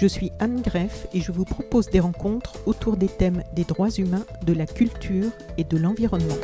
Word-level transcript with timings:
Je 0.00 0.06
suis 0.06 0.32
Anne 0.38 0.62
Greff 0.62 1.06
et 1.12 1.20
je 1.20 1.30
vous 1.30 1.44
propose 1.44 1.90
des 1.90 2.00
rencontres 2.00 2.54
autour 2.64 2.96
des 2.96 3.06
thèmes 3.06 3.42
des 3.52 3.64
droits 3.64 3.90
humains, 3.90 4.24
de 4.46 4.54
la 4.54 4.64
culture 4.64 5.30
et 5.58 5.64
de 5.64 5.76
l'environnement. 5.76 6.38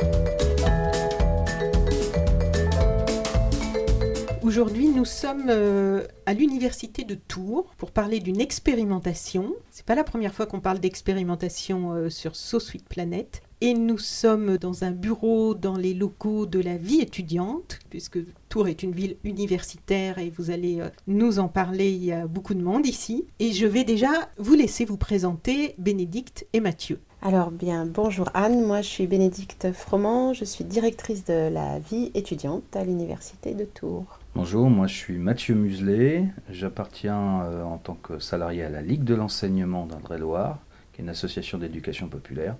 Aujourd'hui, 4.43 4.89
nous 4.89 5.05
sommes 5.05 5.49
euh, 5.49 6.05
à 6.27 6.33
l'université 6.33 7.03
de 7.03 7.15
Tours 7.15 7.73
pour 7.77 7.91
parler 7.91 8.19
d'une 8.19 8.39
expérimentation. 8.39 9.53
C'est 9.71 9.85
pas 9.85 9.95
la 9.95 10.03
première 10.03 10.33
fois 10.33 10.45
qu'on 10.45 10.59
parle 10.59 10.79
d'expérimentation 10.79 11.93
euh, 11.93 12.09
sur 12.09 12.35
So 12.35 12.59
Planet. 12.87 13.41
Et 13.59 13.73
nous 13.73 13.97
sommes 13.97 14.57
dans 14.57 14.83
un 14.83 14.91
bureau 14.91 15.55
dans 15.55 15.75
les 15.75 15.95
locaux 15.95 16.45
de 16.45 16.59
la 16.59 16.77
vie 16.77 17.01
étudiante, 17.01 17.79
puisque 17.89 18.19
Tours 18.49 18.67
est 18.67 18.83
une 18.83 18.91
ville 18.91 19.17
universitaire 19.23 20.19
et 20.19 20.29
vous 20.29 20.51
allez 20.51 20.79
euh, 20.81 20.89
nous 21.07 21.39
en 21.39 21.47
parler, 21.47 21.89
il 21.89 22.05
y 22.05 22.11
a 22.11 22.27
beaucoup 22.27 22.53
de 22.53 22.61
monde 22.61 22.85
ici. 22.85 23.25
Et 23.39 23.53
je 23.53 23.65
vais 23.65 23.83
déjà 23.83 24.29
vous 24.37 24.53
laisser 24.53 24.85
vous 24.85 24.97
présenter 24.97 25.73
Bénédicte 25.79 26.45
et 26.53 26.59
Mathieu. 26.59 26.99
Alors 27.23 27.49
bien, 27.49 27.87
bonjour 27.87 28.29
Anne, 28.35 28.63
moi 28.63 28.81
je 28.81 28.89
suis 28.89 29.07
Bénédicte 29.07 29.71
Froment, 29.73 30.33
je 30.33 30.45
suis 30.45 30.63
directrice 30.63 31.25
de 31.25 31.49
la 31.49 31.79
vie 31.79 32.11
étudiante 32.13 32.75
à 32.75 32.83
l'université 32.83 33.55
de 33.55 33.65
Tours. 33.65 34.19
Bonjour, 34.37 34.69
moi 34.69 34.85
je 34.85 34.93
suis 34.93 35.17
Mathieu 35.17 35.55
Muselet, 35.55 36.25
j'appartiens 36.51 37.41
euh, 37.41 37.63
en 37.63 37.79
tant 37.79 37.95
que 37.95 38.19
salarié 38.19 38.61
à 38.61 38.69
la 38.69 38.83
Ligue 38.83 39.03
de 39.03 39.15
l'enseignement 39.15 39.87
d'Indre-et-Loire, 39.87 40.59
qui 40.93 41.01
est 41.01 41.03
une 41.03 41.09
association 41.09 41.57
d'éducation 41.57 42.07
populaire, 42.07 42.55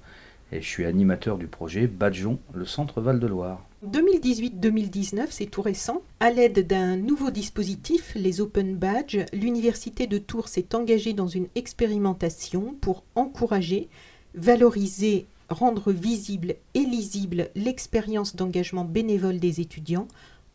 et 0.51 0.59
je 0.59 0.67
suis 0.67 0.85
animateur 0.85 1.37
du 1.37 1.45
projet 1.45 1.85
Badjon, 1.85 2.39
le 2.55 2.65
centre 2.65 2.99
Val-de-Loire. 2.99 3.63
2018-2019, 3.85 5.27
c'est 5.29 5.45
tout 5.45 5.61
récent. 5.61 6.01
À 6.19 6.31
l'aide 6.31 6.65
d'un 6.65 6.97
nouveau 6.97 7.29
dispositif, 7.29 8.11
les 8.15 8.41
Open 8.41 8.75
Badges, 8.75 9.25
l'université 9.31 10.07
de 10.07 10.17
Tours 10.17 10.47
s'est 10.47 10.73
engagée 10.73 11.13
dans 11.13 11.27
une 11.27 11.47
expérimentation 11.53 12.73
pour 12.81 13.03
encourager, 13.13 13.87
valoriser, 14.33 15.27
rendre 15.49 15.91
visible 15.91 16.55
et 16.73 16.79
lisible 16.79 17.49
l'expérience 17.55 18.35
d'engagement 18.35 18.83
bénévole 18.83 19.37
des 19.39 19.61
étudiants, 19.61 20.07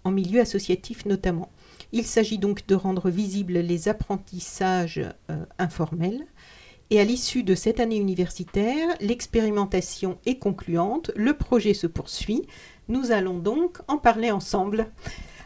en 0.05 0.11
milieu 0.11 0.41
associatif 0.41 1.07
notamment. 1.07 1.51
Il 1.93 2.05
s'agit 2.05 2.39
donc 2.39 2.67
de 2.67 2.75
rendre 2.75 3.11
visibles 3.11 3.59
les 3.59 3.89
apprentissages 3.89 5.01
euh, 5.31 5.45
informels. 5.59 6.27
Et 6.91 7.01
à 7.01 7.05
l'issue 7.05 7.43
de 7.43 7.55
cette 7.55 7.81
année 7.81 7.97
universitaire, 7.97 8.89
l'expérimentation 9.01 10.19
est 10.27 10.39
concluante, 10.39 11.11
le 11.17 11.35
projet 11.35 11.73
se 11.73 11.87
poursuit. 11.87 12.43
Nous 12.89 13.13
allons 13.13 13.39
donc 13.39 13.79
en 13.89 13.97
parler 13.97 14.31
ensemble. 14.31 14.91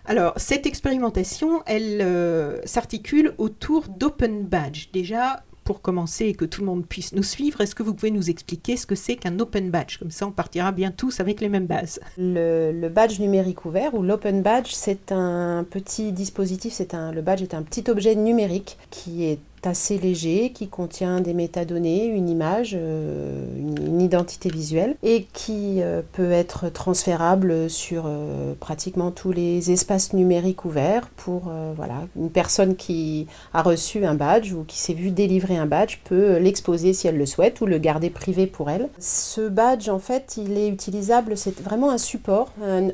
Alors, 0.06 0.34
cette 0.36 0.66
expérimentation, 0.66 1.62
elle 1.66 2.00
euh, 2.00 2.60
s'articule 2.64 3.34
autour 3.38 3.88
d'Open 3.88 4.44
Badge. 4.44 4.88
Déjà, 4.92 5.44
pour 5.66 5.82
commencer 5.82 6.27
et 6.27 6.34
que 6.34 6.44
tout 6.44 6.60
le 6.60 6.66
monde 6.66 6.87
puisse 6.87 7.12
nous 7.12 7.25
suivre, 7.25 7.60
est-ce 7.60 7.75
que 7.75 7.82
vous 7.82 7.93
pouvez 7.93 8.12
nous 8.12 8.31
expliquer 8.31 8.77
ce 8.77 8.87
que 8.87 8.94
c'est 8.94 9.16
qu'un 9.16 9.38
Open 9.41 9.71
Badge? 9.71 9.99
Comme 9.99 10.12
ça, 10.12 10.27
on 10.27 10.31
partira 10.31 10.71
bien 10.71 10.93
tous 10.93 11.21
avec 11.21 11.41
les 11.41 11.49
mêmes 11.49 11.66
bases. 11.66 12.00
Le, 12.16 12.88
badge 12.88 13.19
numérique 13.19 13.65
ouvert 13.65 13.93
ou 13.94 14.03
l'Open 14.03 14.43
Badge, 14.43 14.71
c'est 14.72 15.10
un 15.10 15.66
petit 15.69 16.12
dispositif, 16.12 16.72
c'est 16.72 16.94
un, 16.94 17.10
le 17.10 17.21
badge 17.21 17.43
est 17.43 17.53
un 17.53 17.62
petit 17.62 17.91
objet 17.91 18.15
numérique 18.15 18.78
qui 18.91 19.25
est 19.25 19.41
assez 19.65 19.99
léger 19.99 20.50
qui 20.50 20.69
contient 20.69 21.21
des 21.21 21.34
métadonnées, 21.34 22.06
une 22.06 22.28
image, 22.28 22.77
euh, 22.78 23.44
une, 23.59 24.00
identité 24.00 24.50
visuelle 24.50 24.94
et 25.03 25.27
qui 25.33 25.83
euh, 25.83 26.03
peut 26.12 26.31
être 26.31 26.69
transférable 26.69 27.69
sur 27.71 28.05
euh, 28.06 28.55
pratiquement 28.61 29.11
tous 29.11 29.33
les 29.33 29.72
espaces 29.72 30.12
numériques 30.12 30.65
ouverts 30.65 31.09
pour 31.17 31.50
voilà, 31.75 32.03
une 32.17 32.31
personne 32.31 32.77
qui 32.77 33.27
a 33.53 33.62
reçu 33.62 34.05
un 34.05 34.15
badge 34.15 34.53
ou 34.53 34.65
qui 34.65 34.78
s'est 34.78 34.94
vu 34.94 35.11
délivrer 35.11 35.56
un 35.56 35.67
badge 35.67 35.99
peut 36.05 36.37
l'exposer 36.37 36.93
si 36.93 37.09
elle 37.09 37.17
le 37.17 37.27
souhaite 37.27 37.61
ou 37.61 37.67
le 37.67 37.78
garder 37.78 38.11
privé 38.11 38.47
pour 38.47 38.71
elle. 38.71 38.88
Ce 38.99 39.49
badge 39.49 39.88
en 39.88 39.99
fait 39.99 40.37
il 40.37 40.56
est 40.56 40.69
utilisable, 40.69 41.37
c'est 41.37 41.59
vraiment 41.61 41.91
un 41.91 41.99
support, 41.99 42.53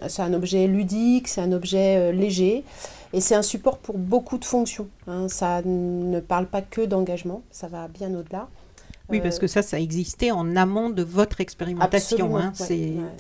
c'est 0.09 0.23
un 0.23 0.34
objet 0.34 0.67
ludique, 0.67 1.29
c'est 1.29 1.41
un 1.41 1.53
objet 1.53 2.12
léger. 2.12 2.65
Et 3.12 3.21
c'est 3.21 3.34
un 3.34 3.43
support 3.43 3.78
pour 3.78 3.99
beaucoup 3.99 4.39
de 4.39 4.45
fonctions. 4.45 4.89
Hein. 5.06 5.28
Ça 5.28 5.62
ne 5.62 6.21
parle 6.21 6.47
pas 6.47 6.62
que 6.62 6.81
d'engagement, 6.81 7.43
ça 7.50 7.69
va 7.69 7.89
bien 7.89 8.15
au-delà. 8.15 8.49
Oui, 9.12 9.21
parce 9.21 9.39
que 9.39 9.47
ça, 9.47 9.61
ça 9.61 9.78
existait 9.78 10.31
en 10.31 10.56
amont 10.56 10.89
de 10.89 11.03
votre 11.03 11.43
expérimentation. 11.43 12.37
Hein, 12.39 12.53
ça 12.55 12.75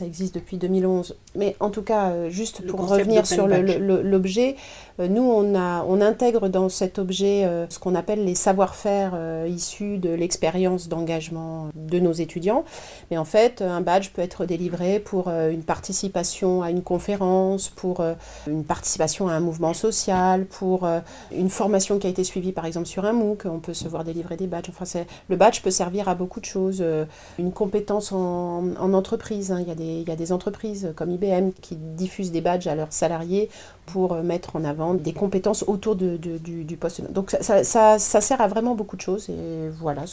existe 0.06 0.34
depuis 0.34 0.56
2011. 0.56 1.16
Mais 1.36 1.54
en 1.60 1.68
tout 1.68 1.82
cas, 1.82 2.10
euh, 2.10 2.30
juste 2.30 2.66
pour 2.66 2.88
revenir 2.88 3.26
sur 3.26 3.46
l'objet, 3.46 4.56
euh, 5.00 5.08
nous, 5.08 5.22
on, 5.22 5.54
a, 5.54 5.84
on 5.86 6.00
intègre 6.00 6.48
dans 6.48 6.70
cet 6.70 6.98
objet 6.98 7.44
euh, 7.44 7.66
ce 7.68 7.78
qu'on 7.78 7.94
appelle 7.94 8.24
les 8.24 8.34
savoir-faire 8.34 9.18
issus 9.46 9.98
de 9.98 10.08
l'expérience 10.08 10.88
d'engagement 10.88 11.68
de 11.74 11.98
nos 11.98 12.12
étudiants. 12.12 12.64
Mais 13.10 13.18
en 13.18 13.26
fait, 13.26 13.60
un 13.60 13.82
badge 13.82 14.10
peut 14.10 14.22
être 14.22 14.46
délivré 14.46 14.98
pour 14.98 15.28
une 15.28 15.62
participation 15.62 16.62
à 16.62 16.70
une 16.70 16.82
conférence, 16.82 17.68
pour 17.68 18.02
une 18.46 18.64
participation 18.64 19.28
à 19.28 19.34
un 19.34 19.40
mouvement 19.40 19.74
social, 19.74 20.46
pour 20.46 20.88
une 21.32 21.50
formation 21.50 21.98
qui 21.98 22.06
a 22.06 22.10
été 22.10 22.24
suivie 22.24 22.52
par 22.52 22.64
exemple 22.64 22.86
sur 22.86 23.04
un 23.04 23.12
MOOC. 23.12 23.42
On 23.44 23.58
peut 23.58 23.74
se 23.74 23.88
voir 23.88 24.04
délivrer 24.04 24.36
des 24.36 24.46
badges. 24.46 24.70
Enfin, 24.70 25.04
le 25.28 25.36
badge 25.36 25.60
peut 25.60 25.70
servir 25.70 25.81
à 25.82 26.14
beaucoup 26.14 26.40
de 26.40 26.44
choses. 26.44 26.78
Euh, 26.80 27.04
une 27.38 27.52
compétence 27.52 28.12
en, 28.12 28.74
entreprise, 28.92 29.52
hein. 29.52 29.60
il, 29.60 29.68
y 30.08 30.10
a 30.10 30.16
des, 30.16 30.32
entreprises 30.32 30.92
comme 30.96 31.10
IBM 31.10 31.50
qui 31.60 31.76
diffusent 31.76 32.32
des 32.32 32.40
badges 32.40 32.66
à 32.66 32.74
leurs 32.74 32.92
salariés 32.92 33.50
pour 33.86 34.12
euh, 34.12 34.22
mettre 34.22 34.56
en 34.56 34.64
avant 34.64 34.94
des 34.94 35.12
compétences 35.12 35.64
autour 35.66 35.96
du, 35.96 36.76
poste. 36.78 37.12
Donc 37.12 37.36
ça, 37.40 37.64
ça, 37.64 37.98
sert 37.98 38.40
à 38.40 38.48
vraiment 38.48 38.74
beaucoup 38.74 38.96
de 38.96 39.02
choses. 39.02 39.28
Et 39.28 39.68
voilà, 39.68 40.04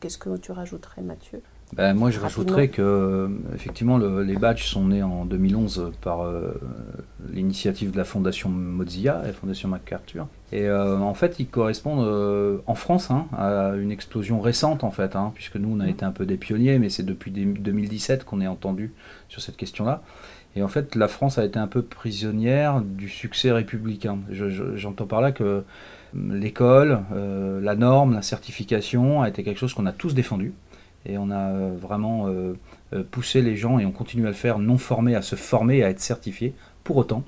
qu'est-ce 0.00 0.18
que 0.18 0.36
tu 0.36 0.52
rajouterais 0.52 1.02
Mathieu? 1.02 1.42
Ben, 1.72 1.94
moi, 1.94 2.10
je 2.10 2.18
rajouterais 2.18 2.68
que 2.68 3.30
effectivement, 3.54 3.96
les 3.96 4.36
badges 4.36 4.64
sont 4.64 4.88
nés 4.88 5.04
en 5.04 5.24
2011 5.24 5.92
par 6.00 6.22
euh, 6.22 6.60
l'initiative 7.32 7.92
de 7.92 7.96
la 7.96 8.04
fondation 8.04 8.48
Mozilla, 8.48 9.22
la 9.24 9.32
fondation 9.32 9.68
MacArthur. 9.68 10.26
Et 10.50 10.64
euh, 10.64 10.98
en 10.98 11.14
fait, 11.14 11.38
ils 11.38 11.46
correspondent 11.46 12.04
euh, 12.04 12.58
en 12.66 12.74
France 12.74 13.12
hein, 13.12 13.26
à 13.36 13.74
une 13.76 13.92
explosion 13.92 14.40
récente, 14.40 14.82
en 14.82 14.90
fait, 14.90 15.14
hein, 15.14 15.30
puisque 15.34 15.56
nous, 15.56 15.72
on 15.72 15.78
a 15.78 15.86
mmh. 15.86 15.90
été 15.90 16.04
un 16.04 16.10
peu 16.10 16.26
des 16.26 16.36
pionniers, 16.36 16.80
mais 16.80 16.90
c'est 16.90 17.04
depuis 17.04 17.30
2017 17.30 18.24
qu'on 18.24 18.40
est 18.40 18.48
entendu 18.48 18.92
sur 19.28 19.40
cette 19.40 19.56
question-là. 19.56 20.02
Et 20.56 20.64
en 20.64 20.68
fait, 20.68 20.96
la 20.96 21.06
France 21.06 21.38
a 21.38 21.44
été 21.44 21.60
un 21.60 21.68
peu 21.68 21.82
prisonnière 21.82 22.80
du 22.80 23.08
succès 23.08 23.52
républicain. 23.52 24.18
J'entends 24.74 25.06
par 25.06 25.20
là 25.20 25.30
que 25.30 25.62
l'école, 26.12 26.98
la 27.62 27.76
norme, 27.76 28.14
la 28.14 28.22
certification 28.22 29.22
a 29.22 29.28
été 29.28 29.44
quelque 29.44 29.58
chose 29.58 29.74
qu'on 29.74 29.86
a 29.86 29.92
tous 29.92 30.12
défendu. 30.12 30.52
Et 31.06 31.18
on 31.18 31.30
a 31.30 31.50
euh, 31.50 31.76
vraiment 31.80 32.28
euh, 32.28 32.54
euh, 32.92 33.02
poussé 33.08 33.42
les 33.42 33.56
gens, 33.56 33.78
et 33.78 33.86
on 33.86 33.92
continue 33.92 34.24
à 34.24 34.30
le 34.30 34.34
faire, 34.34 34.58
non 34.58 34.78
formés, 34.78 35.14
à 35.14 35.22
se 35.22 35.36
former, 35.36 35.82
à 35.82 35.90
être 35.90 36.00
certifiés. 36.00 36.54
Pour 36.84 36.96
autant, 36.96 37.24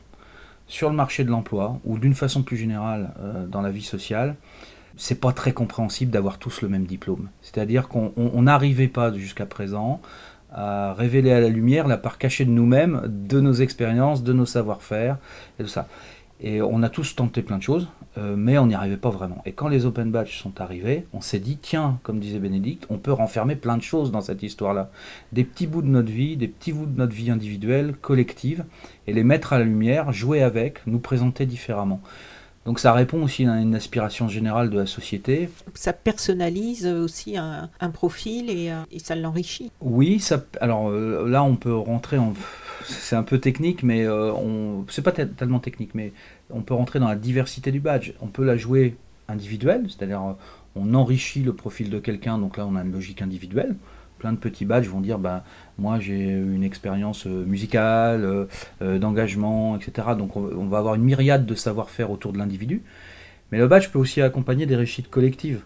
sur 0.66 0.90
le 0.90 0.96
marché 0.96 1.24
de 1.24 1.30
l'emploi, 1.30 1.78
ou 1.84 1.98
d'une 1.98 2.14
façon 2.14 2.42
plus 2.42 2.56
générale 2.56 3.12
dans 3.50 3.60
la 3.60 3.70
vie 3.70 3.82
sociale, 3.82 4.36
c'est 4.96 5.20
pas 5.20 5.32
très 5.32 5.52
compréhensible 5.52 6.10
d'avoir 6.10 6.38
tous 6.38 6.62
le 6.62 6.68
même 6.68 6.84
diplôme. 6.84 7.28
C'est-à-dire 7.42 7.88
qu'on 7.88 8.42
n'arrivait 8.42 8.88
pas 8.88 9.12
jusqu'à 9.12 9.44
présent 9.44 10.00
à 10.50 10.94
révéler 10.94 11.32
à 11.32 11.40
la 11.40 11.48
lumière 11.48 11.88
la 11.88 11.98
part 11.98 12.18
cachée 12.18 12.44
de 12.44 12.50
nous-mêmes, 12.50 13.02
de 13.06 13.40
nos 13.40 13.52
expériences, 13.52 14.22
de 14.22 14.32
nos 14.32 14.46
savoir-faire, 14.46 15.18
et 15.58 15.62
tout 15.62 15.68
ça. 15.68 15.88
Et 16.40 16.62
on 16.62 16.82
a 16.82 16.88
tous 16.88 17.14
tenté 17.14 17.42
plein 17.42 17.58
de 17.58 17.62
choses, 17.62 17.88
euh, 18.18 18.34
mais 18.36 18.58
on 18.58 18.66
n'y 18.66 18.74
arrivait 18.74 18.96
pas 18.96 19.10
vraiment. 19.10 19.42
Et 19.46 19.52
quand 19.52 19.68
les 19.68 19.86
open 19.86 20.10
badges 20.10 20.38
sont 20.38 20.60
arrivés, 20.60 21.06
on 21.14 21.20
s'est 21.20 21.38
dit, 21.38 21.56
tiens, 21.56 21.98
comme 22.02 22.18
disait 22.18 22.38
Bénédicte, 22.38 22.86
on 22.90 22.98
peut 22.98 23.12
renfermer 23.12 23.56
plein 23.56 23.76
de 23.76 23.82
choses 23.82 24.12
dans 24.12 24.20
cette 24.20 24.42
histoire-là. 24.42 24.90
Des 25.32 25.44
petits 25.44 25.66
bouts 25.66 25.82
de 25.82 25.86
notre 25.86 26.10
vie, 26.12 26.36
des 26.36 26.48
petits 26.48 26.72
bouts 26.72 26.86
de 26.86 26.98
notre 26.98 27.14
vie 27.14 27.30
individuelle, 27.30 27.94
collective, 28.00 28.64
et 29.06 29.12
les 29.14 29.24
mettre 29.24 29.54
à 29.54 29.58
la 29.58 29.64
lumière, 29.64 30.12
jouer 30.12 30.42
avec, 30.42 30.86
nous 30.86 30.98
présenter 30.98 31.46
différemment. 31.46 32.02
Donc 32.64 32.78
ça 32.78 32.92
répond 32.92 33.22
aussi 33.24 33.44
à 33.46 33.60
une 33.60 33.74
aspiration 33.74 34.28
générale 34.28 34.70
de 34.70 34.78
la 34.78 34.86
société. 34.86 35.48
Ça 35.74 35.92
personnalise 35.92 36.86
aussi 36.86 37.36
un, 37.36 37.68
profil 37.92 38.50
et, 38.50 38.72
et 38.92 38.98
ça 38.98 39.16
l'enrichit. 39.16 39.72
Oui, 39.80 40.20
ça, 40.20 40.44
alors 40.60 40.88
euh, 40.88 41.28
là 41.28 41.42
on 41.42 41.56
peut 41.56 41.74
rentrer 41.74 42.18
en 42.18 42.34
c'est 42.84 43.16
un 43.16 43.22
peu 43.22 43.38
technique, 43.38 43.82
mais 43.82 44.04
euh, 44.04 44.32
on, 44.32 44.84
c'est 44.88 45.02
pas 45.02 45.12
tellement 45.12 45.58
technique, 45.58 45.94
mais 45.94 46.12
on 46.50 46.62
peut 46.62 46.74
rentrer 46.74 46.98
dans 46.98 47.08
la 47.08 47.16
diversité 47.16 47.70
du 47.70 47.80
badge. 47.80 48.12
On 48.20 48.26
peut 48.26 48.44
la 48.44 48.56
jouer 48.56 48.96
individuelle, 49.28 49.86
c'est-à-dire 49.88 50.22
euh, 50.22 50.32
on 50.76 50.94
enrichit 50.94 51.42
le 51.42 51.52
profil 51.52 51.90
de 51.90 51.98
quelqu'un, 51.98 52.38
donc 52.38 52.56
là 52.56 52.66
on 52.66 52.76
a 52.76 52.82
une 52.82 52.92
logique 52.92 53.22
individuelle. 53.22 53.76
Plein 54.18 54.32
de 54.32 54.38
petits 54.38 54.64
badges 54.64 54.88
vont 54.88 55.00
dire, 55.00 55.18
bah, 55.18 55.44
moi 55.82 55.98
j'ai 56.00 56.30
une 56.30 56.64
expérience 56.64 57.26
euh, 57.26 57.44
musicale, 57.44 58.46
d'engagement, 58.80 59.76
etc. 59.76 60.08
Donc 60.16 60.36
on, 60.36 60.66
va 60.66 60.78
avoir 60.78 60.94
une 60.94 61.02
myriade 61.02 61.44
de 61.44 61.54
savoir-faire 61.54 62.10
autour 62.10 62.32
de 62.32 62.38
l'individu. 62.38 62.82
Mais 63.50 63.58
le 63.58 63.66
badge 63.66 63.88
peut 63.88 63.98
aussi 63.98 64.22
accompagner 64.22 64.64
des 64.64 64.76
réussites 64.76 65.10
collectives. 65.10 65.60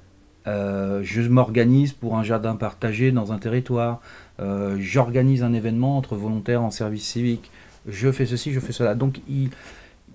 je 0.46 1.28
m'organise 1.28 1.92
pour 1.92 2.16
un 2.16 2.24
jardin 2.24 2.56
partagé 2.56 3.12
dans 3.12 3.32
un 3.32 3.38
territoire. 3.38 4.00
Euh, 4.38 4.76
j'organise 4.78 5.42
un 5.42 5.52
événement 5.52 5.96
entre 5.96 6.14
volontaires 6.14 6.62
en 6.62 6.70
service 6.70 7.06
civique, 7.06 7.50
je 7.86 8.10
fais 8.12 8.26
ceci, 8.26 8.52
je 8.52 8.60
fais 8.60 8.72
cela. 8.72 8.94
Donc 8.94 9.20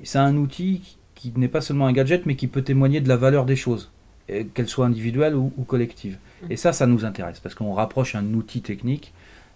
c'est 0.04 0.20
un 0.20 0.36
outil 0.38 0.98
qui, 1.16 1.34
n'est 1.36 1.48
pas 1.48 1.62
seulement 1.62 1.88
un 1.88 1.94
gadget, 1.94 2.26
mais 2.26 2.36
qui 2.36 2.48
peut 2.48 2.62
témoigner 2.62 3.02
de 3.02 3.10
la 3.10 3.18
valeur 3.18 3.46
des 3.46 3.56
choses, 3.56 3.92
qu'elles 4.54 4.68
soient 4.68 4.86
individuelles 4.86 5.36
ou, 5.36 5.50
collectives. 5.68 6.18
Et 6.50 6.58
ça, 6.58 6.74
ça 6.74 6.88
nous 6.88 7.06
intéresse, 7.06 7.40
parce 7.40 7.56
qu'on 7.56 7.74
rapproche 7.74 8.16
un 8.16 8.34
outil 8.34 8.62
technique 8.62 9.14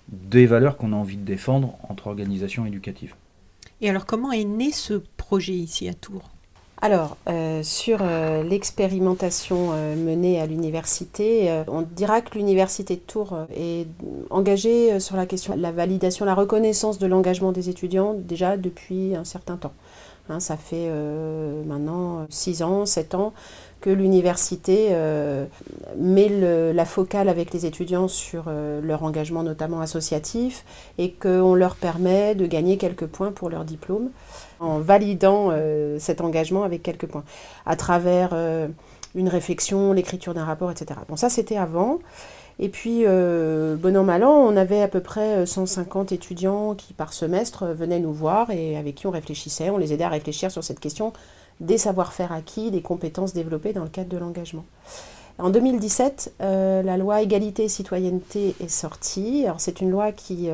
des 0.10 0.46
valeurs 0.46 0.78
qu'on 0.78 0.94
a 0.94 0.96
envie 0.96 1.18
de 1.18 1.26
défendre 1.26 1.78
entre 1.90 2.08
organisations 2.08 2.66
éducatives. 2.66 3.16
Et 3.82 3.90
alors, 3.90 4.06
comment 4.06 4.32
est 4.32 4.46
né 4.46 4.72
ce 4.72 5.02
projet 5.18 5.54
ici 5.54 5.90
à 5.90 5.94
Tours? 5.94 6.30
Alors, 6.82 7.18
euh, 7.30 7.64
sur 7.64 8.00
euh, 8.02 8.44
l'expérimentation 8.44 9.70
euh, 9.72 9.96
menée 9.96 10.40
à 10.40 10.46
l'université, 10.46 11.64
on 11.68 11.82
dira 11.82 12.22
que 12.22 12.38
l'université 12.38 12.96
de 12.96 13.02
Tours 13.02 13.36
est 13.56 13.88
engagée 14.30 15.00
sur 15.00 15.16
la 15.16 15.26
question 15.26 15.56
de 15.56 15.62
la 15.62 15.72
validation, 15.72 16.26
la 16.26 16.36
reconnaissance 16.36 17.00
de 17.00 17.08
l'engagement 17.08 17.52
des 17.52 17.70
étudiants 17.70 18.14
déjà 18.14 18.58
depuis 18.58 19.16
un 19.16 19.24
certain 19.24 19.58
temps. 19.58 19.74
Hein, 20.30 20.40
ça 20.40 20.58
fait 20.58 20.90
maintenant 21.66 22.26
6 22.30 22.64
ans, 22.64 22.86
7 22.86 23.16
ans 23.16 23.34
que 23.86 23.92
l'université 23.92 24.90
met 25.96 26.30
la 26.74 26.86
focale 26.86 27.30
avec 27.30 27.54
les 27.54 27.68
étudiants 27.68 28.08
sur 28.08 28.46
leur 28.82 29.04
engagement 29.04 29.44
notamment 29.44 29.80
associatif 29.80 30.66
et 30.98 31.12
qu'on 31.12 31.54
leur 31.54 31.76
permet 31.76 32.34
de 32.34 32.48
gagner 32.48 32.78
quelques 32.78 33.06
points 33.06 33.32
pour 33.32 33.50
leur 33.50 33.64
diplôme 33.64 34.10
en 34.60 34.80
validant 34.80 35.50
euh, 35.52 35.98
cet 36.00 36.22
engagement 36.22 36.64
avec 36.64 36.84
quelques 36.84 37.08
points, 37.08 37.24
à 37.66 37.76
travers 37.76 38.30
euh, 38.34 38.68
une 39.14 39.30
réflexion, 39.30 39.94
l'écriture 39.94 40.34
d'un 40.34 40.46
rapport, 40.46 40.72
etc. 40.72 41.00
Bon, 41.08 41.16
ça 41.16 41.30
c'était 41.30 41.58
avant. 41.58 42.00
Et 42.58 42.70
puis, 42.70 43.02
euh, 43.06 43.76
bon 43.76 43.98
an, 43.98 44.04
mal 44.04 44.24
an, 44.24 44.32
on 44.32 44.56
avait 44.56 44.82
à 44.82 44.88
peu 44.88 45.02
près 45.02 45.46
150 45.46 46.14
étudiants 46.14 46.74
qui, 46.74 46.94
par 46.94 47.12
semestre, 47.12 47.66
venaient 47.66 48.00
nous 48.00 48.14
voir 48.14 48.50
et 48.50 48.78
avec 48.78 48.96
qui 48.96 49.08
on 49.08 49.12
réfléchissait. 49.12 49.70
On 49.70 49.78
les 49.78 49.92
aidait 49.92 50.06
à 50.06 50.10
réfléchir 50.10 50.50
sur 50.52 50.64
cette 50.64 50.80
question 50.80 51.12
des 51.60 51.78
savoir-faire 51.78 52.32
acquis, 52.32 52.72
des 52.72 52.82
compétences 52.82 53.34
développées 53.34 53.74
dans 53.74 53.84
le 53.84 53.90
cadre 53.90 54.10
de 54.10 54.18
l'engagement. 54.18 54.66
En 55.38 55.50
2017, 55.50 56.36
la 56.40 56.98
loi 56.98 57.22
égalité 57.22 57.66
et 57.66 57.70
citoyenneté 57.70 58.56
est 58.62 58.70
sortie. 58.70 59.46
C'est 59.58 59.82
une 59.82 59.92
loi 59.92 60.14
qui 60.14 60.50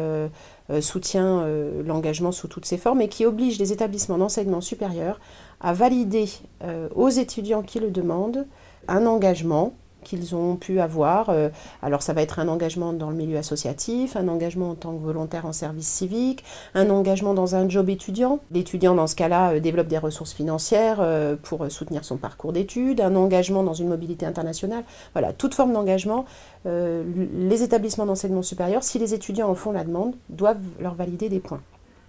euh, 0.72 0.80
soutient 0.80 1.42
euh, 1.42 1.84
l'engagement 1.84 2.32
sous 2.32 2.48
toutes 2.48 2.66
ses 2.66 2.78
formes 2.78 3.02
et 3.02 3.10
qui 3.10 3.26
oblige 3.26 3.60
les 3.60 3.74
établissements 3.74 4.18
d'enseignement 4.18 4.62
supérieur 4.62 5.20
à 5.60 5.74
valider 5.74 6.30
euh, 6.64 6.88
aux 6.96 7.10
étudiants 7.10 7.62
qui 7.62 7.80
le 7.80 7.92
demandent 7.92 8.48
un 8.88 9.06
engagement 9.06 9.74
qu'ils 10.04 10.36
ont 10.36 10.56
pu 10.56 10.80
avoir. 10.80 11.30
Euh, 11.30 11.50
alors 11.82 12.02
ça 12.02 12.14
va 12.14 12.22
être 12.22 12.40
un 12.40 12.48
engagement 12.48 12.94
dans 12.94 13.10
le 13.10 13.16
milieu 13.16 13.38
associatif, 13.38 14.16
un 14.16 14.28
engagement 14.28 14.72
en 14.72 14.76
tant 14.76 14.94
que 14.94 15.02
volontaire 15.02 15.46
en 15.46 15.54
service 15.54 15.88
civique, 15.88 16.44
un 16.74 16.90
engagement 16.90 17.34
dans 17.34 17.56
un 17.56 17.68
job 17.70 17.90
étudiant. 17.90 18.40
L'étudiant 18.52 18.96
dans 18.96 19.08
ce 19.08 19.16
cas-là 19.16 19.54
euh, 19.54 19.60
développe 19.60 19.88
des 19.88 19.98
ressources 19.98 20.34
financières 20.34 20.98
euh, 21.00 21.36
pour 21.42 21.70
soutenir 21.72 22.06
son 22.06 22.18
parcours 22.18 22.54
d'études, 22.54 23.02
un 23.02 23.16
engagement 23.16 23.64
dans 23.64 23.74
une 23.74 23.88
mobilité 23.88 24.26
internationale. 24.26 24.84
Voilà, 25.14 25.34
toute 25.34 25.54
forme 25.54 25.74
d'engagement. 25.74 26.26
les 26.66 27.64
établissements 27.64 28.06
d'enseignement 28.06 28.44
supérieur, 28.44 28.84
si 28.84 29.00
les 29.00 29.14
étudiants 29.14 29.50
en 29.50 29.56
font 29.56 29.72
la 29.72 29.84
demande, 29.84 30.16
doivent 30.30 30.60
leur 30.80 30.96
valider 30.96 31.30
des 31.30 31.40
points. 31.40 31.62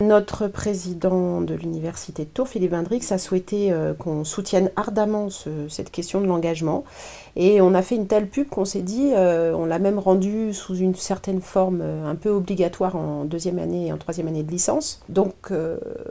Notre 0.02 0.48
président 0.48 1.40
de 1.42 1.54
l'université 1.54 2.24
de 2.24 2.28
Tours, 2.28 2.48
Philippe 2.48 2.72
Vendrix, 2.72 3.12
a 3.12 3.18
souhaité 3.18 3.70
euh, 3.70 3.94
qu'on 3.94 4.24
soutienne 4.24 4.72
ardemment 4.74 5.28
cette 5.68 5.92
question 5.92 6.20
de 6.20 6.26
l'engagement. 6.26 6.82
Et 7.36 7.60
on 7.60 7.72
a 7.72 7.82
fait 7.82 7.94
une 7.94 8.08
telle 8.08 8.26
pub 8.26 8.48
qu'on 8.48 8.64
s'est 8.64 8.82
dit, 8.82 9.12
euh, 9.14 9.54
on 9.54 9.64
l'a 9.64 9.78
même 9.78 10.00
rendue 10.00 10.54
sous 10.54 10.74
une 10.74 10.96
certaine 10.96 11.40
forme 11.40 11.82
euh, 11.82 12.10
un 12.10 12.16
peu 12.16 12.30
obligatoire 12.30 12.96
en 12.96 13.24
deuxième 13.24 13.60
année 13.60 13.86
et 13.86 13.92
en 13.92 13.96
troisième 13.96 14.26
année 14.26 14.42
de 14.42 14.50
licence. 14.50 15.02
Donc 15.08 15.52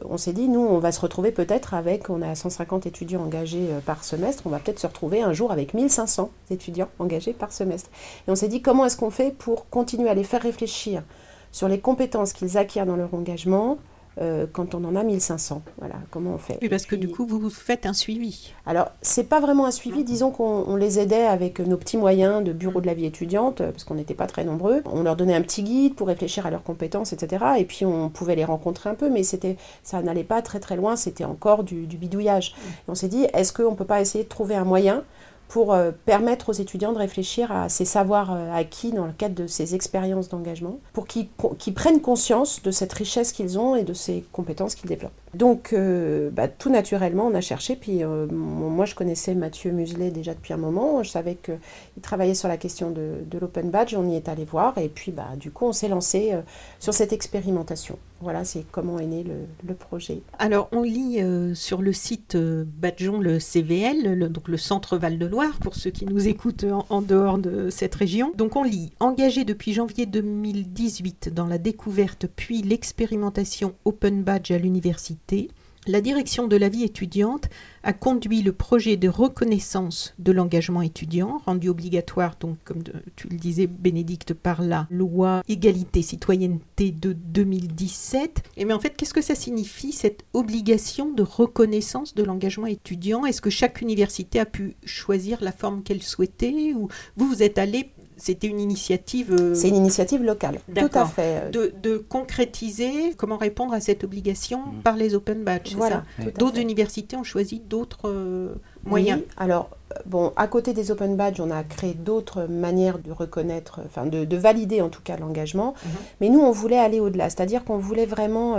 on 0.09 0.17
s'est 0.17 0.33
dit, 0.33 0.47
nous, 0.47 0.61
on 0.61 0.79
va 0.79 0.93
se 0.93 1.01
retrouver 1.01 1.31
peut-être 1.31 1.73
avec, 1.73 2.09
on 2.09 2.21
a 2.21 2.33
150 2.33 2.85
étudiants 2.85 3.23
engagés 3.23 3.67
par 3.85 4.05
semestre, 4.05 4.43
on 4.45 4.49
va 4.49 4.59
peut-être 4.59 4.79
se 4.79 4.87
retrouver 4.87 5.21
un 5.21 5.33
jour 5.33 5.51
avec 5.51 5.73
1500 5.73 6.29
étudiants 6.49 6.87
engagés 6.99 7.33
par 7.33 7.51
semestre. 7.51 7.89
Et 8.27 8.31
on 8.31 8.35
s'est 8.35 8.47
dit, 8.47 8.61
comment 8.61 8.85
est-ce 8.85 8.95
qu'on 8.95 9.11
fait 9.11 9.35
pour 9.37 9.69
continuer 9.69 10.09
à 10.09 10.13
les 10.13 10.23
faire 10.23 10.41
réfléchir 10.41 11.03
sur 11.51 11.67
les 11.67 11.79
compétences 11.79 12.33
qu'ils 12.33 12.57
acquièrent 12.57 12.85
dans 12.85 12.95
leur 12.95 13.13
engagement 13.13 13.77
euh, 14.19 14.45
quand 14.51 14.75
on 14.75 14.83
en 14.83 14.97
a 14.97 15.03
1500. 15.03 15.61
Voilà, 15.77 15.95
comment 16.09 16.31
on 16.31 16.37
fait. 16.37 16.57
Oui, 16.61 16.67
parce 16.67 16.85
que 16.85 16.97
du 16.97 17.07
coup, 17.07 17.25
vous 17.25 17.49
faites 17.49 17.85
un 17.85 17.93
suivi. 17.93 18.51
Alors, 18.65 18.91
c'est 19.01 19.23
pas 19.23 19.39
vraiment 19.39 19.65
un 19.65 19.71
suivi, 19.71 20.03
disons 20.03 20.31
qu'on 20.31 20.75
les 20.75 20.99
aidait 20.99 21.25
avec 21.25 21.61
nos 21.61 21.77
petits 21.77 21.95
moyens 21.95 22.43
de 22.43 22.51
bureau 22.51 22.81
de 22.81 22.87
la 22.87 22.93
vie 22.93 23.05
étudiante, 23.05 23.59
parce 23.59 23.85
qu'on 23.85 23.95
n'était 23.95 24.13
pas 24.13 24.27
très 24.27 24.43
nombreux. 24.43 24.81
On 24.85 25.03
leur 25.03 25.15
donnait 25.15 25.33
un 25.33 25.41
petit 25.41 25.63
guide 25.63 25.95
pour 25.95 26.07
réfléchir 26.07 26.45
à 26.45 26.51
leurs 26.51 26.63
compétences, 26.63 27.13
etc. 27.13 27.45
Et 27.57 27.63
puis, 27.63 27.85
on 27.85 28.09
pouvait 28.09 28.35
les 28.35 28.43
rencontrer 28.43 28.89
un 28.89 28.95
peu, 28.95 29.09
mais 29.09 29.23
c'était, 29.23 29.55
ça 29.81 30.01
n'allait 30.01 30.25
pas 30.25 30.41
très 30.41 30.59
très 30.59 30.75
loin, 30.75 30.97
c'était 30.97 31.23
encore 31.23 31.63
du, 31.63 31.85
bidouillage. 31.85 32.53
Et 32.67 32.91
on 32.91 32.95
s'est 32.95 33.07
dit, 33.07 33.25
est-ce 33.33 33.53
qu'on 33.53 33.71
ne 33.71 33.77
peut 33.77 33.85
pas 33.85 34.01
essayer 34.01 34.25
de 34.25 34.29
trouver 34.29 34.55
un 34.55 34.65
moyen 34.65 35.05
pour 35.51 35.73
euh, 35.73 35.91
permettre 36.05 36.47
aux 36.47 36.53
étudiants 36.53 36.93
de 36.93 36.97
réfléchir 36.97 37.51
à 37.51 37.67
ces 37.67 37.83
savoirs 37.83 38.31
euh, 38.31 38.53
acquis 38.55 38.93
dans 38.93 39.05
le 39.05 39.11
cadre 39.11 39.35
de 39.35 39.47
ces 39.47 39.75
expériences 39.75 40.29
d'engagement, 40.29 40.79
pour 40.93 41.07
qu'ils 41.07 41.27
prennent 41.75 41.99
conscience 41.99 42.63
de 42.63 42.71
cette 42.71 42.93
richesse 42.93 43.33
qu'ils 43.33 43.59
ont 43.59 43.75
et 43.75 43.83
de 43.83 43.91
ces 43.91 44.23
compétences 44.31 44.75
qu'ils 44.75 44.87
développent. 44.87 45.11
Donc, 45.33 45.73
euh, 45.73 46.29
bah, 46.31 46.47
tout 46.47 46.69
naturellement, 46.69 47.27
on 47.27 47.33
a 47.33 47.41
cherché. 47.41 47.75
Puis, 47.75 48.01
moi, 48.01 48.85
je 48.85 48.95
connaissais 48.95 49.35
Mathieu 49.35 49.71
Muselet 49.71 50.09
déjà 50.09 50.33
depuis 50.33 50.53
un 50.53 50.57
moment. 50.57 51.03
Je 51.03 51.09
savais 51.09 51.35
qu'il 51.35 52.01
travaillait 52.01 52.33
sur 52.33 52.47
la 52.47 52.55
question 52.55 52.89
de, 52.89 53.37
l'open 53.37 53.71
badge. 53.71 53.93
On 53.93 54.07
y 54.07 54.15
est 54.15 54.29
allé 54.29 54.45
voir. 54.45 54.77
Et 54.77 54.87
puis, 54.87 55.11
bah, 55.11 55.27
du 55.35 55.51
coup, 55.51 55.65
on 55.65 55.73
s'est 55.73 55.89
lancé 55.89 56.33
sur 56.79 56.93
cette 56.93 57.11
expérimentation. 57.11 57.97
Voilà, 58.21 58.45
c'est 58.45 58.65
comment 58.71 58.99
est 58.99 59.05
né 59.05 59.23
le, 59.23 59.73
projet. 59.73 60.21
Alors, 60.37 60.69
on 60.71 60.83
lit 60.83 61.19
sur 61.55 61.81
le 61.81 61.93
site 61.93 62.37
Badgeon 62.37 63.19
le 63.19 63.39
CVL, 63.39 64.29
donc 64.29 64.47
le 64.47 64.57
Centre 64.57 64.97
Val-de-Loire, 64.97 65.59
pour 65.59 65.75
ceux 65.75 65.89
qui 65.89 66.05
nous 66.05 66.27
écoutent 66.27 66.65
en, 66.89 67.01
dehors 67.01 67.37
de 67.37 67.69
cette 67.69 67.95
région. 67.95 68.31
Donc, 68.35 68.55
on 68.55 68.63
lit 68.63 68.91
engagé 68.99 69.43
depuis 69.43 69.73
janvier 69.73 70.05
2018 70.05 71.33
dans 71.33 71.47
la 71.47 71.57
découverte 71.57 72.27
puis 72.27 72.61
l'expérimentation 72.61 73.73
Open 73.85 74.23
Badge 74.23 74.51
à 74.51 74.57
l'université. 74.57 75.49
La 75.87 75.99
direction 75.99 76.47
de 76.47 76.55
la 76.57 76.69
vie 76.69 76.83
étudiante 76.83 77.49
a 77.81 77.91
conduit 77.91 78.43
le 78.43 78.51
projet 78.51 78.97
de 78.97 79.09
reconnaissance 79.09 80.13
de 80.19 80.31
l'engagement 80.31 80.83
étudiant, 80.83 81.41
rendu 81.43 81.69
obligatoire, 81.69 82.37
comme 82.63 82.83
tu 83.15 83.27
le 83.27 83.37
disais 83.37 83.65
Bénédicte, 83.65 84.35
par 84.35 84.61
la 84.61 84.85
loi 84.91 85.41
égalité 85.47 86.03
citoyenneté 86.03 86.91
de 86.91 87.13
2017. 87.13 88.43
Et 88.57 88.65
mais 88.65 88.73
en 88.73 88.79
fait, 88.79 88.95
qu'est-ce 88.95 89.15
que 89.15 89.23
ça 89.23 89.33
signifie 89.33 89.91
cette 89.91 90.23
obligation 90.33 91.11
de 91.11 91.23
reconnaissance 91.23 92.13
de 92.13 92.21
l'engagement 92.21 92.67
étudiant? 92.67 93.25
Est-ce 93.25 93.41
que 93.41 93.49
chaque 93.49 93.81
université 93.81 94.39
a 94.39 94.45
pu 94.45 94.75
choisir 94.85 95.43
la 95.43 95.51
forme 95.51 95.81
qu'elle 95.81 96.03
souhaitait 96.03 96.73
ou 96.75 96.89
vous 97.17 97.27
vous 97.27 97.41
êtes 97.41 97.57
allé 97.57 97.89
c'était 98.21 98.47
une 98.47 98.59
initiative. 98.59 99.35
Euh, 99.37 99.55
c'est 99.55 99.69
une 99.69 99.75
initiative 99.75 100.21
locale, 100.23 100.59
tout 100.75 100.89
à 100.93 101.05
fait. 101.05 101.49
De, 101.51 101.97
concrétiser 101.97 103.13
comment 103.17 103.37
répondre 103.37 103.73
à 103.73 103.79
cette 103.79 104.03
obligation 104.03 104.59
mm. 104.59 104.81
par 104.83 104.95
les 104.95 105.15
open 105.15 105.43
badges. 105.43 105.75
Voilà. 105.75 106.03
D'autres 106.37 106.59
universités 106.59 107.15
ont 107.15 107.23
choisi 107.23 107.59
d'autres 107.59 108.09
euh, 108.09 108.53
moyens. 108.85 109.21
Alors, 109.37 109.69
euh, 109.91 109.95
bon, 110.05 110.33
à 110.35 110.47
côté 110.47 110.73
des 110.73 110.91
open 110.91 111.15
badges, 111.15 111.39
on 111.39 111.49
a 111.49 111.63
créé 111.63 111.93
d'autres 111.93 112.45
manières 112.45 112.99
de 112.99 113.11
reconnaître, 113.11 113.81
enfin 113.85 114.05
de, 114.05 114.35
valider 114.37 114.81
en 114.81 114.89
tout 114.89 115.01
cas 115.01 115.17
l'engagement. 115.17 115.73
Mm-hmm. 115.73 115.89
Mais 116.21 116.29
nous, 116.29 116.39
on 116.41 116.51
voulait 116.51 116.79
aller 116.79 116.99
au-delà, 116.99 117.29
c'est-à-dire 117.29 117.63
qu'on 117.63 117.77
voulait 117.77 118.05
vraiment 118.05 118.57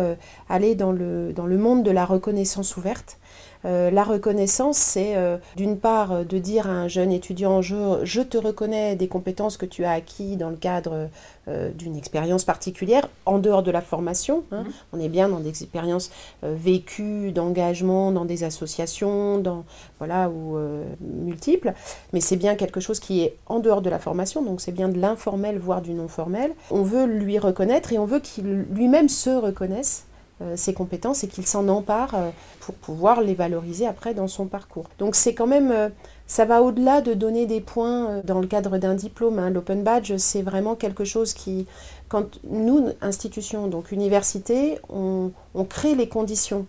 aller 0.49 0.75
dans 0.75 0.93
le, 0.93 1.33
dans 1.33 1.47
le 1.47 1.59
monde 1.59 1.85
de 1.85 1.91
la 1.91 2.05
reconnaissance 2.05 2.77
ouverte 2.77 3.19
la 3.65 4.05
reconnaissance, 4.05 4.77
c'est 4.77 5.17
d'une 5.57 5.79
part 5.79 6.25
de 6.25 6.39
dire 6.39 6.67
à 6.67 6.73
un 6.73 6.89
jeune 6.89 7.13
étudiant, 7.13 7.63
je, 7.63 8.21
te 8.23 8.37
reconnais 8.39 8.97
des 8.97 9.09
compétences 9.09 9.57
que 9.57 9.67
tu 9.67 9.85
as 9.85 9.93
acquis 9.93 10.37
dans 10.37 10.51
le 10.51 10.57
cadre 10.57 11.09
d'une 11.47 11.97
expérience 11.97 12.45
particulière, 12.45 13.09
en 13.27 13.39
dehors 13.39 13.63
de 13.63 13.71
la 13.71 13.81
formation. 13.81 14.45
Hein. 14.53 14.63
Mhm. 14.63 14.73
On 14.93 15.01
est 15.01 15.09
bien 15.09 15.29
dans 15.29 15.41
des 15.41 15.49
expériences 15.49 16.11
vécues, 16.43 17.33
d'engagement, 17.33 18.13
dans 18.13 18.25
des 18.25 18.45
associations, 18.45 19.39
dans, 19.39 19.65
voilà, 19.99 20.29
ou 20.29 20.59
multiples, 21.01 21.73
mais 22.13 22.21
c'est 22.21 22.37
bien 22.37 22.57
quelque 22.57 22.81
chose 22.81 23.01
qui 23.01 23.23
est 23.23 23.37
en 23.47 23.59
dehors 23.61 23.83
de 23.83 23.91
la 23.91 23.99
formation, 23.99 24.43
donc 24.43 24.61
c'est 24.61 24.73
bien 24.73 24.89
de 24.89 24.99
l'informel, 24.99 25.59
voire 25.59 25.83
du 25.83 25.93
non 25.93 26.09
formel. 26.09 26.53
On 26.71 26.83
veut 26.83 27.07
lui 27.07 27.39
reconnaître 27.39 27.93
et 27.93 27.99
on 27.99 28.07
veut 28.07 28.21
qu'il 28.21 28.67
lui-même 28.71 29.09
se 29.09 29.31
reconnaisse 29.31 29.63
euh, 29.63 30.12
ses 30.57 30.75
compétences 30.75 31.25
et 31.25 31.29
qu'il 31.29 31.47
s'en 31.47 31.69
empare 31.69 32.15
euh, 32.15 32.31
pour 32.61 32.75
pouvoir 32.75 33.21
les 33.21 33.35
valoriser 33.35 33.87
après 33.87 34.15
dans 34.15 34.29
son 34.29 34.47
parcours. 34.47 34.87
Donc 34.99 35.15
c'est 35.15 35.35
quand 35.35 35.47
même, 35.47 35.71
euh, 35.71 35.89
ça 36.27 36.45
va 36.45 36.63
au-delà 36.63 37.01
de 37.01 37.15
donner 37.15 37.47
des 37.47 37.61
points 37.61 38.21
dans 38.25 38.41
le 38.41 38.47
cadre 38.47 38.79
d'un 38.79 38.95
diplôme. 38.95 39.39
Hein. 39.39 39.51
L'open 39.51 39.83
badge, 39.83 40.17
c'est 40.17 40.43
vraiment 40.43 40.75
quelque 40.75 41.05
chose 41.05 41.33
qui, 41.35 41.67
quand 42.09 42.41
nous, 42.45 42.89
institutions, 43.01 43.69
donc 43.69 43.93
université, 43.93 44.79
on, 44.89 45.31
on 45.55 45.65
crée 45.65 45.95
les 45.95 46.09
conditions 46.09 46.67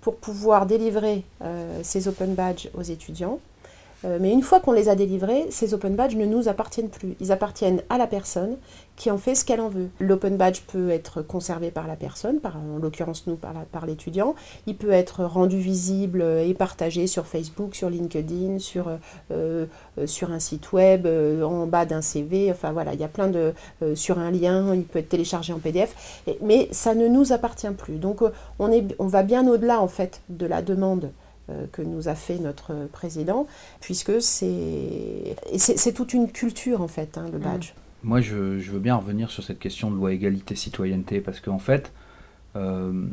pour 0.00 0.16
pouvoir 0.16 0.66
délivrer 0.66 1.24
ces 1.82 2.08
open 2.08 2.34
badges 2.34 2.68
aux 2.74 2.82
étudiants. 2.82 3.38
Euh, 4.04 4.18
mais 4.20 4.32
une 4.32 4.42
fois 4.42 4.60
qu'on 4.60 4.72
les 4.72 4.88
a 4.88 4.94
délivrés, 4.94 5.46
ces 5.50 5.74
open 5.74 5.94
badges 5.96 6.16
ne 6.16 6.26
nous 6.26 6.48
appartiennent 6.48 6.88
plus. 6.88 7.16
Ils 7.20 7.32
appartiennent 7.32 7.82
à 7.88 7.98
la 7.98 8.06
personne 8.06 8.56
qui 8.96 9.10
en 9.10 9.18
fait 9.18 9.34
ce 9.34 9.44
qu'elle 9.44 9.60
en 9.60 9.68
veut. 9.68 9.88
L'open 9.98 10.36
badge 10.36 10.60
peut 10.68 10.90
être 10.90 11.20
conservé 11.22 11.70
par 11.70 11.86
la 11.86 11.96
personne, 11.96 12.38
en 12.44 12.78
l'occurrence 12.78 13.26
nous 13.26 13.36
par, 13.36 13.86
l'étudiant. 13.86 14.34
Il 14.66 14.76
peut 14.76 14.92
être 14.92 15.24
rendu 15.24 15.58
visible 15.58 16.22
et 16.22 16.54
partagé 16.54 17.06
sur 17.06 17.26
Facebook, 17.26 17.74
sur 17.74 17.90
LinkedIn, 17.90 18.58
sur, 18.60 18.88
euh, 18.88 19.66
euh, 19.98 20.26
un 20.30 20.38
site 20.38 20.72
web, 20.72 21.06
en 21.42 21.66
bas 21.66 21.86
d'un 21.86 22.02
CV. 22.02 22.52
Enfin 22.52 22.72
voilà, 22.72 22.94
il 22.94 23.00
y 23.00 23.04
a 23.04 23.08
plein 23.08 23.28
de... 23.28 23.52
sur 23.94 24.18
un 24.18 24.30
lien, 24.30 24.74
il 24.74 24.84
peut 24.84 25.00
être 25.00 25.08
téléchargé 25.08 25.52
en 25.52 25.58
PDF. 25.58 26.22
mais 26.40 26.68
ça 26.70 26.94
ne 26.94 27.08
nous 27.08 27.32
appartient 27.32 27.70
plus. 27.76 27.96
Donc 27.96 28.20
on, 28.58 28.70
est, 28.70 28.94
on 28.98 29.06
va 29.06 29.22
bien 29.22 29.46
au-delà 29.48 29.80
en 29.80 29.88
fait 29.88 30.20
de 30.28 30.46
la 30.46 30.62
demande 30.62 31.10
que 31.72 31.82
nous 31.82 32.08
a 32.08 32.14
fait 32.14 32.38
notre 32.38 32.86
président, 32.92 33.46
puisque 33.80 34.20
c'est 34.20 35.92
toute 35.94 36.14
une 36.14 36.30
culture 36.30 36.80
en 36.80 36.88
fait, 36.88 37.18
hein, 37.18 37.26
le 37.32 37.38
mm. 37.38 37.42
badge. 37.42 37.72
Moi, 38.02 38.20
je, 38.20 38.34
veux 38.34 38.78
bien 38.78 38.96
revenir 38.96 39.30
sur 39.30 39.42
cette 39.42 39.58
question 39.58 39.90
de 39.90 39.96
loi 39.96 40.12
égalité-citoyenneté, 40.12 41.20
parce 41.20 41.40
qu'en 41.40 41.58
fait, 41.58 41.92
euh, 42.56 43.06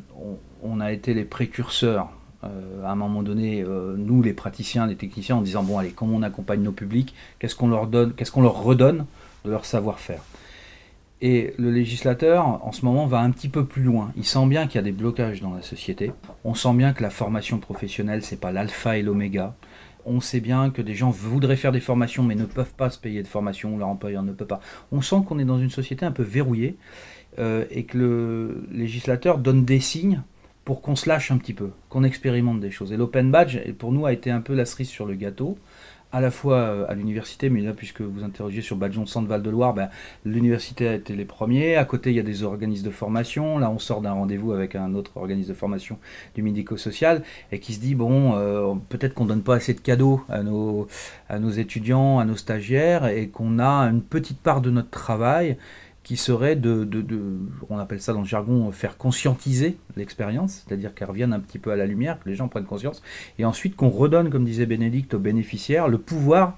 on, 0.61 0.79
a 0.81 0.91
été 0.91 1.13
les 1.13 1.23
précurseurs 1.23 2.09
euh, 2.43 2.83
à 2.83 2.91
un 2.91 2.95
moment 2.95 3.23
donné, 3.23 3.63
nous 3.63 4.21
les 4.21 4.33
praticiens, 4.33 4.87
les 4.87 4.95
techniciens, 4.95 5.37
en 5.37 5.41
disant 5.41 5.63
bon 5.63 5.77
allez, 5.77 5.91
comment 5.91 6.15
on 6.17 6.23
accompagne 6.23 6.61
nos 6.61 6.71
publics, 6.71 7.13
qu'est-ce 7.39 7.55
qu'on 7.55 7.69
leur 7.69 7.87
donne, 7.87 8.13
qu'est-ce 8.13 8.31
qu'on 8.31 8.41
leur 8.41 8.61
redonne 8.61 9.05
de 9.45 9.51
leur 9.51 9.65
savoir-faire? 9.65 10.21
Et 11.21 11.53
le 11.59 11.69
législateur, 11.69 12.65
en 12.65 12.71
ce 12.71 12.83
moment, 12.83 13.05
va 13.05 13.19
un 13.19 13.29
petit 13.29 13.49
peu 13.49 13.65
plus 13.65 13.83
loin. 13.83 14.11
Il 14.17 14.25
sent 14.25 14.47
bien 14.47 14.65
qu'il 14.65 14.75
y 14.75 14.79
a 14.79 14.83
des 14.83 14.91
blocages 14.91 15.39
dans 15.39 15.53
la 15.53 15.61
société. 15.61 16.11
On 16.43 16.55
sent 16.55 16.73
bien 16.73 16.93
que 16.93 17.03
la 17.03 17.11
formation 17.11 17.59
professionnelle, 17.59 18.23
c'est 18.23 18.39
pas 18.39 18.51
l'alpha 18.51 18.97
et 18.97 19.03
l'oméga. 19.03 19.55
On 20.03 20.19
sait 20.19 20.39
bien 20.39 20.71
que 20.71 20.81
des 20.81 20.95
gens 20.95 21.11
voudraient 21.11 21.57
faire 21.57 21.71
des 21.71 21.79
formations 21.79 22.23
mais 22.23 22.33
ne 22.33 22.45
peuvent 22.45 22.73
pas 22.73 22.89
se 22.89 22.97
payer 22.97 23.21
de 23.21 23.27
formation, 23.27 23.77
leur 23.77 23.87
employeur 23.87 24.23
ne 24.23 24.31
peut 24.31 24.47
pas. 24.47 24.59
On 24.91 25.01
sent 25.01 25.17
qu'on 25.27 25.37
est 25.37 25.45
dans 25.45 25.59
une 25.59 25.69
société 25.69 26.07
un 26.07 26.11
peu 26.11 26.23
verrouillée 26.23 26.75
euh, 27.37 27.65
et 27.69 27.83
que 27.83 27.99
le 27.99 28.63
législateur 28.71 29.37
donne 29.37 29.63
des 29.63 29.79
signes 29.79 30.23
pour 30.65 30.81
qu'on 30.81 30.95
se 30.95 31.07
lâche 31.07 31.29
un 31.29 31.37
petit 31.37 31.53
peu, 31.53 31.69
qu'on 31.89 32.03
expérimente 32.03 32.59
des 32.59 32.71
choses. 32.71 32.91
Et 32.91 32.97
l'open 32.97 33.29
badge, 33.29 33.59
pour 33.77 33.91
nous, 33.91 34.07
a 34.07 34.13
été 34.13 34.31
un 34.31 34.41
peu 34.41 34.55
la 34.55 34.65
cerise 34.65 34.89
sur 34.89 35.05
le 35.05 35.13
gâteau 35.13 35.57
à 36.11 36.19
la 36.21 36.31
fois 36.31 36.57
euh, 36.57 36.85
à 36.87 36.93
l'université, 36.93 37.49
mais 37.49 37.61
là, 37.61 37.73
puisque 37.73 38.01
vous 38.01 38.23
interrogez 38.23 38.61
sur 38.61 38.75
Badjon 38.75 39.05
Centre 39.05 39.27
Val-de-Loire, 39.27 39.73
ben, 39.73 39.89
l'université 40.25 40.87
a 40.87 40.93
été 40.93 41.15
les 41.15 41.25
premiers. 41.25 41.75
À 41.75 41.85
côté, 41.85 42.11
il 42.11 42.15
y 42.15 42.19
a 42.19 42.23
des 42.23 42.43
organismes 42.43 42.85
de 42.85 42.91
formation. 42.91 43.57
Là, 43.57 43.69
on 43.69 43.79
sort 43.79 44.01
d'un 44.01 44.11
rendez-vous 44.11 44.51
avec 44.51 44.75
un 44.75 44.93
autre 44.93 45.11
organisme 45.15 45.49
de 45.49 45.53
formation 45.53 45.97
du 46.35 46.43
médico-social 46.43 47.23
et 47.51 47.59
qui 47.59 47.73
se 47.73 47.79
dit 47.79 47.95
bon, 47.95 48.35
euh, 48.35 48.73
peut-être 48.89 49.13
qu'on 49.13 49.25
donne 49.25 49.43
pas 49.43 49.55
assez 49.55 49.73
de 49.73 49.79
cadeaux 49.79 50.21
à 50.29 50.43
nos, 50.43 50.87
à 51.29 51.39
nos 51.39 51.51
étudiants, 51.51 52.19
à 52.19 52.25
nos 52.25 52.35
stagiaires 52.35 53.07
et 53.07 53.29
qu'on 53.29 53.59
a 53.59 53.89
une 53.89 54.01
petite 54.01 54.39
part 54.39 54.61
de 54.61 54.69
notre 54.69 54.89
travail 54.89 55.57
qui 56.03 56.17
serait 56.17 56.55
de, 56.55 56.87
on 57.69 57.77
appelle 57.77 58.01
ça 58.01 58.13
dans 58.13 58.21
le 58.21 58.25
jargon, 58.25 58.71
faire 58.71 58.97
conscientiser 58.97 59.77
l'expérience, 59.95 60.65
c'est-à-dire 60.65 60.95
qu'elle 60.95 61.09
revienne 61.09 61.33
un 61.33 61.39
petit 61.39 61.59
peu 61.59 61.71
à 61.71 61.75
la 61.75 61.85
lumière, 61.85 62.19
que 62.19 62.27
les 62.27 62.35
gens 62.35 62.47
prennent 62.47 62.65
conscience, 62.65 63.03
et 63.37 63.45
ensuite 63.45 63.75
qu'on 63.75 63.89
redonne, 63.89 64.29
comme 64.29 64.45
disait 64.45 64.65
Bénédicte, 64.65 65.13
aux 65.13 65.19
bénéficiaires 65.19 65.87
le 65.87 65.99
pouvoir 65.99 66.57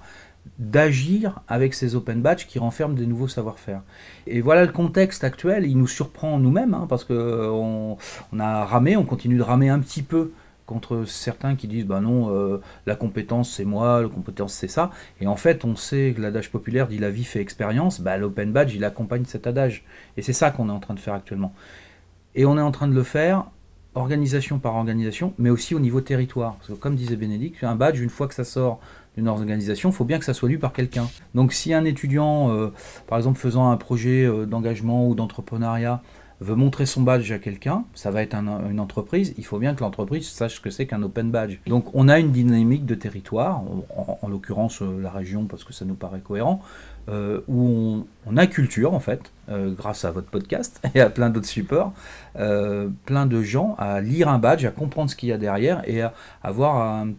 d'agir 0.58 1.40
avec 1.48 1.74
ces 1.74 1.94
open 1.94 2.20
badges 2.20 2.46
qui 2.46 2.58
renferment 2.58 2.94
des 2.94 3.06
nouveaux 3.06 3.28
savoir-faire. 3.28 3.82
Et 4.26 4.40
voilà 4.40 4.64
le 4.64 4.72
contexte 4.72 5.24
actuel, 5.24 5.66
il 5.66 5.78
nous 5.78 5.86
surprend 5.86 6.38
nous-mêmes, 6.38 6.74
hein, 6.74 6.86
parce 6.88 7.04
qu'on 7.04 7.96
on 8.32 8.40
a 8.40 8.64
ramé, 8.64 8.96
on 8.96 9.04
continue 9.04 9.36
de 9.36 9.42
ramer 9.42 9.68
un 9.68 9.78
petit 9.78 10.02
peu 10.02 10.32
contre 10.66 11.04
certains 11.04 11.56
qui 11.56 11.68
disent 11.68 11.86
bah 11.86 12.00
non 12.00 12.34
euh, 12.34 12.60
la 12.86 12.96
compétence 12.96 13.50
c'est 13.50 13.64
moi 13.64 14.02
la 14.02 14.08
compétence 14.08 14.54
c'est 14.54 14.68
ça. 14.68 14.90
Et 15.20 15.26
en 15.26 15.36
fait 15.36 15.64
on 15.64 15.76
sait 15.76 16.14
que 16.16 16.22
l'adage 16.22 16.50
populaire 16.50 16.88
dit 16.88 16.98
la 16.98 17.10
vie 17.10 17.24
fait 17.24 17.40
expérience 17.40 18.00
bah 18.00 18.16
l'open 18.16 18.52
badge 18.52 18.74
il 18.74 18.84
accompagne 18.84 19.24
cet 19.24 19.46
adage. 19.46 19.84
Et 20.16 20.22
c'est 20.22 20.32
ça 20.32 20.50
qu'on 20.50 20.68
est 20.68 20.72
en 20.72 20.80
train 20.80 20.94
de 20.94 21.00
faire 21.00 21.14
actuellement. 21.14 21.52
Et 22.34 22.46
on 22.46 22.56
est 22.58 22.62
en 22.62 22.72
train 22.72 22.88
de 22.88 22.94
le 22.94 23.02
faire 23.02 23.44
organisation 23.94 24.58
par 24.58 24.74
organisation 24.74 25.34
mais 25.38 25.50
aussi 25.50 25.74
au 25.74 25.80
niveau 25.80 26.00
territoire. 26.00 26.54
Parce 26.56 26.68
que 26.68 26.74
comme 26.74 26.96
disait 26.96 27.16
Bénédicte 27.16 27.62
un 27.62 27.76
badge 27.76 28.00
une 28.00 28.10
fois 28.10 28.26
que 28.26 28.34
ça 28.34 28.44
sort 28.44 28.80
d'une 29.16 29.28
organisation, 29.28 29.90
il 29.90 29.92
faut 29.92 30.04
bien 30.04 30.18
que 30.18 30.24
ça 30.24 30.34
soit 30.34 30.48
lu 30.48 30.58
par 30.58 30.72
quelqu'un. 30.72 31.08
Donc 31.34 31.52
si 31.52 31.72
un 31.72 31.84
étudiant, 31.84 32.50
euh, 32.50 32.72
par 33.06 33.18
exemple 33.18 33.38
faisant 33.38 33.70
un 33.70 33.76
projet 33.76 34.24
euh, 34.24 34.44
d'engagement 34.44 35.06
ou 35.06 35.14
d'entrepreneuriat, 35.14 36.02
veut 36.44 36.54
montrer 36.54 36.86
son 36.86 37.02
badge 37.02 37.32
à 37.32 37.38
quelqu'un, 37.38 37.84
ça 37.94 38.10
va 38.10 38.22
être 38.22 38.34
une 38.34 38.78
entreprise, 38.78 39.34
il 39.38 39.44
faut 39.44 39.58
bien 39.58 39.74
que 39.74 39.80
l'entreprise 39.80 40.28
sache 40.28 40.56
ce 40.56 40.60
que 40.60 40.70
c'est 40.70 40.86
qu'un 40.86 41.02
open 41.02 41.30
badge. 41.30 41.58
Donc 41.66 41.94
on 41.94 42.08
a 42.08 42.18
une 42.18 42.32
dynamique 42.32 42.84
de 42.86 42.94
territoire, 42.94 43.62
en, 43.96 44.28
l'occurrence 44.28 44.82
euh, 44.82 45.00
la 45.00 45.10
région 45.10 45.46
parce 45.46 45.64
que 45.64 45.72
ça 45.72 45.84
nous 45.84 45.94
paraît 45.94 46.20
cohérent, 46.20 46.60
euh, 47.08 47.40
où 47.48 48.06
on, 48.26 48.36
a 48.36 48.46
culture 48.46 48.94
en 48.94 49.00
fait, 49.00 49.32
euh, 49.48 49.72
grâce 49.72 50.04
à 50.04 50.10
votre 50.10 50.28
podcast 50.28 50.80
et 50.94 51.00
à 51.00 51.10
plein 51.10 51.30
d'autres 51.30 51.46
supports, 51.46 51.92
plein 52.34 53.26
de 53.26 53.42
gens 53.42 53.74
à 53.78 54.00
lire 54.00 54.28
un 54.28 54.38
badge, 54.38 54.64
à 54.64 54.70
comprendre 54.70 55.10
ce 55.10 55.16
qu'il 55.16 55.30
y 55.30 55.32
a 55.32 55.38
derrière 55.38 55.82
et 55.88 56.02
à 56.02 56.14
avoir 56.42 56.76
un, 56.76 57.12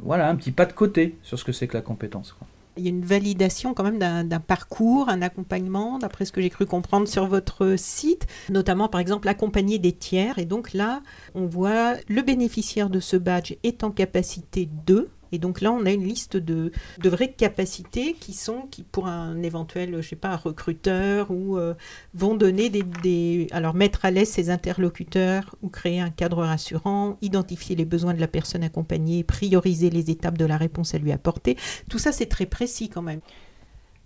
voilà, 0.00 0.28
un 0.28 0.36
petit 0.36 0.52
pas 0.52 0.66
de 0.66 0.72
côté 0.72 1.16
sur 1.22 1.38
ce 1.38 1.44
que 1.44 1.52
c'est 1.52 1.66
que 1.66 1.76
la 1.76 1.82
compétence 1.82 2.32
il 2.78 2.84
y 2.84 2.86
a 2.86 2.90
une 2.90 3.04
validation 3.04 3.74
quand 3.74 3.84
même 3.84 3.98
d'un 3.98 4.40
parcours, 4.40 5.08
un 5.08 5.22
accompagnement, 5.22 5.98
d'après 5.98 6.24
ce 6.24 6.32
que 6.32 6.40
j'ai 6.40 6.50
cru 6.50 6.66
comprendre 6.66 7.08
sur 7.08 7.26
votre 7.26 7.76
site, 7.76 8.26
notamment 8.48 8.88
par 8.88 9.00
exemple 9.00 9.28
accompagner 9.28 9.78
des 9.78 9.92
tiers. 9.92 10.38
Et 10.38 10.44
donc 10.44 10.72
là, 10.72 11.02
on 11.34 11.46
voit 11.46 11.94
le 12.08 12.22
bénéficiaire 12.22 12.90
de 12.90 13.00
ce 13.00 13.16
badge 13.16 13.54
est 13.62 13.84
en 13.84 13.90
capacité 13.90 14.68
de, 14.86 15.08
et 15.32 15.38
donc 15.38 15.60
là, 15.60 15.72
on 15.72 15.84
a 15.86 15.90
une 15.90 16.04
liste 16.04 16.36
de, 16.36 16.72
de 16.98 17.08
vraies 17.08 17.32
capacités 17.32 18.14
qui 18.14 18.32
sont, 18.32 18.62
qui 18.70 18.82
pour 18.82 19.06
un 19.06 19.42
éventuel, 19.42 20.00
je 20.00 20.08
sais 20.08 20.16
pas, 20.16 20.28
un 20.28 20.36
recruteur 20.36 21.30
ou 21.30 21.58
euh, 21.58 21.74
vont 22.14 22.34
donner 22.34 22.70
des, 22.70 23.46
alors 23.50 23.74
mettre 23.74 24.04
à 24.04 24.10
l'aise 24.10 24.28
ses 24.28 24.50
interlocuteurs 24.50 25.54
ou 25.62 25.68
créer 25.68 26.00
un 26.00 26.10
cadre 26.10 26.44
rassurant, 26.44 27.18
identifier 27.22 27.76
les 27.76 27.84
besoins 27.84 28.14
de 28.14 28.20
la 28.20 28.28
personne 28.28 28.62
accompagnée, 28.62 29.24
prioriser 29.24 29.90
les 29.90 30.10
étapes 30.10 30.38
de 30.38 30.44
la 30.44 30.56
réponse 30.56 30.94
à 30.94 30.98
lui 30.98 31.12
apporter. 31.12 31.56
Tout 31.88 31.98
ça, 31.98 32.12
c'est 32.12 32.26
très 32.26 32.46
précis 32.46 32.88
quand 32.88 33.02
même. 33.02 33.20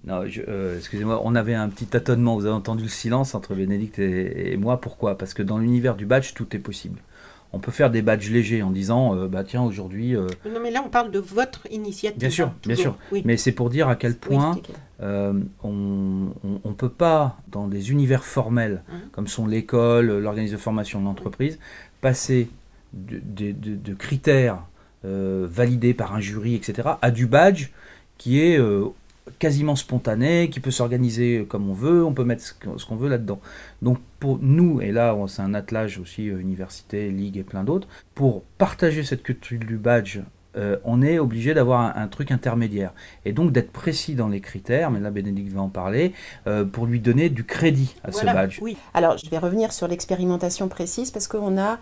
Non, 0.04 0.24
euh, 0.48 0.78
excusez-moi, 0.78 1.20
on 1.24 1.36
avait 1.36 1.54
un 1.54 1.68
petit 1.68 1.86
tâtonnement. 1.86 2.34
Vous 2.34 2.46
avez 2.46 2.54
entendu 2.54 2.82
le 2.84 2.88
silence 2.88 3.36
entre 3.36 3.54
Bénédicte 3.54 4.00
et 4.00 4.56
moi. 4.56 4.80
Pourquoi? 4.80 5.16
Parce 5.16 5.32
que 5.32 5.44
dans 5.44 5.58
l'univers 5.58 5.94
du 5.94 6.06
badge, 6.06 6.34
tout 6.34 6.56
est 6.56 6.58
possible 6.58 6.98
on 7.52 7.59
peut 7.59 7.71
faire 7.71 7.90
des 7.90 8.02
badges 8.02 8.30
légers 8.30 8.62
en 8.62 8.71
disant 8.71 9.14
euh, 9.14 9.28
bah 9.28 9.44
tiens 9.44 9.62
aujourd'hui. 9.62 10.16
Euh, 10.16 10.26
non 10.47 10.61
mais 10.62 10.71
là 10.71 10.82
on 10.85 10.88
parle 10.88 11.11
de 11.11 11.18
votre 11.18 11.66
initiative. 11.71 12.18
Bien 12.18 12.30
sûr, 12.30 12.52
bien 12.64 12.76
sûr. 12.76 12.97
Mais 13.25 13.37
c'est 13.37 13.52
pour 13.52 13.71
dire 13.71 13.88
à 13.88 13.97
quel 13.97 14.16
point 14.16 14.59
euh, 15.02 15.35
on 15.62 16.30
ne 16.64 16.75
peut 16.75 16.88
pas 16.88 17.38
dans 17.49 17.68
des 17.68 17.90
univers 17.90 18.25
formels 18.25 18.82
hein. 18.90 18.97
comme 19.12 19.28
sont 19.28 19.47
l'école, 19.47 20.18
l'organisme 20.18 20.54
de 20.54 20.61
formation 20.61 21.00
de 21.00 21.04
l'entreprise, 21.04 21.59
passer 22.00 22.49
de, 22.92 23.94
critères 23.94 24.62
validés 25.04 25.94
par 25.94 26.14
un 26.14 26.21
jury, 26.21 26.54
etc., 26.54 26.90
à 27.02 27.11
du 27.11 27.26
badge 27.26 27.71
qui 28.18 28.40
est 28.40 28.59
quasiment 29.38 29.76
spontané, 29.76 30.48
qui 30.50 30.60
peut 30.60 30.70
s'organiser 30.70 31.46
comme 31.48 31.70
on 31.70 31.74
veut, 31.74 32.04
on 32.04 32.12
peut 32.12 32.24
mettre 32.24 32.42
ce 32.42 32.86
qu'on 32.86 32.96
veut 32.96 33.08
là-dedans. 33.08 33.40
Donc 33.80 33.98
pour 34.18 34.38
nous, 34.40 34.80
et 34.80 34.92
là 34.92 35.16
c'est 35.28 35.42
un 35.42 35.54
attelage 35.54 35.98
aussi, 35.98 36.28
euh, 36.28 36.38
université, 36.38 37.10
ligue 37.10 37.36
et 37.36 37.44
plein 37.44 37.64
d'autres, 37.64 37.88
pour 38.14 38.42
partager 38.58 39.02
cette 39.02 39.22
culture 39.22 39.58
du 39.58 39.76
badge, 39.76 40.20
euh, 40.56 40.76
on 40.84 41.00
est 41.00 41.18
obligé 41.18 41.54
d'avoir 41.54 41.96
un, 41.96 42.08
truc 42.08 42.30
intermédiaire. 42.30 42.92
Et 43.24 43.32
donc 43.32 43.52
d'être 43.52 43.72
précis 43.72 44.14
dans 44.14 44.28
les 44.28 44.40
critères, 44.40 44.90
mais 44.90 45.00
là 45.00 45.10
Bénédicte 45.10 45.52
va 45.52 45.62
en 45.62 45.68
parler, 45.68 46.12
euh, 46.46 46.64
pour 46.64 46.86
lui 46.86 47.00
donner 47.00 47.30
du 47.30 47.44
crédit 47.44 47.94
à 48.04 48.12
ce 48.12 48.24
badge. 48.24 48.58
Oui. 48.60 48.76
Alors 48.92 49.16
je 49.16 49.30
vais 49.30 49.38
revenir 49.38 49.72
sur 49.72 49.88
l'expérimentation 49.88 50.68
précise 50.68 51.10
parce 51.10 51.26
qu'on 51.26 51.58
a 51.58 51.78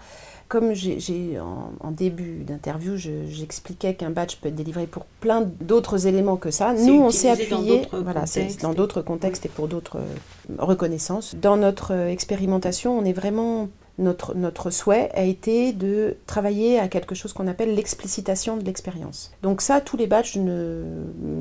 comme 0.51 0.75
j'ai 0.75 1.39
en, 1.39 1.91
début 1.93 2.43
d'interview, 2.43 2.97
j'expliquais 2.97 3.95
qu'un 3.95 4.11
badge 4.11 4.37
peut 4.37 4.49
être 4.49 4.57
délivré 4.57 4.89
pour 4.89 5.05
plein 5.21 5.43
d'autres 5.61 6.09
éléments 6.09 6.37
que 6.37 6.51
ça. 6.51 6.75
Nous, 6.75 7.01
on 7.01 7.11
s'est 7.11 7.31
appuyé, 7.31 7.83
dans 8.61 8.75
d'autres 8.75 9.01
contextes 9.01 9.47
et 9.47 9.49
pour 9.49 9.69
d'autres 9.69 9.99
euh, 9.99 10.55
reconnaissances. 10.59 11.37
Dans 11.37 11.57
notre 11.57 11.95
euh, 11.95 12.09
expérimentation, 12.09 12.99
on 12.99 13.05
est 13.05 13.13
vraiment 13.13 13.69
notre, 13.99 14.35
notre, 14.35 14.71
souhait 14.71 15.11
a 15.15 15.23
été 15.23 15.73
de 15.73 16.17
travailler 16.27 16.81
à 16.81 16.89
quelque 16.89 17.15
chose 17.15 17.33
qu'on 17.33 17.47
appelle 17.47 17.75
l'explicitation 17.75 18.57
de 18.57 18.65
l'expérience. 18.65 19.31
Donc 19.43 19.61
ça, 19.61 19.81
tous 19.81 19.97
les 19.97 20.07
badges 20.07 20.39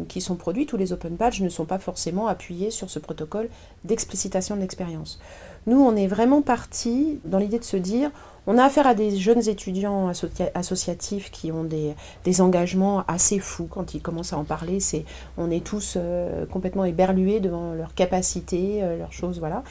qui 0.10 0.22
sont 0.22 0.36
produits, 0.36 0.66
tous 0.66 0.78
les 0.78 0.92
open 0.92 1.16
badges 1.16 1.42
ne 1.42 1.50
sont 1.50 1.66
pas 1.66 1.80
forcément 1.80 2.28
appuyés 2.28 2.70
sur 2.70 2.90
ce 2.90 3.00
protocole 3.00 3.50
d'explicitation 3.86 4.56
de 4.56 4.62
l'expérience. 4.62 5.20
Nous, 5.68 5.80
on 5.80 5.96
est 5.96 6.08
vraiment 6.08 6.42
parti 6.42 7.20
dans 7.26 7.38
l'idée 7.38 7.60
de 7.60 7.64
se 7.64 7.78
dire, 7.78 8.12
on 8.48 8.58
a 8.58 8.64
affaire 8.64 8.88
à 8.88 8.94
des 8.94 9.16
jeunes 9.18 9.48
étudiants 9.48 10.12
associatifs 10.54 11.32
qui 11.32 11.52
ont 11.52 11.64
des, 11.64 12.42
engagements 12.42 13.04
assez 13.08 13.40
fous. 13.40 13.68
Quand 13.70 13.94
ils 13.94 14.02
commencent 14.02 14.34
à 14.34 14.38
en 14.38 14.44
parler, 14.44 14.80
c'est, 14.80 15.06
on 15.38 15.52
est 15.52 15.64
tous 15.64 15.96
euh, 15.98 16.46
complètement 16.46 16.86
éberlués 16.86 17.40
devant 17.40 17.74
leurs 17.74 17.94
capacités, 17.94 18.84
euh, 18.84 18.98
leurs 18.98 19.14
choses, 19.14 19.40
voilà. 19.40 19.64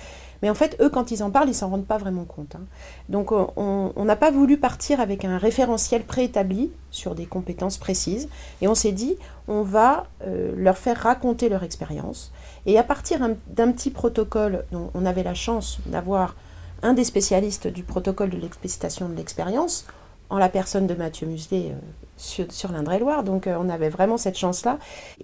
Mais 0.43 0.51
en 0.51 0.55
fait, 0.55 0.77
eux, 0.81 0.89
quand 0.89 1.11
ils 1.11 1.23
en 1.23 1.31
parlent, 1.31 1.49
ils 1.49 1.55
s'en 1.55 1.69
rendent 1.69 1.87
pas 1.87 1.99
vraiment 1.99 2.25
compte. 2.25 2.55
Hein. 2.55 2.65
Donc, 3.09 3.33
on 3.33 4.05
n'a 4.05 4.17
pas 4.17 4.31
voulu 4.31 4.57
partir 4.57 5.01
avec 5.01 5.25
un 5.25 5.37
référentiel 5.37 6.05
préétabli 6.05 6.71
sur 6.91 7.15
des 7.15 7.27
compétences 7.27 7.79
précises. 7.79 8.29
Et 8.61 8.69
on 8.69 8.75
s'est 8.75 8.93
dit, 8.93 9.17
on 9.49 9.63
va 9.63 10.07
euh, 10.27 10.53
leur 10.57 10.79
faire 10.79 10.97
raconter 10.97 11.49
leur 11.49 11.65
expérience. 11.65 12.33
Et 12.67 12.79
à 12.79 12.83
partir 12.83 13.19
d'un 13.49 13.73
petit 13.73 13.91
protocole, 13.91 14.65
dont 14.73 14.91
on 14.95 15.07
avait 15.07 15.23
la 15.23 15.35
chance 15.35 15.79
d'avoir 15.87 16.37
un 16.83 16.93
des 16.93 17.05
spécialistes 17.05 17.67
du 17.67 17.83
protocole 17.83 18.31
de 18.31 18.37
l'explicitation 18.37 19.09
de 19.09 19.15
l'expérience, 19.15 19.87
en 20.31 20.39
la 20.39 20.49
personne 20.49 20.87
de 20.87 20.95
Mathieu 20.95 21.27
Muselet 21.27 21.73
euh, 21.73 22.45
sur, 22.51 22.73
l'Indre-et-Loire. 22.73 23.25
Donc 23.25 23.47
euh, 23.47 23.57
on 23.59 23.69
avait 23.69 23.89
vraiment 23.89 24.17
cette 24.17 24.37
chance-là. 24.37 24.79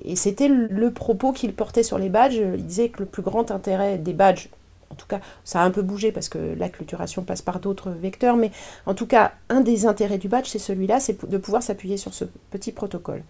Et 0.05 0.17
c'était 0.17 0.49
le, 0.49 0.91
propos 0.91 1.33
qu'il 1.33 1.53
portait 1.55 1.83
sur 1.83 1.99
les 1.99 2.09
badges. 2.09 2.37
Il 2.37 2.67
disait 2.67 2.89
que 2.89 3.01
le 3.01 3.07
plus 3.07 3.23
grand 3.23 3.51
intérêt 3.51 3.99
des 3.99 4.13
badges, 4.13 4.49
en 4.91 4.95
tout 4.95 5.07
cas 5.07 5.21
ça 5.45 5.61
a 5.61 5.65
un 5.65 5.71
peu 5.71 5.83
bougé 5.83 6.13
parce 6.13 6.29
que 6.29 6.39
l'acculturation 6.57 7.23
passe 7.23 7.43
par 7.43 7.61
d'autres 7.61 7.91
vecteurs, 7.91 8.37
mais 8.37 8.51
en 8.87 8.95
tout 8.95 9.07
cas 9.07 9.33
un 9.49 9.61
des 9.61 9.87
intérêts 9.87 10.19
du 10.19 10.29
badge, 10.29 10.47
c'est 10.47 10.59
celui-là, 10.59 11.01
c'est 11.01 11.29
de 11.29 11.39
pouvoir 11.39 11.63
s'appuyer 11.63 11.97
sur 11.97 12.15
ce 12.15 12.25
petit 12.51 12.73
protocole. 12.73 13.23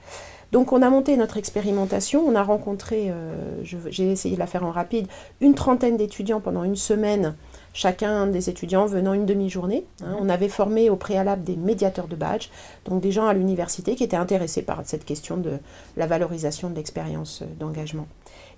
Donc 0.53 0.73
on 0.73 0.83
a 0.83 0.91
monté 0.91 1.17
notre 1.17 1.37
expérimentation, 1.37 2.25
on 2.25 2.37
a 2.37 2.43
rencontré, 2.43 3.11
euh, 3.11 3.65
j'ai 3.65 4.13
essayé 4.13 4.37
de 4.37 4.41
la 4.41 4.47
faire 4.47 4.65
en 4.65 4.71
rapide, 4.71 5.09
une 5.41 5.55
trentaine 5.55 5.97
d'étudiants 5.97 6.41
pendant 6.41 6.63
une 6.63 6.77
semaine 6.77 7.35
chacun 7.75 8.27
des 8.29 8.49
étudiants 8.49 8.87
venant 8.87 9.13
une 9.13 9.27
demi-journée. 9.27 9.85
Hein. 10.03 10.17
On 10.19 10.31
avait 10.31 10.49
formé 10.49 10.89
au 10.89 10.97
préalable 10.97 11.45
des 11.45 11.57
médiateurs 11.57 12.09
de 12.09 12.17
badge, 12.17 12.49
donc 12.87 13.03
des 13.03 13.13
gens 13.13 13.27
à 13.27 13.35
l'université 13.35 13.97
qui 13.97 14.05
étaient 14.05 14.17
intéressés 14.17 14.63
par 14.63 14.81
cette 14.85 15.05
question 15.05 15.37
de 15.37 15.59
la 15.99 16.07
valorisation 16.07 16.71
de 16.71 16.77
l'expérience 16.77 17.43
euh, 17.43 17.47
d'engagement. 17.59 18.07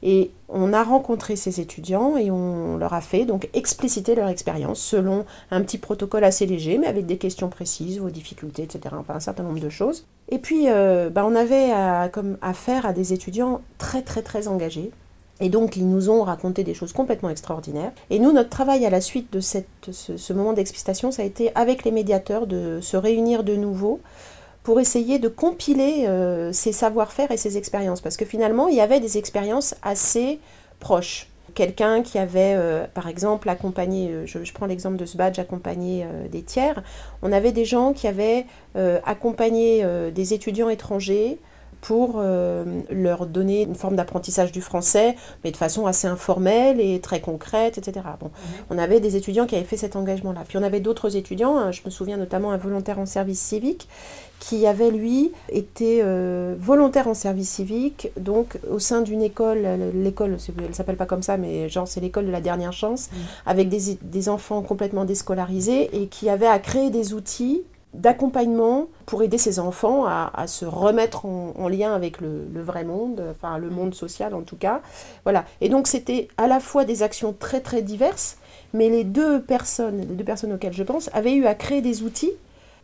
Et 0.02 0.30
on 0.50 0.74
a 0.74 0.84
rencontré 0.84 1.36
ces 1.36 1.58
étudiants 1.58 2.18
et 2.18 2.30
on 2.30 2.76
leur 2.76 2.92
a 2.92 3.00
fait 3.00 3.24
donc 3.24 3.48
expliciter 3.54 4.14
leur 4.14 4.28
expérience 4.28 4.78
selon 4.78 5.24
un 5.50 5.62
petit 5.62 5.78
protocole 5.78 6.22
assez 6.22 6.44
léger, 6.44 6.76
mais 6.76 6.86
avec 6.86 7.06
des 7.06 7.16
questions 7.16 7.48
précises, 7.48 7.98
vos 7.98 8.10
difficultés, 8.10 8.62
etc. 8.64 8.94
Enfin, 8.98 9.14
un 9.14 9.20
certain 9.20 9.42
nombre 9.42 9.60
de 9.60 9.70
choses. 9.70 10.06
Et 10.28 10.38
puis, 10.38 10.68
euh, 10.68 11.08
bah, 11.08 11.24
on 11.26 11.34
avait 11.34 11.70
comme 12.10 12.36
affaire 12.42 12.84
à 12.84 12.92
des 12.92 13.14
étudiants 13.14 13.62
très, 13.78 14.02
très, 14.02 14.20
très 14.22 14.48
engagés, 14.48 14.90
et 15.40 15.50
donc, 15.50 15.76
ils 15.76 15.88
nous 15.88 16.08
ont 16.08 16.22
raconté 16.22 16.64
des 16.64 16.72
choses 16.72 16.92
complètement 16.92 17.28
extraordinaires. 17.28 17.92
Et 18.08 18.18
nous, 18.18 18.32
notre 18.32 18.48
travail 18.48 18.86
à 18.86 18.90
la 18.90 19.02
suite 19.02 19.32
de 19.32 19.40
ce, 19.40 20.32
moment 20.32 20.54
d'explicitation, 20.54 21.10
ça 21.10 21.22
a 21.22 21.24
été 21.26 21.50
avec 21.54 21.84
les 21.84 21.90
médiateurs 21.90 22.46
de 22.46 22.80
se 22.80 22.96
réunir 22.96 23.44
de 23.44 23.54
nouveau 23.54 24.00
pour 24.62 24.80
essayer 24.80 25.18
de 25.18 25.28
compiler 25.28 26.06
euh, 26.06 26.52
ces 26.52 26.72
savoir-faire 26.72 27.30
et 27.30 27.36
ces 27.36 27.58
expériences. 27.58 28.00
Parce 28.00 28.16
que 28.16 28.24
finalement, 28.24 28.68
il 28.68 28.76
y 28.76 28.80
avait 28.80 28.98
des 28.98 29.18
expériences 29.18 29.74
assez 29.82 30.40
proches. 30.80 31.28
Quelqu'un 31.54 32.02
qui 32.02 32.18
avait, 32.18 32.54
euh, 32.56 32.86
par 32.92 33.06
exemple, 33.06 33.48
accompagné, 33.48 34.10
euh, 34.10 34.26
je, 34.26 34.52
prends 34.52 34.66
l'exemple 34.66 34.96
de 34.96 35.04
ce 35.04 35.18
badge, 35.18 35.38
accompagné 35.38 36.06
des 36.32 36.42
tiers, 36.42 36.82
on 37.22 37.30
avait 37.30 37.52
des 37.52 37.66
gens 37.66 37.92
qui 37.92 38.08
avaient 38.08 38.46
accompagné 39.04 39.84
des 40.12 40.34
étudiants 40.34 40.68
étrangers 40.68 41.38
pour 41.86 42.14
euh, 42.16 42.64
leur 42.90 43.26
donner 43.26 43.62
une 43.62 43.76
forme 43.76 43.94
d'apprentissage 43.94 44.50
du 44.50 44.60
français, 44.60 45.14
mais 45.44 45.52
de 45.52 45.56
façon 45.56 45.86
assez 45.86 46.08
informelle 46.08 46.80
et 46.80 46.98
très 47.00 47.20
concrète, 47.20 47.78
etc. 47.78 48.04
Bon, 48.18 48.26
mhm. 48.26 48.32
On 48.70 48.78
avait 48.78 48.98
des 48.98 49.14
étudiants 49.14 49.46
qui 49.46 49.54
avaient 49.54 49.64
fait 49.64 49.76
cet 49.76 49.94
engagement-là. 49.94 50.42
Puis 50.48 50.58
on 50.58 50.64
avait 50.64 50.80
d'autres 50.80 51.14
étudiants, 51.14 51.56
hein, 51.56 51.70
je 51.70 51.82
me 51.84 51.90
souviens 51.90 52.16
notamment 52.16 52.50
un 52.50 52.56
volontaire 52.56 52.98
en 52.98 53.06
service 53.06 53.38
civique, 53.40 53.86
qui 54.40 54.66
avait, 54.66 54.90
lui, 54.90 55.30
été 55.48 56.00
euh, 56.02 56.56
volontaire 56.58 57.06
en 57.06 57.14
service 57.14 57.50
civique, 57.50 58.10
donc 58.18 58.58
au 58.68 58.80
sein 58.80 59.00
d'une 59.00 59.22
école, 59.22 59.64
l'école, 59.94 60.38
elle 60.58 60.68
ne 60.68 60.74
s'appelle 60.74 60.96
pas 60.96 61.06
comme 61.06 61.22
ça, 61.22 61.36
mais 61.36 61.68
genre 61.68 61.86
c'est 61.86 62.00
l'école 62.00 62.26
de 62.26 62.32
la 62.32 62.40
dernière 62.40 62.72
chance, 62.72 63.10
mhm. 63.12 63.18
avec 63.46 63.68
des, 63.68 63.96
des 64.02 64.28
enfants 64.28 64.60
complètement 64.60 65.04
déscolarisés, 65.04 65.88
et 65.92 66.08
qui 66.08 66.28
avait 66.30 66.48
à 66.48 66.58
créer 66.58 66.90
des 66.90 67.14
outils 67.14 67.62
d'accompagnement 67.96 68.88
pour 69.06 69.22
aider 69.22 69.38
ces 69.38 69.58
enfants 69.58 70.04
à, 70.06 70.46
se 70.46 70.64
remettre 70.64 71.26
en, 71.26 71.68
lien 71.68 71.94
avec 71.94 72.20
le, 72.20 72.62
vrai 72.62 72.84
monde, 72.84 73.22
enfin 73.30 73.58
le 73.58 73.70
monde 73.70 73.94
social 73.94 74.34
en 74.34 74.42
tout 74.42 74.56
cas. 74.56 74.80
Voilà. 75.24 75.44
Et 75.60 75.68
donc 75.68 75.86
c'était 75.86 76.28
à 76.36 76.46
la 76.46 76.60
fois 76.60 76.84
des 76.84 77.02
actions 77.02 77.34
très 77.38 77.60
très 77.60 77.82
diverses, 77.82 78.38
mais 78.72 78.88
les 78.88 79.04
deux 79.04 79.40
personnes, 79.42 79.98
les 79.98 80.14
deux 80.14 80.24
personnes 80.24 80.52
auxquelles 80.52 80.72
je 80.72 80.82
pense, 80.82 81.10
avaient 81.12 81.34
eu 81.34 81.46
à 81.46 81.54
créer 81.54 81.80
des 81.80 82.02
outils 82.02 82.32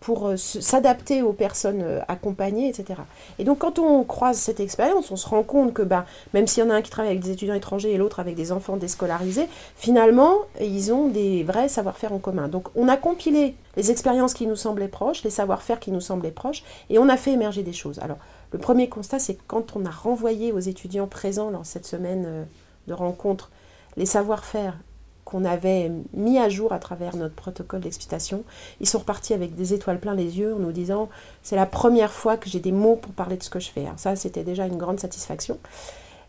pour 0.03 0.27
euh, 0.27 0.37
s'adapter 0.37 1.23
aux 1.23 1.33
personnes 1.33 1.81
euh, 1.83 2.01
accompagnées, 2.09 2.69
etc. 2.69 3.01
Et 3.39 3.45
donc 3.45 3.61
quand 3.61 3.79
on 3.79 4.03
croise 4.03 4.37
cette 4.37 4.61
expérience, 4.61 5.11
on 5.11 5.17
se 5.17 5.29
rend 5.29 5.45
compte 5.45 5.73
que 5.73 5.83
bah, 5.83 6.05
même 6.35 6.47
s'il 6.47 6.63
y 6.63 6.67
en 6.67 6.71
a 6.71 6.75
un 6.75 6.83
qui 6.83 6.91
travaille 6.91 7.13
avec 7.13 7.23
des 7.23 7.31
étudiants 7.31 7.55
étrangers 7.55 7.93
et 7.93 7.97
l'autre 7.97 8.21
avec 8.21 8.35
des 8.35 8.53
enfants 8.53 8.77
déscolarisés, 8.77 9.49
finalement, 9.77 10.39
ils 10.61 10.93
ont 10.93 11.09
des 11.09 11.45
vrais 11.45 11.69
savoir-faire 11.69 12.13
en 12.13 12.19
commun. 12.19 12.49
Donc 12.49 12.69
on 12.75 12.89
a 12.89 12.97
compilé 12.97 13.55
les 13.77 13.91
expériences 13.91 14.35
qui 14.35 14.47
nous 14.47 14.57
semblaient 14.57 14.89
proches, 14.89 15.23
les 15.23 15.31
savoir-faire 15.31 15.81
qui 15.81 15.93
nous 15.93 16.01
semblaient 16.01 16.33
proches, 16.33 16.65
et 16.91 16.99
on 16.99 17.09
a 17.09 17.17
fait 17.17 17.33
émerger 17.33 17.63
des 17.63 17.73
choses. 17.73 18.01
Alors 18.01 18.19
le 18.51 18.59
premier 18.59 18.89
constat, 18.89 19.21
c'est 19.21 19.35
que 19.35 19.43
quand 19.47 19.77
on 19.77 19.87
a 19.87 19.91
renvoyé 19.91 20.53
aux 20.53 20.59
étudiants 20.59 21.07
présents 21.07 21.51
dans 21.51 21.65
cette 21.65 21.87
semaine 21.87 22.25
euh, 22.27 22.45
de 22.89 22.93
rencontre 22.93 23.51
les 23.97 24.07
savoir-faire 24.07 24.77
qu'on 25.25 25.45
avait 25.45 25.91
mis 26.13 26.39
à 26.39 26.49
jour 26.49 26.73
à 26.73 26.79
travers 26.79 27.17
notre 27.17 27.35
protocole 27.35 27.81
d'explication. 27.81 28.43
Ils 28.81 28.89
sont 28.89 28.99
repartis 28.99 29.35
avec 29.35 29.55
des 29.55 29.73
étoiles 29.73 30.01
plein 30.01 30.15
les 30.15 30.39
yeux 30.39 30.55
en 30.55 30.59
nous 30.59 30.73
disant 30.73 31.09
c'est 31.43 31.57
la 31.57 31.67
première 31.67 32.13
fois 32.13 32.37
que 32.37 32.49
j'ai 32.49 32.61
des 32.61 32.73
mots 32.73 32.97
pour 32.97 33.13
parler 33.13 33.37
de 33.37 33.43
ce 33.43 33.51
que 33.51 33.61
je 33.61 33.71
fais. 33.71 33.87
ça, 33.97 34.17
c'était 34.17 34.43
déjà 34.43 34.67
une 34.67 34.77
grande 34.77 35.01
satisfaction. 35.01 35.59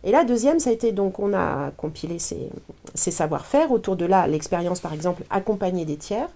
Et 0.04 0.12
la 0.12 0.26
deuxième, 0.26 0.60
ça 0.60 0.70
a 0.70 0.74
été 0.74 0.92
donc 0.92 1.20
on 1.20 1.34
a 1.34 1.72
compilé 1.78 2.20
ces, 2.20 2.50
savoir-faire 2.96 3.72
autour 3.72 3.96
de 3.96 4.06
là 4.06 4.28
l'expérience 4.28 4.80
par 4.80 4.94
exemple 4.94 5.24
accompagner 5.30 5.86
des 5.86 5.98
tiers. 5.98 6.30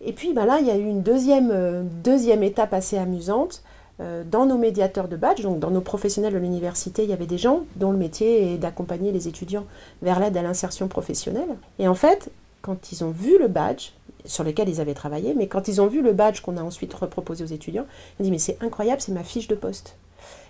Et 0.00 0.12
puis 0.12 0.34
ben 0.34 0.44
là, 0.44 0.58
il 0.60 0.66
y 0.66 0.70
a 0.70 0.76
eu 0.76 0.84
une 0.84 1.02
deuxième, 1.02 1.50
euh, 1.52 1.82
deuxième 2.02 2.42
étape 2.42 2.74
assez 2.74 2.98
amusante 2.98 3.62
dans 3.98 4.44
nos 4.44 4.58
médiateurs 4.58 5.06
de 5.06 5.16
badge, 5.16 5.42
donc 5.42 5.60
dans 5.60 5.70
nos 5.70 5.80
professionnels 5.80 6.34
de 6.34 6.38
l'université, 6.38 7.04
il 7.04 7.10
y 7.10 7.12
avait 7.12 7.26
des 7.26 7.38
gens 7.38 7.62
dont 7.76 7.92
le 7.92 7.96
métier 7.96 8.54
est 8.54 8.58
d'accompagner 8.58 9.12
les 9.12 9.28
étudiants 9.28 9.66
vers 10.02 10.18
l'aide 10.18 10.36
à 10.36 10.42
l'insertion 10.42 10.88
professionnelle. 10.88 11.56
Et 11.78 11.86
en 11.86 11.94
fait, 11.94 12.30
quand 12.60 12.90
ils 12.90 13.04
ont 13.04 13.10
vu 13.10 13.38
le 13.38 13.46
badge, 13.46 13.90
sur 14.24 14.44
lequel 14.44 14.68
ils 14.68 14.80
avaient 14.80 14.94
travaillé, 14.94 15.34
mais 15.34 15.46
quand 15.46 15.68
ils 15.68 15.80
ont 15.80 15.86
vu 15.86 16.02
le 16.02 16.12
badge 16.12 16.40
qu'on 16.40 16.56
a 16.56 16.62
ensuite 16.62 16.94
reproposé 16.94 17.44
aux 17.44 17.48
étudiants, 17.48 17.86
ils 18.18 18.22
ont 18.22 18.24
dit 18.24 18.30
mais 18.30 18.38
c'est 18.38 18.56
incroyable, 18.62 19.00
c'est 19.00 19.12
ma 19.12 19.24
fiche 19.24 19.48
de 19.48 19.54
poste. 19.54 19.96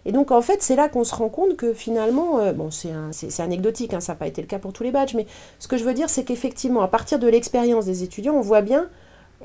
Et 0.07 0.13
donc 0.13 0.31
en 0.31 0.43
fait, 0.43 0.63
c'est 0.63 0.77
là 0.77 0.89
qu'on 0.89 1.05
se 1.05 1.15
rend 1.15 1.29
compte 1.29 1.57
que 1.57 1.73
finalement, 1.73 2.39
euh, 2.39 2.53
bon, 2.53 2.71
c'est 2.71 3.41
anecdotique, 3.41 3.95
hein, 3.95 4.01
ça 4.01 4.13
n'a 4.13 4.19
pas 4.19 4.27
été 4.27 4.41
le 4.43 4.47
cas 4.47 4.59
pour 4.59 4.73
tous 4.73 4.85
les 4.85 4.93
badges, 4.93 5.15
mais 5.15 5.27
ce 5.59 5.67
que 5.67 5.77
je 5.77 5.85
veux 5.85 5.95
dire, 5.95 6.09
c'est 6.09 6.25
qu'effectivement, 6.25 6.83
à 6.83 6.89
partir 6.89 7.19
de 7.19 7.27
l'expérience 7.27 7.85
des 7.87 8.03
étudiants, 8.03 8.35
on 8.35 8.43
voit 8.43 8.63
bien 8.63 8.89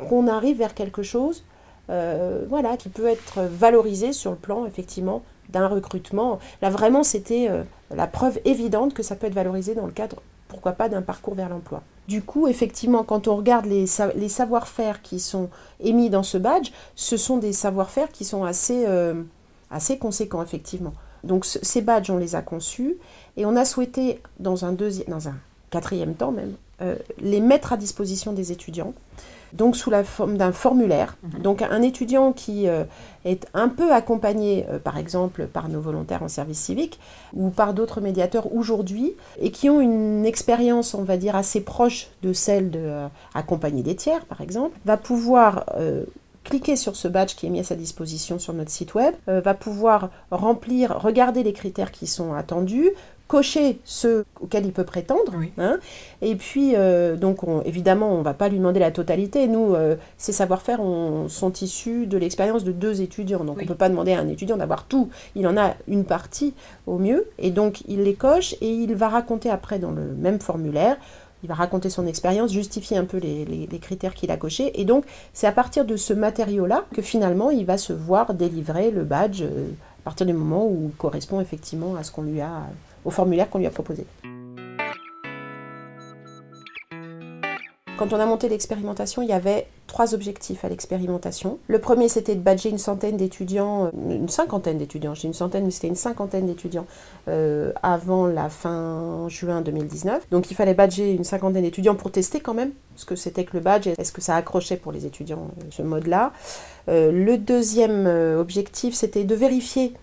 qu'on 0.09 0.27
arrive 0.27 0.57
vers 0.57 0.75
quelque 0.75 1.01
chose 1.01 1.43
euh, 1.89 2.45
voilà, 2.47 2.77
qui 2.77 2.89
peut 2.89 3.07
être 3.07 3.41
valorisé 3.41 4.13
sur 4.13 4.29
le 4.31 4.37
plan 4.37 4.65
effectivement 4.65 5.23
d'un 5.49 5.67
recrutement. 5.67 6.37
Là 6.61 6.69
vraiment 6.69 7.03
c'était 7.03 7.47
euh, 7.49 7.63
la 7.95 8.05
preuve 8.05 8.39
évidente 8.45 8.93
que 8.93 9.01
ça 9.01 9.15
peut 9.15 9.25
être 9.25 9.33
valorisé 9.33 9.73
dans 9.73 9.87
le 9.87 9.91
cadre, 9.91 10.21
pourquoi 10.49 10.73
pas, 10.73 10.87
d'un 10.87 11.01
parcours 11.01 11.33
vers 11.33 11.49
l'emploi. 11.49 11.81
Du 12.07 12.21
coup, 12.21 12.47
effectivement, 12.47 13.03
quand 13.03 13.27
on 13.27 13.35
regarde 13.35 13.65
les, 13.65 13.85
les 14.15 14.29
savoir-faire 14.29 15.01
qui 15.01 15.19
sont 15.19 15.49
émis 15.79 16.09
dans 16.09 16.23
ce 16.23 16.37
badge, 16.37 16.71
ce 16.95 17.17
sont 17.17 17.37
des 17.37 17.53
savoir-faire 17.53 18.11
qui 18.11 18.25
sont 18.25 18.43
assez, 18.43 18.85
euh, 18.87 19.21
assez 19.71 19.97
conséquents, 19.97 20.41
effectivement. 20.43 20.93
Donc 21.23 21.45
ces 21.45 21.81
badges, 21.81 22.09
on 22.09 22.17
les 22.17 22.35
a 22.35 22.41
conçus 22.41 22.97
et 23.35 23.45
on 23.45 23.55
a 23.55 23.65
souhaité, 23.65 24.21
dans 24.39 24.65
un, 24.65 24.71
deuxième, 24.71 25.07
dans 25.07 25.27
un 25.27 25.35
quatrième 25.69 26.15
temps 26.15 26.31
même, 26.31 26.53
les 27.19 27.41
mettre 27.41 27.73
à 27.73 27.77
disposition 27.77 28.31
des 28.31 28.53
étudiants 28.53 28.93
donc 29.53 29.75
sous 29.75 29.89
la 29.89 30.03
forme 30.03 30.37
d'un 30.37 30.51
formulaire. 30.51 31.17
Mhm. 31.23 31.41
Donc 31.41 31.61
un 31.61 31.81
étudiant 31.81 32.31
qui 32.31 32.67
euh, 32.67 32.83
est 33.25 33.47
un 33.53 33.69
peu 33.69 33.93
accompagné, 33.93 34.65
euh, 34.69 34.79
par 34.79 34.97
exemple, 34.97 35.47
par 35.47 35.69
nos 35.69 35.81
volontaires 35.81 36.23
en 36.23 36.27
service 36.27 36.59
civique 36.59 36.99
ou 37.33 37.49
par 37.49 37.73
d'autres 37.73 38.01
médiateurs 38.01 38.53
aujourd'hui, 38.53 39.13
et 39.39 39.51
qui 39.51 39.69
ont 39.69 39.81
une 39.81 40.25
expérience, 40.25 40.93
on 40.93 41.03
va 41.03 41.17
dire, 41.17 41.35
assez 41.35 41.61
proche 41.61 42.07
de 42.23 42.33
celle 42.33 42.71
d'accompagner 42.71 43.83
des 43.83 43.95
tiers, 43.95 44.25
par 44.25 44.41
exemple, 44.41 44.77
va 44.85 44.97
pouvoir 44.97 45.65
cliquer 46.43 46.75
sur 46.75 46.95
ce 46.95 47.07
badge 47.07 47.35
qui 47.35 47.45
est 47.45 47.49
mis 47.49 47.59
à 47.59 47.63
sa 47.63 47.75
disposition 47.75 48.39
sur 48.39 48.53
notre 48.53 48.71
site 48.71 48.95
web, 48.95 49.13
va 49.27 49.53
pouvoir 49.53 50.09
remplir, 50.31 50.99
regarder 50.99 51.43
les 51.43 51.53
critères 51.53 51.91
qui 51.91 52.07
sont 52.07 52.33
attendus, 52.33 52.89
cocher 53.29 53.79
ceux 53.85 54.25
auxquels 54.41 54.65
il 54.65 54.73
peut 54.73 54.83
prétendre. 54.83 55.33
Hein. 55.59 55.77
et 56.21 56.35
puis, 56.35 56.73
euh, 56.75 57.15
donc, 57.15 57.41
évidemment, 57.63 58.11
on 58.11 58.17
ne 58.17 58.23
va 58.23 58.33
pas 58.33 58.49
lui 58.49 58.57
demander 58.57 58.79
la 58.79 58.91
totalité. 58.91 59.47
Nous, 59.47 59.75
euh, 59.75 59.95
ces 60.17 60.33
savoir-faire 60.33 60.79
sont 61.27 61.53
issus 61.61 62.07
de 62.07 62.17
l'expérience 62.17 62.63
de 62.63 62.71
deux 62.71 63.01
étudiants. 63.01 63.45
Donc, 63.45 63.57
on 63.59 63.61
ne 63.61 63.67
peut 63.67 63.75
pas 63.75 63.87
demander 63.87 64.13
à 64.13 64.19
un 64.19 64.27
étudiant 64.27 64.57
d'avoir 64.57 64.85
tout. 64.85 65.09
Il 65.35 65.47
en 65.47 65.55
a 65.57 65.75
une 65.87 66.05
partie 66.05 66.55
au 66.87 66.97
mieux. 66.97 67.27
Et 67.37 67.51
donc, 67.51 67.83
il 67.87 68.03
les 68.03 68.15
coche 68.15 68.55
et 68.61 68.69
il 68.69 68.95
va 68.95 69.09
raconter 69.09 69.51
après 69.51 69.77
dans 69.77 69.91
le 69.91 70.01
même 70.17 70.39
formulaire. 70.39 70.97
Il 71.43 71.49
va 71.49 71.55
raconter 71.55 71.91
son 71.91 72.07
expérience, 72.07 72.51
justifier 72.51 72.97
un 72.97 73.05
peu 73.05 73.17
les, 73.17 73.79
critères 73.79 74.15
qu'il 74.15 74.31
a 74.31 74.37
cochés. 74.37 74.81
Et 74.81 74.85
donc, 74.85 75.05
c'est 75.33 75.47
à 75.47 75.51
partir 75.51 75.85
de 75.85 75.95
ce 75.97 76.13
matériau-là 76.13 76.85
que 76.95 77.03
finalement, 77.03 77.51
il 77.51 77.65
va 77.65 77.77
se 77.77 77.93
voir 77.93 78.33
délivrer 78.33 78.89
le 78.89 79.03
badge 79.03 79.43
euh, 79.43 79.67
à 80.01 80.03
partir 80.03 80.25
du 80.25 80.33
moment 80.33 80.65
où 80.65 80.87
il 80.89 80.95
correspond 80.95 81.39
effectivement 81.39 81.95
à 81.95 82.03
ce 82.03 82.11
qu'on 82.11 82.23
lui 82.23 82.41
a 82.41 82.63
au 83.09 83.11
formulaire 83.11 83.49
qu'on 83.49 83.57
lui 83.57 83.65
a 83.65 83.71
proposé. 83.71 84.05
Quand 87.97 88.13
on 88.13 88.19
a 88.19 88.25
monté 88.25 88.47
l'expérimentation, 88.47 89.21
il 89.23 89.27
y 89.27 89.33
avait 89.33 89.67
trois 89.87 90.13
objectifs 90.13 90.63
à 90.63 90.69
l'expérimentation. 90.69 91.59
Le 91.67 91.79
premier, 91.79 92.07
c'était 92.07 92.35
de 92.35 92.39
badger 92.39 92.69
une 92.69 92.77
centaine 92.77 93.17
d'étudiants, 93.17 93.87
euh, 93.87 93.89
une 94.09 94.29
cinquantaine 94.29 94.77
d'étudiants, 94.77 95.15
j'ai 95.15 95.27
une 95.27 95.33
centaine, 95.33 95.65
mais 95.65 95.71
c'était 95.71 95.89
une 95.89 95.95
cinquantaine 95.95 96.45
d'étudiants 96.45 96.85
euh, 97.27 97.73
avant 97.83 98.25
la 98.25 98.47
fin 98.47 99.27
juin 99.27 99.59
2019. 99.59 100.29
Donc 100.29 100.49
il 100.49 100.53
fallait 100.53 100.75
badger 100.75 101.11
une 101.11 101.25
cinquantaine 101.25 101.63
d'étudiants 101.63 101.95
pour 101.95 102.11
tester 102.11 102.39
quand 102.39 102.53
même 102.53 102.71
ce 102.95 103.03
que 103.03 103.17
c'était 103.17 103.43
que 103.43 103.57
le 103.57 103.63
badge, 103.63 103.87
est-ce 103.87 104.13
que 104.13 104.21
ça 104.21 104.35
accrochait 104.37 104.77
pour 104.77 104.93
les 104.93 105.05
étudiants, 105.05 105.49
euh, 105.59 105.63
ce 105.71 105.81
mode-là. 105.81 106.31
le 106.87 107.35
deuxième 107.35 108.07
objectif, 108.39 108.93
c'était 108.93 109.25
de 109.25 109.35
vérifier 109.35 109.93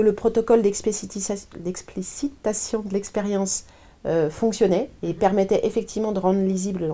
le 0.00 0.14
protocole 0.14 0.62
d'explicitation 0.62 2.80
de 2.80 2.92
l'expérience 2.92 3.64
euh, 4.06 4.30
fonctionnait 4.30 4.88
et 5.02 5.14
permettait 5.14 5.66
effectivement 5.66 6.12
de 6.12 6.20
rendre 6.20 6.40
lisible 6.40 6.92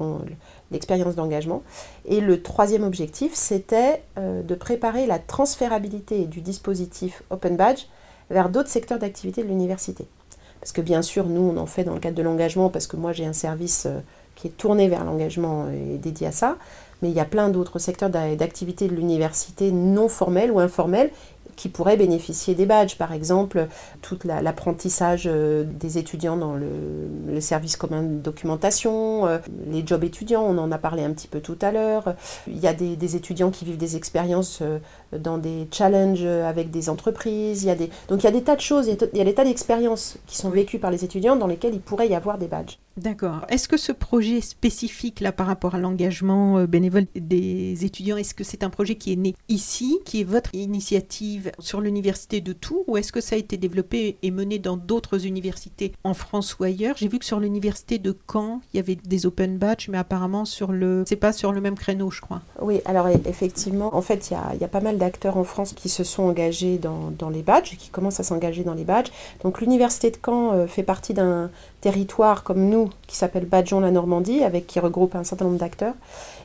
l'expérience 0.71 1.15
d'engagement. 1.15 1.63
Et 2.07 2.23
le 2.23 2.41
troisième 2.41 2.85
objectif, 2.85 3.35
c'était 3.35 4.03
euh, 4.19 4.43
de 4.43 4.55
préparer 4.55 5.07
la 5.07 5.19
transférabilité 5.19 6.25
du 6.25 6.41
dispositif 6.41 7.23
Open 7.29 7.57
Badge 7.57 7.85
vers 8.31 8.49
d'autres 8.49 8.71
secteurs 8.71 8.99
d'activité 8.99 9.43
de 9.43 9.49
l'université. 9.49 10.07
Parce 10.61 10.73
que 10.73 10.81
bien 10.81 11.03
sûr, 11.03 11.27
nous, 11.27 11.43
on 11.43 11.59
en 11.59 11.67
fait 11.67 11.85
dans 11.85 11.93
le 11.93 12.01
cadre 12.01 12.17
de 12.17 12.23
l'engagement, 12.23 12.71
parce 12.71 12.87
que 12.87 12.97
moi, 12.97 13.13
j'ai 13.13 13.27
un 13.27 13.35
service 13.35 13.85
euh, 13.85 13.99
qui 14.35 14.47
est 14.47 14.57
tourné 14.57 14.89
vers 14.89 15.05
l'engagement 15.05 15.67
et 15.69 15.99
dédié 15.99 16.29
à 16.29 16.33
ça. 16.33 16.57
Mais 17.03 17.11
il 17.11 17.15
y 17.15 17.21
a 17.21 17.25
plein 17.25 17.49
d'autres 17.49 17.79
secteurs 17.79 18.11
d'activité 18.11 18.89
de 18.89 18.95
l'université 18.95 19.73
non 19.73 20.09
formels 20.09 20.53
ou 20.53 20.61
informels 20.61 21.11
qui 21.57 21.69
pourraient 21.69 21.97
bénéficier 21.97 22.55
des 22.55 22.67
badges. 22.67 22.97
Par 22.97 23.13
exemple, 23.13 23.69
tout 24.01 24.19
l'apprentissage 24.25 25.25
euh, 25.27 25.65
des 25.65 25.99
étudiants 25.99 26.37
dans 26.37 26.55
le, 26.55 27.41
service 27.41 27.77
commun 27.77 28.03
de 28.03 28.19
documentation, 28.19 29.27
euh, 29.27 29.39
les 29.67 29.85
jobs 29.87 30.05
étudiants, 30.05 30.43
on 30.43 30.59
en 30.59 30.71
a 30.71 30.79
parlé 30.79 31.03
un 31.03 31.11
petit 31.13 31.29
peu 31.29 31.41
tout 31.41 31.59
à 31.61 31.73
l'heure. 31.73 32.15
Il 32.47 32.59
y 32.59 32.67
a 32.67 32.73
des, 32.73 33.17
étudiants 33.17 33.51
qui 33.51 33.65
vivent 33.65 33.79
des 33.79 33.97
expériences 33.97 34.61
euh, 34.63 34.79
dans 35.19 35.39
des 35.39 35.67
challenges 35.73 36.25
avec 36.25 36.71
des 36.71 36.89
entreprises. 36.89 37.69
Donc 38.09 38.23
il 38.23 38.25
y 38.25 38.29
a 38.29 38.33
des 38.33 38.43
tas 38.43 38.57
de 38.57 38.61
choses, 38.61 38.87
il 38.87 39.19
y 39.19 39.21
a 39.21 39.25
des 39.25 39.35
tas 39.35 39.45
d'expériences 39.45 40.19
qui 40.27 40.37
sont 40.37 40.51
vécues 40.51 40.79
par 40.79 40.91
les 40.91 41.05
étudiants 41.05 41.37
dans 41.37 41.47
lesquelles 41.47 41.75
il 41.75 41.81
pourrait 41.81 42.09
y 42.09 42.15
avoir 42.15 42.39
des 42.39 42.49
badges. 42.49 42.79
D'accord. 42.97 43.47
Est-ce 43.49 43.69
que 43.69 43.77
ce 43.77 43.93
projet 43.93 44.41
spécifique 44.41 45.21
là 45.21 45.33
par 45.33 45.47
rapport 45.47 45.75
à 45.75 45.79
l'engagement 45.79 46.59
euh, 46.59 46.67
bénévole 46.67 47.07
des 47.15 47.85
étudiants, 47.85 48.17
est-ce 48.17 48.35
que 48.35 48.45
c'est 48.45 48.63
un 48.63 48.71
projet 48.71 48.97
qui 48.97 49.13
est 49.13 49.17
né 49.17 49.35
ici, 49.49 49.99
qui 50.05 50.21
est 50.21 50.25
votre 50.25 50.55
initiative 50.55 51.53
sur 51.59 51.81
l'université 51.81 52.41
de 52.41 52.53
Tours, 52.53 52.85
ou 52.89 52.97
est-ce 52.97 53.13
que 53.13 53.21
ça 53.21 53.37
a 53.37 53.39
été 53.39 53.57
développé 53.57 54.19
et 54.23 54.31
mené 54.31 54.59
dans 54.59 54.77
d'autres 54.77 55.27
universités 55.27 55.93
en 56.05 56.15
France 56.15 56.59
ou 56.59 56.65
ailleurs? 56.65 56.97
J'ai 56.99 57.09
vu 57.09 57.19
que 57.19 57.25
sur 57.25 57.41
l'université 57.41 57.99
de 57.99 58.17
Caen, 58.31 58.61
il 58.73 58.77
y 58.77 58.81
avait 58.81 58.97
des 58.97 59.27
open 59.27 59.57
badges, 59.57 59.89
mais 59.89 59.99
apparemment 59.99 60.45
sur 60.45 60.73
le, 60.73 61.05
c'est 61.07 61.17
pas 61.17 61.33
sur 61.33 61.53
le 61.53 61.61
même 61.61 61.77
créneau, 61.77 62.11
je 62.11 62.21
crois. 62.21 62.43
Oui, 62.61 62.81
alors 62.85 63.07
e, 63.07 63.17
effectivement, 63.27 63.95
en 63.95 64.03
fait, 64.03 64.31
il 64.31 64.35
y 64.35 64.37
a, 64.37 64.55
y 64.61 64.65
a, 64.65 64.69
pas 64.69 64.81
mal 64.81 64.99
d'acteurs 64.99 65.37
en 65.37 65.45
France 65.45 65.73
qui 65.73 65.89
se 65.89 66.05
sont 66.05 66.25
engagés 66.25 66.79
dans, 66.79 67.11
dans 67.19 67.31
les 67.31 67.43
badges, 67.43 67.77
qui 67.79 67.89
commencent 67.89 68.21
à 68.21 68.25
s'engager 68.25 68.65
dans 68.65 68.75
les 68.75 68.85
badges. 68.85 69.11
Donc 69.43 69.61
l'université 69.61 70.11
de 70.11 70.19
Caen 70.25 70.53
euh, 70.53 70.67
fait 70.67 70.83
partie 70.83 71.15
d'un 71.15 71.51
territoire 71.81 72.43
comme 72.43 72.69
nous 72.69 72.82
qui 73.07 73.17
s'appelle 73.17 73.47
Badjon-la-Normandie, 73.47 74.45
avec 74.45 74.67
qui 74.67 74.81
regroupe 74.81 75.15
un 75.15 75.25
certain 75.25 75.45
nombre 75.45 75.59
d'acteurs. 75.59 75.95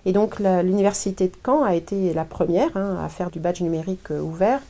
Et 0.05 0.11
donc 0.11 0.39
l'université 0.39 1.27
de 1.27 1.35
Caen 1.45 1.63
a 1.63 1.75
été 1.75 2.13
la 2.13 2.25
première 2.25 2.75
hein, 2.75 2.97
à 3.03 3.09
faire 3.09 3.29
du 3.29 3.39
badge 3.39 3.61
numérique 3.61 4.11
euh, 4.11 4.21
ouvert. 4.21 4.61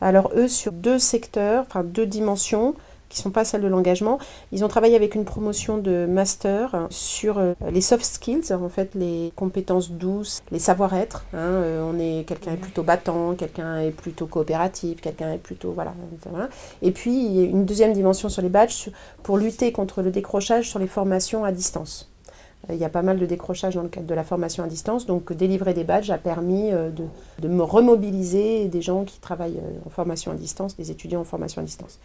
Alors 0.00 0.30
eux, 0.36 0.48
sur 0.48 0.72
deux 0.72 0.98
secteurs, 0.98 1.64
enfin 1.66 1.82
deux 1.82 2.06
dimensions, 2.06 2.74
qui 3.08 3.20
ne 3.20 3.22
sont 3.22 3.30
pas 3.30 3.44
celles 3.44 3.62
de 3.62 3.68
l'engagement. 3.68 4.18
Ils 4.52 4.64
ont 4.64 4.68
travaillé 4.68 4.96
avec 4.96 5.14
une 5.14 5.24
promotion 5.24 5.78
de 5.78 6.06
master 6.06 6.86
sur 6.90 7.38
euh, 7.38 7.54
les 7.70 7.80
soft 7.80 8.04
skills, 8.04 8.52
en 8.52 8.68
fait 8.68 8.94
les 8.94 9.32
compétences 9.36 9.90
douces, 9.90 10.42
les 10.50 10.58
savoir-être. 10.58 11.24
Hein. 11.32 11.38
Euh, 11.38 11.82
on 11.82 11.98
est 11.98 12.24
quelqu'un 12.24 12.52
est 12.52 12.58
plutôt 12.58 12.82
battant, 12.82 13.34
quelqu'un 13.34 13.80
est 13.80 13.90
plutôt 13.90 14.26
coopératif, 14.26 15.00
quelqu'un 15.00 15.32
est 15.32 15.38
plutôt 15.38 15.72
voilà, 15.72 15.94
Et 16.82 16.90
puis 16.90 17.44
une 17.44 17.64
deuxième 17.64 17.92
dimension 17.92 18.28
sur 18.28 18.42
les 18.42 18.48
badges 18.48 18.90
pour 19.22 19.38
lutter 19.38 19.72
contre 19.72 20.02
le 20.02 20.10
décrochage 20.10 20.68
sur 20.68 20.78
les 20.78 20.86
formations 20.86 21.44
à 21.44 21.52
distance. 21.52 22.10
Euh, 22.68 22.74
il 22.74 22.78
y 22.78 22.84
a 22.84 22.88
pas 22.88 23.02
mal 23.02 23.18
de 23.18 23.26
décrochage 23.26 23.74
dans 23.74 23.82
le 23.82 23.88
cadre 23.88 24.06
de 24.06 24.14
la 24.14 24.24
formation 24.24 24.64
à 24.64 24.66
distance, 24.66 25.06
donc 25.06 25.32
délivrer 25.32 25.74
des 25.74 25.84
badges 25.84 26.10
a 26.10 26.18
permis 26.18 26.70
de, 26.70 27.04
de 27.46 27.60
remobiliser 27.60 28.66
des 28.66 28.82
gens 28.82 29.04
qui 29.04 29.20
travaillent 29.20 29.60
en 29.86 29.90
formation 29.90 30.32
à 30.32 30.34
distance, 30.34 30.76
des 30.76 30.90
étudiants 30.90 31.20
en 31.20 31.24
formation 31.24 31.62
à 31.62 31.64
distance. 31.64 31.98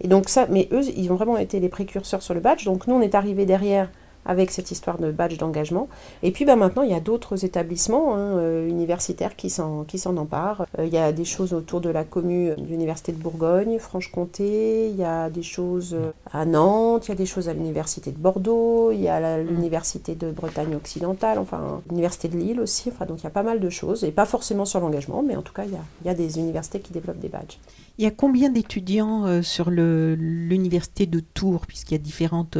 Et 0.00 0.08
donc 0.08 0.28
ça, 0.28 0.46
mais 0.48 0.68
eux, 0.72 0.82
ils 0.96 1.10
ont 1.12 1.16
vraiment 1.16 1.36
été 1.36 1.60
les 1.60 1.68
précurseurs 1.68 2.22
sur 2.22 2.34
le 2.34 2.40
badge. 2.40 2.64
Donc 2.64 2.86
nous, 2.86 2.94
on 2.94 3.00
est 3.00 3.14
arrivé 3.14 3.46
derrière 3.46 3.90
avec 4.28 4.50
cette 4.50 4.70
histoire 4.70 4.98
de 4.98 5.10
badge 5.10 5.38
d'engagement. 5.38 5.88
Et 6.22 6.30
puis 6.30 6.44
ben, 6.44 6.54
maintenant, 6.54 6.82
il 6.82 6.90
y 6.90 6.94
a 6.94 7.00
d'autres 7.00 7.44
établissements 7.44 8.14
hein, 8.14 8.36
euh, 8.36 8.68
universitaires 8.68 9.34
qui 9.34 9.50
s'en, 9.50 9.84
qui 9.84 9.98
s'en 9.98 10.16
emparent. 10.18 10.66
Euh, 10.78 10.84
il 10.84 10.92
y 10.92 10.98
a 10.98 11.12
des 11.12 11.24
choses 11.24 11.54
autour 11.54 11.80
de 11.80 11.88
la 11.88 12.04
commune 12.04 12.54
de 12.54 12.66
l'Université 12.66 13.12
de 13.12 13.16
Bourgogne, 13.16 13.78
Franche-Comté, 13.78 14.90
il 14.90 14.96
y 14.96 15.04
a 15.04 15.30
des 15.30 15.42
choses 15.42 15.94
euh, 15.94 16.12
à 16.30 16.44
Nantes, 16.44 17.06
il 17.06 17.08
y 17.08 17.12
a 17.12 17.16
des 17.16 17.26
choses 17.26 17.48
à 17.48 17.54
l'Université 17.54 18.12
de 18.12 18.18
Bordeaux, 18.18 18.92
il 18.92 19.00
y 19.00 19.08
a 19.08 19.38
l'Université 19.38 20.14
de 20.14 20.30
Bretagne 20.30 20.76
occidentale, 20.76 21.38
enfin 21.38 21.80
l'Université 21.88 22.28
de 22.28 22.36
Lille 22.36 22.60
aussi. 22.60 22.90
Enfin, 22.90 23.06
donc 23.06 23.20
il 23.20 23.24
y 23.24 23.28
a 23.28 23.30
pas 23.30 23.42
mal 23.42 23.60
de 23.60 23.70
choses, 23.70 24.04
et 24.04 24.10
pas 24.10 24.26
forcément 24.26 24.66
sur 24.66 24.80
l'engagement, 24.80 25.22
mais 25.22 25.36
en 25.36 25.42
tout 25.42 25.54
cas, 25.54 25.64
il 25.64 25.72
y 25.72 25.76
a, 25.76 25.84
il 26.04 26.06
y 26.06 26.10
a 26.10 26.14
des 26.14 26.38
universités 26.38 26.80
qui 26.80 26.92
développent 26.92 27.18
des 27.18 27.28
badges. 27.28 27.58
Il 27.96 28.04
y 28.04 28.06
a 28.06 28.10
combien 28.10 28.50
d'étudiants 28.50 29.42
sur 29.42 29.70
l'université 29.70 31.06
de 31.06 31.18
Tours, 31.18 31.66
puisqu'il 31.66 31.94
y 31.94 31.96
a 31.96 32.02
différentes 32.02 32.56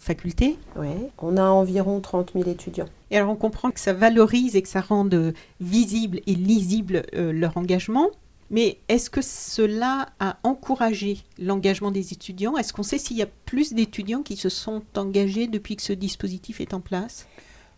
faculté 0.00 0.56
Oui, 0.76 0.88
on 1.18 1.36
a 1.36 1.44
environ 1.44 2.00
30 2.00 2.32
000 2.34 2.48
étudiants. 2.48 2.88
Et 3.10 3.18
alors 3.18 3.30
on 3.30 3.36
comprend 3.36 3.70
que 3.70 3.78
ça 3.78 3.92
valorise 3.92 4.56
et 4.56 4.62
que 4.62 4.68
ça 4.68 4.80
rende 4.80 5.34
visible 5.60 6.20
et 6.26 6.34
lisible 6.34 7.04
euh, 7.14 7.32
leur 7.32 7.56
engagement. 7.56 8.10
Mais 8.50 8.78
est-ce 8.88 9.10
que 9.10 9.20
cela 9.22 10.08
a 10.18 10.38
encouragé 10.42 11.18
l'engagement 11.38 11.92
des 11.92 12.12
étudiants? 12.12 12.56
Est-ce 12.56 12.72
qu'on 12.72 12.82
sait 12.82 12.98
s'il 12.98 13.16
y 13.16 13.22
a 13.22 13.28
plus 13.44 13.74
d'étudiants 13.74 14.22
qui 14.22 14.36
se 14.36 14.48
sont 14.48 14.82
engagés 14.96 15.46
depuis 15.46 15.76
que 15.76 15.82
ce 15.82 15.92
dispositif 15.92 16.60
est 16.60 16.74
en 16.74 16.80
place? 16.80 17.28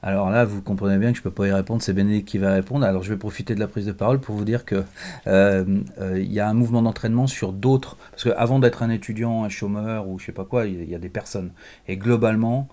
Alors 0.03 0.31
là, 0.31 0.45
vous 0.45 0.62
comprenez 0.62 0.99
bien 0.99 1.12
que 1.12 1.17
je 1.17 1.21
ne 1.21 1.25
peux 1.25 1.31
pas 1.31 1.47
y 1.47 1.53
répondre, 1.53 1.81
c'est 1.81 1.93
Bénédicte 1.93 2.29
qui 2.29 2.38
va 2.38 2.53
répondre. 2.53 2.85
Alors 2.85 3.05
je 3.05 3.11
vais 3.11 3.19
profiter 3.19 3.55
de 3.55 3.61
la 3.61 3.69
prise 3.69 3.87
de 3.87 3.93
parole 3.93 4.19
pour 4.19 4.35
vous 4.35 4.45
dire 4.45 4.65
qu'il 4.65 4.85
euh, 5.29 5.65
euh, 6.01 6.21
y 6.21 6.41
a 6.41 6.49
un 6.49 6.55
mouvement 6.55 6.83
d'entraînement 6.83 7.29
sur 7.29 7.53
d'autres. 7.53 7.97
Parce 8.11 8.25
qu'avant 8.25 8.59
d'être 8.59 8.83
un 8.83 8.91
étudiant, 8.91 9.45
un 9.45 9.49
chômeur 9.49 10.09
ou 10.09 10.19
je 10.19 10.27
sais 10.27 10.33
pas 10.33 10.45
quoi, 10.45 10.67
il 10.67 10.91
y, 10.91 10.95
a 10.97 10.99
des 10.99 11.09
personnes. 11.09 11.53
Et 11.87 11.97
globalement, 11.97 12.69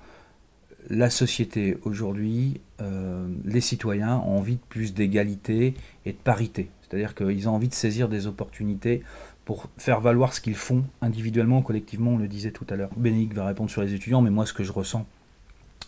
la 0.89 1.11
société 1.11 1.77
aujourd'hui, 1.83 2.61
euh, 2.81 3.27
les 3.45 3.61
citoyens 3.61 4.17
ont 4.25 4.39
envie 4.39 4.55
de 4.55 4.65
plus 4.67 4.95
d'égalité 4.95 5.75
et 6.05 6.13
de 6.13 6.17
parité. 6.17 6.71
C'est-à-dire 6.81 7.13
qu'ils 7.13 7.47
ont 7.47 7.53
envie 7.53 7.67
de 7.67 7.75
saisir 7.75 8.09
des 8.09 8.25
opportunités 8.25 9.03
pour 9.45 9.67
faire 9.77 10.01
valoir 10.01 10.33
ce 10.33 10.41
qu'ils 10.41 10.55
font 10.55 10.83
individuellement, 11.03 11.61
collectivement, 11.61 12.11
on 12.11 12.17
le 12.17 12.27
disait 12.27 12.51
tout 12.51 12.65
à 12.71 12.75
l'heure. 12.75 12.89
Bénédicte 12.97 13.33
va 13.33 13.45
répondre 13.45 13.69
sur 13.69 13.83
les 13.83 13.93
étudiants, 13.93 14.21
mais 14.21 14.31
moi 14.31 14.47
ce 14.47 14.53
que 14.53 14.63
je 14.63 14.71
ressens 14.71 15.05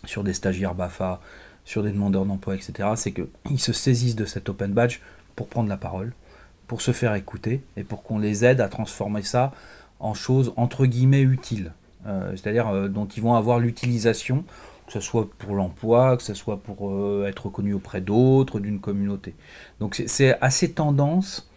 sur 0.04 0.24
des 0.24 0.32
stagiaires 0.32 0.74
BAFA, 0.74 1.20
sur 1.64 1.82
des 1.82 1.92
demandeurs 1.92 2.26
d'emploi, 2.26 2.54
etc., 2.54 2.90
c'est 2.96 3.12
qu'ils 3.12 3.60
se 3.60 3.72
saisissent 3.72 4.16
de 4.16 4.24
cet 4.24 4.48
open 4.48 4.72
badge 4.72 4.98
pour 5.36 5.48
prendre 5.48 5.68
la 5.68 5.76
parole, 5.76 6.12
pour 6.66 6.80
se 6.80 6.92
faire 6.92 7.14
écouter 7.14 7.62
et 7.76 7.84
pour 7.84 8.02
qu'on 8.02 8.18
les 8.18 8.44
aide 8.44 8.60
à 8.60 8.68
transformer 8.68 9.22
ça 9.22 9.52
en 10.00 10.14
choses 10.14 10.52
entre 10.56 10.86
guillemets 10.86 11.22
utiles, 11.22 11.72
euh, 12.06 12.32
c'est-à-dire 12.32 12.68
euh, 12.68 12.88
dont 12.88 13.06
ils 13.06 13.22
vont 13.22 13.34
avoir 13.34 13.58
l'utilisation 13.58 14.44
que 14.86 14.92
ce 14.92 15.00
soit 15.00 15.28
pour 15.38 15.54
l'emploi, 15.54 16.16
que 16.16 16.22
ce 16.22 16.34
soit 16.34 16.58
pour 16.58 16.90
euh, 16.90 17.26
être 17.26 17.46
reconnu 17.46 17.72
auprès 17.72 18.00
d'autres, 18.00 18.60
d'une 18.60 18.80
communauté. 18.80 19.34
Donc 19.80 20.02
c'est 20.06 20.38
assez 20.40 20.72
tendance, 20.72 21.50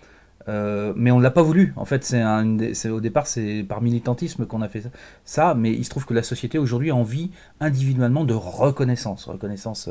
euh, 0.48 0.94
mais 0.96 1.12
on 1.12 1.18
ne 1.18 1.24
l'a 1.24 1.32
pas 1.32 1.42
voulu. 1.42 1.74
En 1.76 1.86
fait, 1.86 2.04
c'est 2.04 2.90
au 2.90 3.00
départ, 3.00 3.28
c'est 3.28 3.66
par 3.68 3.82
militantisme 3.82 4.46
qu'on 4.46 4.62
a 4.62 4.70
fait 4.70 4.84
ça, 5.24 5.56
mais 5.56 5.72
il 5.72 5.84
se 5.84 5.90
trouve 5.90 6.06
que 6.06 6.14
la 6.14 6.24
société 6.24 6.58
aujourd'hui 6.58 6.92
a 6.92 6.96
envie 6.96 7.32
individuellement 7.60 8.24
de 8.24 8.34
reconnaissance, 8.34 9.26
reconnaissance 9.26 9.90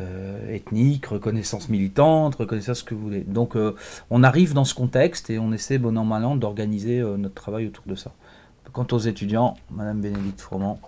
euh, 0.00 0.54
ethnique, 0.54 1.06
reconnaissance 1.06 1.68
militante, 1.68 2.36
reconnaissance 2.36 2.78
ce 2.78 2.84
que 2.84 2.94
vous 2.94 3.02
voulez. 3.02 3.20
Donc 3.20 3.56
on 4.10 4.22
arrive 4.22 4.54
dans 4.54 4.64
ce 4.64 4.74
contexte 4.74 5.30
et 5.30 5.38
on 5.38 5.52
essaie, 5.52 5.78
bon 5.78 5.96
an, 5.98 6.04
mal 6.04 6.24
an, 6.24 6.36
d'organiser 6.36 7.02
notre 7.18 7.34
travail 7.34 7.66
autour 7.66 7.84
de 7.86 7.94
ça. 7.94 8.12
Quant 8.72 8.86
aux 8.92 8.98
étudiants, 8.98 9.56
Madame 9.70 10.00
Bénédicte 10.00 10.40
Froment, 10.40 10.78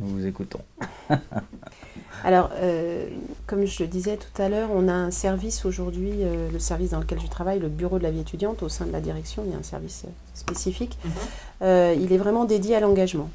nous 0.00 0.08
vous 0.08 0.26
écoutons. 0.26 0.60
Alors, 2.24 2.50
euh, 2.56 3.08
comme 3.48 3.64
je 3.64 3.82
le 3.82 3.88
disais 3.88 4.18
tout 4.18 4.42
à 4.42 4.48
l'heure, 4.48 4.68
on 4.72 4.86
a 4.88 4.92
un 4.92 5.10
service 5.10 5.64
aujourd'hui, 5.64 6.12
euh, 6.20 6.50
le 6.52 6.58
service 6.58 6.90
dans 6.90 7.00
lequel 7.00 7.18
je 7.18 7.26
travaille, 7.26 7.58
le 7.58 7.68
bureau 7.68 7.98
de 7.98 8.02
la 8.02 8.10
vie 8.10 8.20
étudiante, 8.20 8.62
au 8.62 8.68
sein 8.68 8.84
de 8.84 8.92
la 8.92 9.00
direction, 9.00 9.42
il 9.46 9.52
y 9.52 9.54
a 9.54 9.58
un 9.58 9.62
service 9.62 10.04
euh, 10.06 10.10
spécifique. 10.34 10.98
Mhm. 11.04 12.00
il 12.00 12.12
est 12.12 12.18
vraiment 12.18 12.44
dédié 12.44 12.76
à 12.76 12.80
l'engagement. 12.80 13.30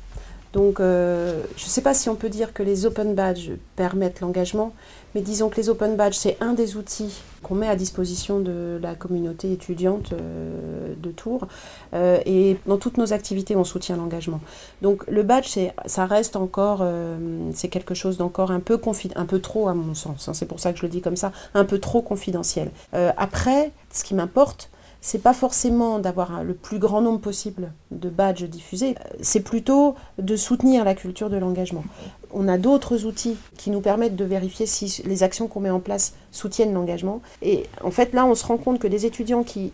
Donc, 0.53 0.77
je 0.79 1.33
ne 1.33 1.69
sais 1.69 1.81
pas 1.81 1.93
si 1.93 2.09
on 2.09 2.15
peut 2.15 2.29
dire 2.29 2.53
que 2.53 2.63
les 2.63 2.85
open 2.85 3.15
badges 3.15 3.51
permettent 3.75 4.21
l'engagement, 4.21 4.73
mais 5.15 5.21
disons 5.21 5.49
que 5.49 5.57
les 5.57 5.69
open 5.69 5.95
badges, 5.95 6.15
c'est 6.15 6.37
un 6.41 6.53
des 6.53 6.75
outils 6.75 7.21
qu'on 7.43 7.55
met 7.55 7.67
à 7.67 7.75
disposition 7.75 8.39
de 8.39 8.79
la 8.81 8.95
communauté 8.95 9.51
étudiante 9.51 10.13
euh, 10.13 10.93
de 10.97 11.11
Tours. 11.11 11.47
Euh, 11.93 12.17
et 12.25 12.57
dans 12.65 12.77
toutes 12.77 12.97
nos 12.97 13.13
activités, 13.13 13.55
on 13.55 13.63
soutient 13.63 13.97
l'engagement. 13.97 14.39
Donc 14.81 15.05
le 15.07 15.23
badge, 15.23 15.57
ça 15.85 16.05
reste 16.05 16.35
encore, 16.35 16.79
euh, 16.81 17.17
c'est 17.53 17.67
quelque 17.67 17.93
chose 17.93 18.17
d'encore 18.17 18.51
un 18.51 18.59
peu 18.59 18.79
un 19.15 19.25
peu 19.25 19.39
trop 19.39 19.67
à 19.67 19.73
mon 19.73 19.93
sens. 19.93 20.27
Hein. 20.27 20.33
c'est 20.33 20.45
pour 20.45 20.59
ça 20.59 20.73
que 20.73 20.79
je 20.79 20.83
le 20.83 20.89
dis 20.89 21.01
comme 21.01 21.15
ça, 21.15 21.31
un 21.53 21.65
peu 21.65 21.79
trop 21.79 22.01
confidentiel. 22.01 22.71
après, 22.93 23.71
ce 23.91 24.03
qui 24.03 24.15
m'importe, 24.15 24.69
c'est 25.03 25.21
pas 25.21 25.33
forcément 25.33 25.99
d'avoir 25.99 26.45
le 26.45 26.53
plus 26.53 26.79
grand 26.79 27.01
nombre 27.01 27.19
possible 27.19 27.73
de 27.91 28.09
badges 28.09 28.45
diffusés, 28.45 28.95
c'est 29.21 29.41
plutôt 29.41 29.95
de 30.17 30.37
soutenir 30.37 30.85
la 30.85 30.95
culture 30.95 31.29
de 31.29 31.35
l'engagement. 31.35 31.83
On 32.31 32.47
a 32.47 32.57
d'autres 32.57 33.05
outils 33.05 33.35
qui 33.57 33.69
nous 33.69 33.81
permettent 33.81 34.15
de 34.15 34.23
vérifier 34.23 34.65
si 34.65 35.03
les 35.05 35.21
actions 35.21 35.47
qu'on 35.47 35.59
met 35.59 35.69
en 35.69 35.81
place 35.81 36.13
soutiennent 36.31 36.73
l'engagement. 36.73 37.21
Et 37.41 37.65
en 37.83 37.91
fait, 37.91 38.13
là, 38.13 38.25
on 38.25 38.33
se 38.33 38.45
rend 38.45 38.57
compte 38.57 38.79
que 38.79 38.87
des 38.87 39.05
étudiants 39.05 39.43
qui 39.43 39.73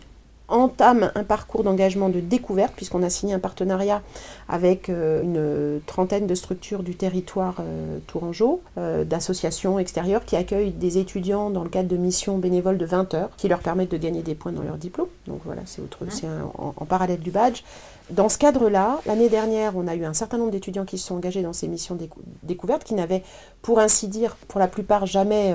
entame 0.50 1.10
un 1.14 1.24
parcours 1.24 1.62
d'engagement 1.62 2.08
de 2.08 2.20
découverte, 2.20 2.72
puisqu'on 2.74 3.02
a 3.02 3.10
signé 3.10 3.34
un 3.34 3.38
partenariat 3.38 4.02
avec 4.48 4.88
euh, 4.88 5.22
une 5.22 5.80
trentaine 5.86 6.26
de 6.26 6.34
structures 6.34 6.82
du 6.82 6.94
territoire 6.94 7.56
euh, 7.60 7.98
tourangeau, 8.06 8.60
euh, 8.78 9.04
d'associations 9.04 9.78
extérieures 9.78 10.24
qui 10.24 10.36
accueillent 10.36 10.72
des 10.72 10.98
étudiants 10.98 11.50
dans 11.50 11.62
le 11.62 11.70
cadre 11.70 11.88
de 11.88 11.96
missions 11.96 12.38
bénévoles 12.38 12.78
de 12.78 12.86
20 12.86 13.14
heures, 13.14 13.30
qui 13.36 13.48
leur 13.48 13.60
permettent 13.60 13.92
de 13.92 13.96
gagner 13.96 14.22
des 14.22 14.34
points 14.34 14.52
dans 14.52 14.62
leur 14.62 14.76
diplôme. 14.76 15.08
Donc 15.26 15.40
voilà, 15.44 15.62
c'est 15.66 15.80
autre, 15.82 15.98
c'est 16.08 16.26
en, 16.54 16.84
parallèle 16.86 17.20
du 17.20 17.30
badge. 17.30 17.62
Dans 18.10 18.28
ce 18.28 18.38
cadre-là, 18.38 19.00
l'année 19.06 19.28
dernière, 19.28 19.76
on 19.76 19.86
a 19.86 19.94
eu 19.94 20.04
un 20.04 20.14
certain 20.14 20.36
nombre 20.36 20.50
d'étudiants 20.50 20.84
qui 20.84 20.98
se 20.98 21.06
sont 21.06 21.14
engagés 21.14 21.42
dans 21.42 21.52
ces 21.52 21.68
missions 21.68 21.96
découvertes, 22.42 22.82
qui 22.82 22.94
n'avaient, 22.94 23.22
pour 23.62 23.78
ainsi 23.78 24.08
dire, 24.08 24.36
pour 24.48 24.58
la 24.58 24.66
plupart 24.66 25.06
jamais 25.06 25.54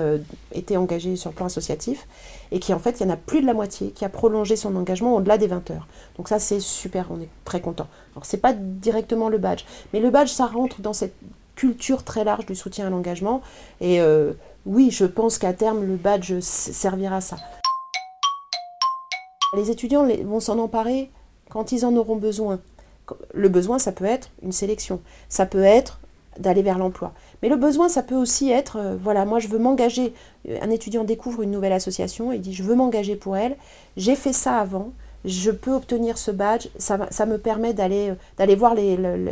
été 0.52 0.76
engagés 0.76 1.16
sur 1.16 1.30
le 1.30 1.36
plan 1.36 1.46
associatif 1.46 2.06
et 2.50 2.58
qui 2.58 2.72
en 2.72 2.78
fait, 2.78 3.00
il 3.00 3.02
y 3.04 3.06
en 3.06 3.12
a 3.12 3.16
plus 3.16 3.40
de 3.40 3.46
la 3.46 3.54
moitié 3.54 3.90
qui 3.90 4.04
a 4.04 4.08
prolongé 4.08 4.56
son 4.56 4.74
engagement 4.76 5.16
au-delà 5.16 5.38
des 5.38 5.46
20 5.46 5.70
heures. 5.70 5.86
Donc 6.16 6.28
ça, 6.28 6.38
c'est 6.38 6.60
super, 6.60 7.08
on 7.10 7.20
est 7.20 7.28
très 7.44 7.60
content. 7.60 7.88
Alors 8.14 8.24
c'est 8.24 8.38
pas 8.38 8.52
directement 8.52 9.28
le 9.28 9.38
badge, 9.38 9.64
mais 9.92 10.00
le 10.00 10.10
badge, 10.10 10.30
ça 10.30 10.46
rentre 10.46 10.80
dans 10.80 10.92
cette 10.92 11.14
culture 11.56 12.04
très 12.04 12.24
large 12.24 12.46
du 12.46 12.54
soutien 12.54 12.86
à 12.86 12.90
l'engagement. 12.90 13.42
Et 13.80 14.00
euh, 14.00 14.32
oui, 14.64 14.90
je 14.90 15.04
pense 15.04 15.38
qu'à 15.38 15.52
terme, 15.52 15.84
le 15.84 15.96
badge 15.96 16.40
servira 16.40 17.16
à 17.16 17.20
ça. 17.20 17.36
Les 19.54 19.70
étudiants 19.70 20.06
vont 20.24 20.40
s'en 20.40 20.58
emparer 20.58 21.10
quand 21.50 21.72
ils 21.72 21.84
en 21.84 21.96
auront 21.96 22.16
besoin. 22.16 22.60
Le 23.34 23.48
besoin, 23.48 23.78
ça 23.78 23.92
peut 23.92 24.04
être 24.04 24.30
une 24.42 24.52
sélection, 24.52 25.00
ça 25.28 25.46
peut 25.46 25.62
être 25.62 26.00
d'aller 26.38 26.62
vers 26.62 26.78
l'emploi. 26.78 27.12
Mais 27.42 27.48
le 27.48 27.56
besoin, 27.56 27.88
ça 27.88 28.02
peut 28.02 28.14
aussi 28.14 28.50
être, 28.50 28.76
euh, 28.78 28.96
voilà, 29.00 29.24
moi 29.24 29.38
je 29.38 29.48
veux 29.48 29.58
m'engager. 29.58 30.12
Euh, 30.48 30.58
un 30.62 30.70
étudiant 30.70 31.04
découvre 31.04 31.42
une 31.42 31.50
nouvelle 31.50 31.72
association 31.72 32.32
et 32.32 32.38
dit, 32.38 32.54
je 32.54 32.62
veux 32.62 32.74
m'engager 32.74 33.16
pour 33.16 33.36
elle. 33.36 33.56
J'ai 33.96 34.16
fait 34.16 34.32
ça 34.32 34.58
avant, 34.58 34.92
je 35.24 35.50
peux 35.50 35.72
obtenir 35.72 36.18
ce 36.18 36.30
badge. 36.30 36.68
Ça, 36.78 37.26
me 37.26 37.38
permet 37.38 37.72
d'aller, 37.72 38.12
euh, 38.40 38.56
voir 38.56 38.74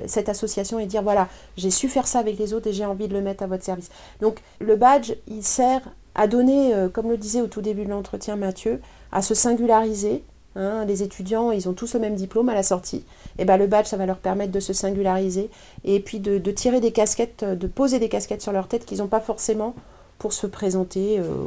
cette 0.07 0.29
association 0.29 0.79
et 0.79 0.87
dire, 0.87 1.03
voilà, 1.03 1.29
j'ai 1.57 1.71
su 1.71 1.89
faire 1.89 2.07
ça 2.07 2.19
avec 2.19 2.39
les 2.39 2.53
autres 2.53 2.69
et 2.69 2.73
j'ai 2.73 2.85
envie 2.85 3.09
de 3.09 3.15
le 3.15 3.23
mettre 3.23 3.43
à 3.43 3.47
votre 3.47 3.65
service. 3.65 3.91
Donc 4.21 4.41
le 4.61 4.77
badge, 4.77 5.15
il 5.29 5.43
sert 5.43 5.83
à 6.15 6.27
donner, 6.29 6.73
comme 6.93 7.11
le 7.11 7.17
disait 7.17 7.41
au 7.41 7.49
tout 7.49 7.61
début 7.61 7.85
de 7.85 7.91
l'entretien 7.91 8.37
Mathieu, 8.37 8.81
à 9.11 9.21
se 9.21 9.35
singulariser, 9.35 10.23
Hein, 10.57 10.85
les 10.85 11.03
étudiants, 11.03 11.51
ils 11.51 11.69
ont 11.69 11.73
tous 11.73 11.95
le 11.95 12.01
même 12.01 12.15
diplôme 12.15 12.49
à 12.49 12.55
la 12.55 12.63
sortie. 12.63 12.99
Et 13.39 13.43
eh 13.43 13.45
ben, 13.45 13.57
le 13.57 13.67
badge, 13.67 13.87
ça 13.87 13.97
va 13.97 14.07
leur 14.07 14.19
permettre 14.19 14.53
de 14.53 14.61
se 14.61 14.73
singulariser 14.73 15.51
et 15.85 15.99
puis 16.01 16.21
de, 16.21 16.39
tirer 16.51 16.81
des 16.81 16.93
casquettes, 16.93 17.45
de 17.45 17.67
poser 17.67 17.99
des 17.99 18.09
casquettes 18.09 18.43
sur 18.43 18.53
leur 18.53 18.69
tête 18.69 18.85
qu'ils 18.87 18.99
n'ont 18.99 19.09
pas 19.09 19.21
forcément 19.21 19.75
pour 20.19 20.33
se 20.33 20.47
présenter 20.47 21.19
euh, 21.19 21.47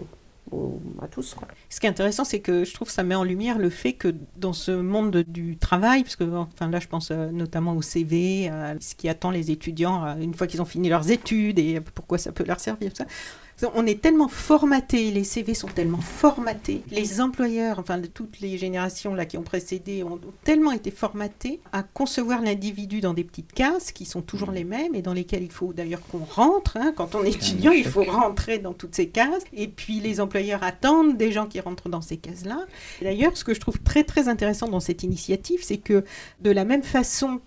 à 1.02 1.08
tous. 1.08 1.38
Ce 1.70 1.80
qui 1.80 1.86
est 1.86 1.90
intéressant, 1.90 2.26
c'est 2.26 2.42
que 2.42 2.66
je 2.66 2.74
trouve 2.74 2.90
que 2.90 2.94
ça 2.94 3.04
met 3.04 3.16
en 3.16 3.24
lumière 3.24 3.58
le 3.58 3.70
fait 3.70 3.94
que 3.94 4.14
dans 4.36 4.52
ce 4.52 4.72
monde 4.72 5.24
du 5.28 5.58
travail, 5.58 6.04
parce 6.04 6.18
que 6.18 6.26
enfin, 6.26 6.70
là 6.70 6.80
je 6.82 6.88
pense 6.88 7.12
euh, 7.12 7.32
notamment 7.32 7.76
au 7.76 7.82
CV, 7.82 8.50
à 8.50 8.76
ce 8.82 8.94
qui 8.94 9.08
attend 9.08 9.32
les 9.32 9.52
étudiants 9.52 10.18
une 10.20 10.34
fois 10.34 10.48
qu'ils 10.48 10.62
ont 10.62 10.66
fini 10.66 10.90
leurs 10.90 11.10
études 11.12 11.60
et 11.60 11.80
pourquoi 11.80 12.18
ça 12.18 12.34
peut 12.34 12.44
leur 12.46 12.60
servir, 12.60 12.92
ça 12.94 13.06
on 13.74 13.86
est 13.86 14.02
tellement 14.02 14.28
formaté, 14.28 15.12
les 15.12 15.24
CV 15.24 15.54
sont 15.54 15.68
tellement 15.68 16.02
formatés, 16.02 16.84
les 16.92 17.22
employeurs, 17.22 17.80
enfin 17.80 17.98
de 17.98 18.08
toutes 18.08 18.40
les 18.40 18.58
générations 18.58 19.16
là 19.16 19.26
qui 19.26 19.38
ont 19.38 19.44
précédé, 19.44 20.04
ont 20.04 20.20
tellement 20.44 20.72
été 20.72 20.92
formatés 20.92 21.60
à 21.72 21.84
concevoir 21.84 22.42
l'individu 22.42 23.02
dans 23.02 23.14
des 23.14 23.24
petites 23.24 23.54
cases 23.54 23.92
qui 23.92 24.06
sont 24.06 24.22
toujours 24.22 24.52
les 24.52 24.64
mêmes 24.64 24.94
et 24.96 25.02
dans 25.02 25.14
lesquelles 25.14 25.44
il 25.44 25.52
faut 25.52 25.74
d'ailleurs 25.74 26.02
qu'on 26.08 26.24
rentre. 26.24 26.78
Hein. 26.78 26.94
Quand 26.96 27.16
on 27.16 27.24
est 27.24 27.30
étudiant, 27.32 27.72
il 27.72 27.86
faut 27.86 28.04
rentrer 28.04 28.60
dans 28.60 28.74
toutes 28.74 28.96
ces 28.96 29.08
cases. 29.08 29.44
Et 29.54 29.68
puis 29.68 30.00
les 30.00 30.22
employeurs 30.22 30.64
attendent 30.64 31.18
des 31.18 31.32
gens 31.32 31.48
qui 31.48 31.60
rentrent 31.60 31.90
dans 31.90 32.02
ces 32.02 32.18
cases-là. 32.18 32.66
D'ailleurs, 33.02 33.36
ce 33.38 33.44
que 33.44 33.54
je 33.54 33.60
trouve 33.60 33.80
très 33.80 34.04
très 34.04 34.28
intéressant 34.28 34.68
dans 34.68 34.80
cette 34.80 35.04
initiative, 35.04 35.60
c'est 35.64 35.78
que 35.78 36.04
de 36.42 36.52
la 36.52 36.66
même 36.66 36.84
façon 36.84 37.42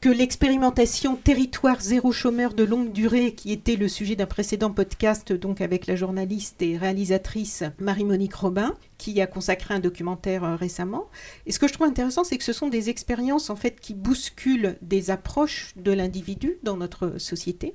que 0.00 0.08
l'expérimentation 0.08 1.14
territoire 1.14 1.80
zéro 1.80 2.10
chômeur 2.10 2.54
de 2.54 2.64
longue 2.64 2.90
durée, 2.90 3.34
qui 3.34 3.52
était 3.52 3.76
le 3.76 3.86
sujet 3.86 4.16
d'un 4.16 4.24
précédent 4.24 4.70
podcast, 4.70 5.30
donc 5.34 5.60
avec 5.60 5.86
la 5.86 5.94
journaliste 5.94 6.62
et 6.62 6.78
réalisatrice 6.78 7.64
Marie-Monique 7.78 8.34
Robin, 8.34 8.74
qui 8.96 9.20
a 9.20 9.26
consacré 9.26 9.74
un 9.74 9.78
documentaire 9.78 10.42
euh, 10.42 10.56
récemment. 10.56 11.08
Et 11.44 11.52
ce 11.52 11.58
que 11.58 11.68
je 11.68 11.74
trouve 11.74 11.86
intéressant, 11.86 12.24
c'est 12.24 12.38
que 12.38 12.44
ce 12.44 12.54
sont 12.54 12.68
des 12.68 12.88
expériences 12.88 13.50
en 13.50 13.56
fait 13.56 13.78
qui 13.78 13.92
bousculent 13.92 14.78
des 14.80 15.10
approches 15.10 15.74
de 15.76 15.92
l'individu 15.92 16.56
dans 16.62 16.78
notre 16.78 17.18
société 17.18 17.74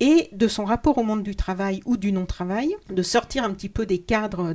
et 0.00 0.30
de 0.32 0.48
son 0.48 0.64
rapport 0.64 0.98
au 0.98 1.02
monde 1.02 1.22
du 1.22 1.36
travail 1.36 1.82
ou 1.84 1.96
du 1.96 2.10
non-travail, 2.10 2.74
de 2.88 3.02
sortir 3.02 3.44
un 3.44 3.52
petit 3.52 3.68
peu 3.68 3.86
des 3.86 3.98
cadres 3.98 4.54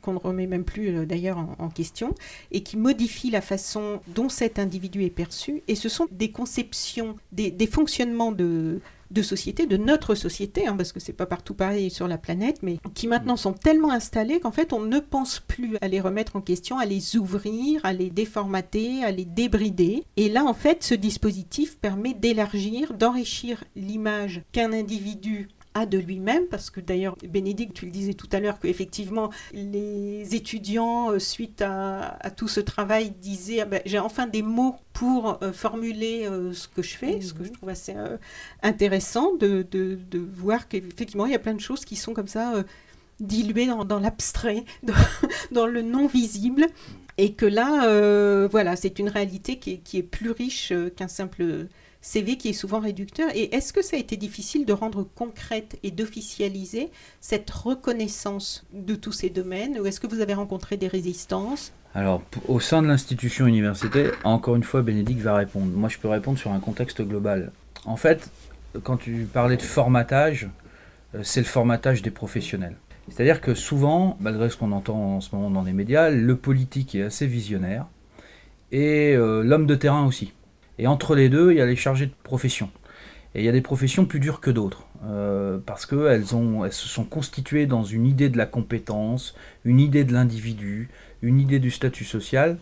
qu'on 0.00 0.14
ne 0.14 0.18
remet 0.18 0.46
même 0.46 0.64
plus 0.64 0.88
euh, 0.88 1.06
d'ailleurs 1.06 1.38
en, 1.58 1.68
question, 1.68 2.14
et 2.50 2.62
qui 2.62 2.76
modifie 2.76 3.30
la 3.30 3.42
façon 3.42 4.00
dont 4.08 4.28
cet 4.28 4.58
individu 4.58 5.04
est 5.04 5.10
perçu. 5.10 5.62
Et 5.68 5.74
ce 5.74 5.88
sont 5.88 6.08
des 6.10 6.30
conceptions, 6.30 7.16
des, 7.32 7.50
des 7.50 7.66
fonctionnements 7.66 8.32
de, 8.32 8.80
de 9.10 9.22
société, 9.22 9.66
de 9.66 9.76
notre 9.76 10.14
société, 10.14 10.66
hein, 10.66 10.76
parce 10.76 10.92
que 10.92 11.00
c'est 11.00 11.12
pas 11.12 11.26
partout 11.26 11.54
pareil 11.54 11.90
sur 11.90 12.08
la 12.08 12.18
planète, 12.18 12.62
mais 12.62 12.78
qui 12.94 13.06
maintenant 13.06 13.36
sont 13.36 13.52
tellement 13.52 13.90
installés 13.90 14.40
qu'en 14.40 14.52
fait 14.52 14.72
on 14.72 14.80
ne 14.80 14.98
pense 14.98 15.40
plus 15.40 15.76
à 15.80 15.88
les 15.88 16.00
remettre 16.00 16.36
en 16.36 16.40
question, 16.40 16.78
à 16.78 16.84
les 16.84 17.16
ouvrir, 17.16 17.80
à 17.84 17.92
les 17.92 18.10
déformater, 18.10 19.04
à 19.04 19.10
les 19.10 19.24
débrider. 19.24 20.04
Et 20.16 20.28
là 20.28 20.44
en 20.44 20.54
fait 20.54 20.82
ce 20.82 20.94
dispositif 20.94 21.78
permet 21.78 22.14
d'élargir, 22.14 22.94
d'enrichir 22.94 23.64
l'image 23.74 24.42
qu'un 24.52 24.72
individu 24.72 25.48
de 25.84 25.98
lui-même, 25.98 26.46
parce 26.46 26.70
que 26.70 26.80
d'ailleurs, 26.80 27.16
Bénédicte, 27.28 27.74
tu 27.74 27.84
le 27.84 27.90
disais 27.90 28.14
tout 28.14 28.28
à 28.32 28.40
l'heure, 28.40 28.58
qu'effectivement, 28.58 29.30
les 29.52 30.34
étudiants, 30.34 31.10
euh, 31.10 31.18
suite 31.18 31.60
à, 31.60 32.18
tout 32.36 32.48
ce 32.48 32.60
travail, 32.60 33.10
disaient 33.10 33.60
ah 33.60 33.66
ben, 33.66 33.82
j'ai 33.84 33.98
enfin 33.98 34.26
des 34.26 34.42
mots 34.42 34.76
pour 34.94 35.42
euh, 35.42 35.52
formuler 35.52 36.26
euh, 36.26 36.54
ce 36.54 36.68
que 36.68 36.82
je 36.82 36.96
fais, 36.96 37.20
ce 37.20 37.34
que 37.34 37.44
je 37.44 37.50
trouve 37.50 37.68
assez 37.68 37.94
intéressant 38.62 39.34
de, 39.34 39.66
de, 39.70 40.18
voir 40.18 40.68
qu'effectivement, 40.68 41.26
il 41.26 41.32
y 41.32 41.34
a 41.34 41.40
plein 41.40 41.54
de 41.54 41.60
choses 41.60 41.84
qui 41.84 41.96
sont 41.96 42.14
comme 42.14 42.28
ça 42.28 42.64
diluées 43.20 43.66
dans, 43.66 43.84
dans 43.84 44.00
l'abstrait, 44.00 44.64
dans, 44.82 44.94
dans, 45.50 45.66
le 45.66 45.82
non 45.82 46.06
visible. 46.06 46.66
Et 47.18 47.32
que 47.32 47.46
là, 47.46 48.46
voilà, 48.48 48.76
c'est 48.76 48.98
une 48.98 49.08
réalité 49.08 49.58
qui 49.58 49.72
est, 49.72 49.78
qui 49.78 49.98
est 49.98 50.02
plus 50.02 50.30
riche 50.30 50.72
qu'un 50.96 51.08
simple 51.08 51.66
CV 52.06 52.36
qui 52.36 52.50
est 52.50 52.52
souvent 52.52 52.78
réducteur. 52.78 53.30
Et 53.34 53.54
est-ce 53.54 53.72
que 53.72 53.82
ça 53.82 53.96
a 53.96 53.98
été 53.98 54.16
difficile 54.16 54.64
de 54.64 54.72
rendre 54.72 55.02
concrète 55.02 55.76
et 55.82 55.90
d'officialiser 55.90 56.90
cette 57.20 57.50
reconnaissance 57.50 58.64
de 58.72 58.94
tous 58.94 59.10
ces 59.10 59.28
domaines 59.28 59.78
Ou 59.80 59.86
est-ce 59.86 59.98
que 59.98 60.06
vous 60.06 60.20
avez 60.20 60.34
rencontré 60.34 60.76
des 60.76 60.86
résistances? 60.86 61.72
Alors, 61.96 62.22
au 62.46 62.60
sein 62.60 62.80
de 62.80 62.86
l'institution 62.86 63.46
universitaire, 63.46 64.12
encore 64.22 64.54
une 64.54 64.62
fois, 64.62 64.82
Bénédicte 64.82 65.20
va 65.20 65.34
répondre. 65.34 65.66
Moi, 65.74 65.88
je 65.88 65.98
peux 65.98 66.08
répondre 66.08 66.38
sur 66.38 66.52
un 66.52 66.60
contexte 66.60 67.02
global. 67.02 67.50
En 67.86 67.96
fait, 67.96 68.30
quand 68.84 68.98
tu 68.98 69.26
parlais 69.32 69.56
de 69.56 69.62
formatage, 69.62 70.48
euh, 71.16 71.22
c'est 71.24 71.40
le 71.40 71.46
formatage 71.46 72.02
des 72.02 72.12
professionnels. 72.12 72.76
C'est-à-dire 73.08 73.40
que 73.40 73.54
souvent, 73.54 74.16
malgré 74.20 74.48
ce 74.48 74.56
qu'on 74.56 74.70
entend 74.70 75.16
en 75.16 75.20
ce 75.20 75.34
moment 75.34 75.50
dans 75.50 75.62
les 75.62 75.72
médias, 75.72 76.10
le 76.10 76.36
politique 76.36 76.94
est 76.94 77.02
assez 77.02 77.26
visionnaire 77.26 77.86
et 78.70 79.14
euh, 79.14 79.42
l'homme 79.42 79.66
de 79.66 79.74
terrain 79.74 80.06
aussi. 80.06 80.32
Et 80.78 80.86
entre 80.86 81.14
les 81.14 81.28
deux, 81.28 81.52
il 81.52 81.58
y 81.58 81.60
a 81.60 81.66
les 81.66 81.76
chargés 81.76 82.06
de 82.06 82.12
profession. 82.22 82.70
Et 83.34 83.40
il 83.40 83.44
y 83.44 83.48
a 83.48 83.52
des 83.52 83.60
professions 83.60 84.06
plus 84.06 84.20
dures 84.20 84.40
que 84.40 84.50
d'autres, 84.50 84.86
euh, 85.04 85.58
parce 85.64 85.84
qu'elles 85.84 86.24
elles 86.64 86.72
se 86.72 86.88
sont 86.88 87.04
constituées 87.04 87.66
dans 87.66 87.84
une 87.84 88.06
idée 88.06 88.30
de 88.30 88.38
la 88.38 88.46
compétence, 88.46 89.34
une 89.64 89.78
idée 89.78 90.04
de 90.04 90.14
l'individu, 90.14 90.88
une 91.20 91.38
idée 91.38 91.58
du 91.58 91.70
statut 91.70 92.04
social, 92.04 92.56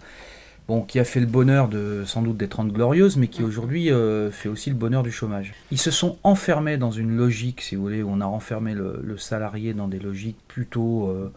bon, 0.66 0.82
qui 0.82 0.98
a 0.98 1.04
fait 1.04 1.20
le 1.20 1.26
bonheur 1.26 1.68
de 1.68 2.02
sans 2.04 2.22
doute 2.22 2.38
des 2.38 2.48
Trente 2.48 2.72
Glorieuses, 2.72 3.16
mais 3.16 3.28
qui 3.28 3.44
aujourd'hui 3.44 3.92
euh, 3.92 4.32
fait 4.32 4.48
aussi 4.48 4.68
le 4.70 4.76
bonheur 4.76 5.04
du 5.04 5.12
chômage. 5.12 5.54
Ils 5.70 5.78
se 5.78 5.92
sont 5.92 6.18
enfermés 6.24 6.76
dans 6.76 6.90
une 6.90 7.16
logique, 7.16 7.60
si 7.60 7.76
vous 7.76 7.82
voulez, 7.82 8.02
où 8.02 8.10
on 8.10 8.20
a 8.20 8.26
enfermé 8.26 8.74
le, 8.74 9.16
salarié 9.16 9.74
dans 9.74 9.88
des 9.88 10.00
logiques 10.00 10.38
plutôt... 10.48 11.08
Euh, 11.08 11.32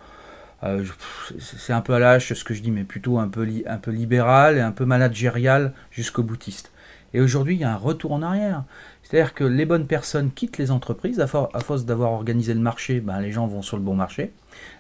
c'est 1.40 1.74
un 1.74 1.82
peu 1.82 1.94
à 1.94 2.00
l'âge 2.00 2.34
ce 2.34 2.44
que 2.44 2.54
je 2.54 2.62
dis, 2.62 2.72
mais 2.72 2.84
plutôt 2.84 3.20
un 3.20 3.28
peu, 3.28 3.48
un 3.68 3.78
peu 3.78 3.92
libéral 3.92 4.58
et 4.58 4.62
un 4.62 4.72
peu 4.72 4.86
managérial 4.86 5.74
jusqu'au 5.92 6.24
boutiste. 6.24 6.72
Et 7.14 7.22
aujourd'hui, 7.22 7.56
il 7.56 7.62
y 7.62 7.64
a 7.64 7.72
un 7.72 7.78
retour 7.78 8.12
en 8.12 8.22
arrière. 8.22 8.64
C'est-à-dire 9.04 9.34
que 9.34 9.46
les 9.46 9.66
bonnes 9.66 9.88
personnes 9.88 10.32
quittent 10.32 10.58
les 10.58 10.70
entreprises, 10.70 11.22
à, 11.22 11.28
force 11.28 11.86
d'avoir 11.86 12.12
organisé 12.12 12.54
le 12.54 12.60
marché, 12.60 13.00
ben, 13.00 13.22
les 13.22 13.32
gens 13.32 13.48
vont 13.48 13.62
sur 13.62 13.78
le 13.78 13.84
bon 13.84 13.96
marché. 13.96 14.34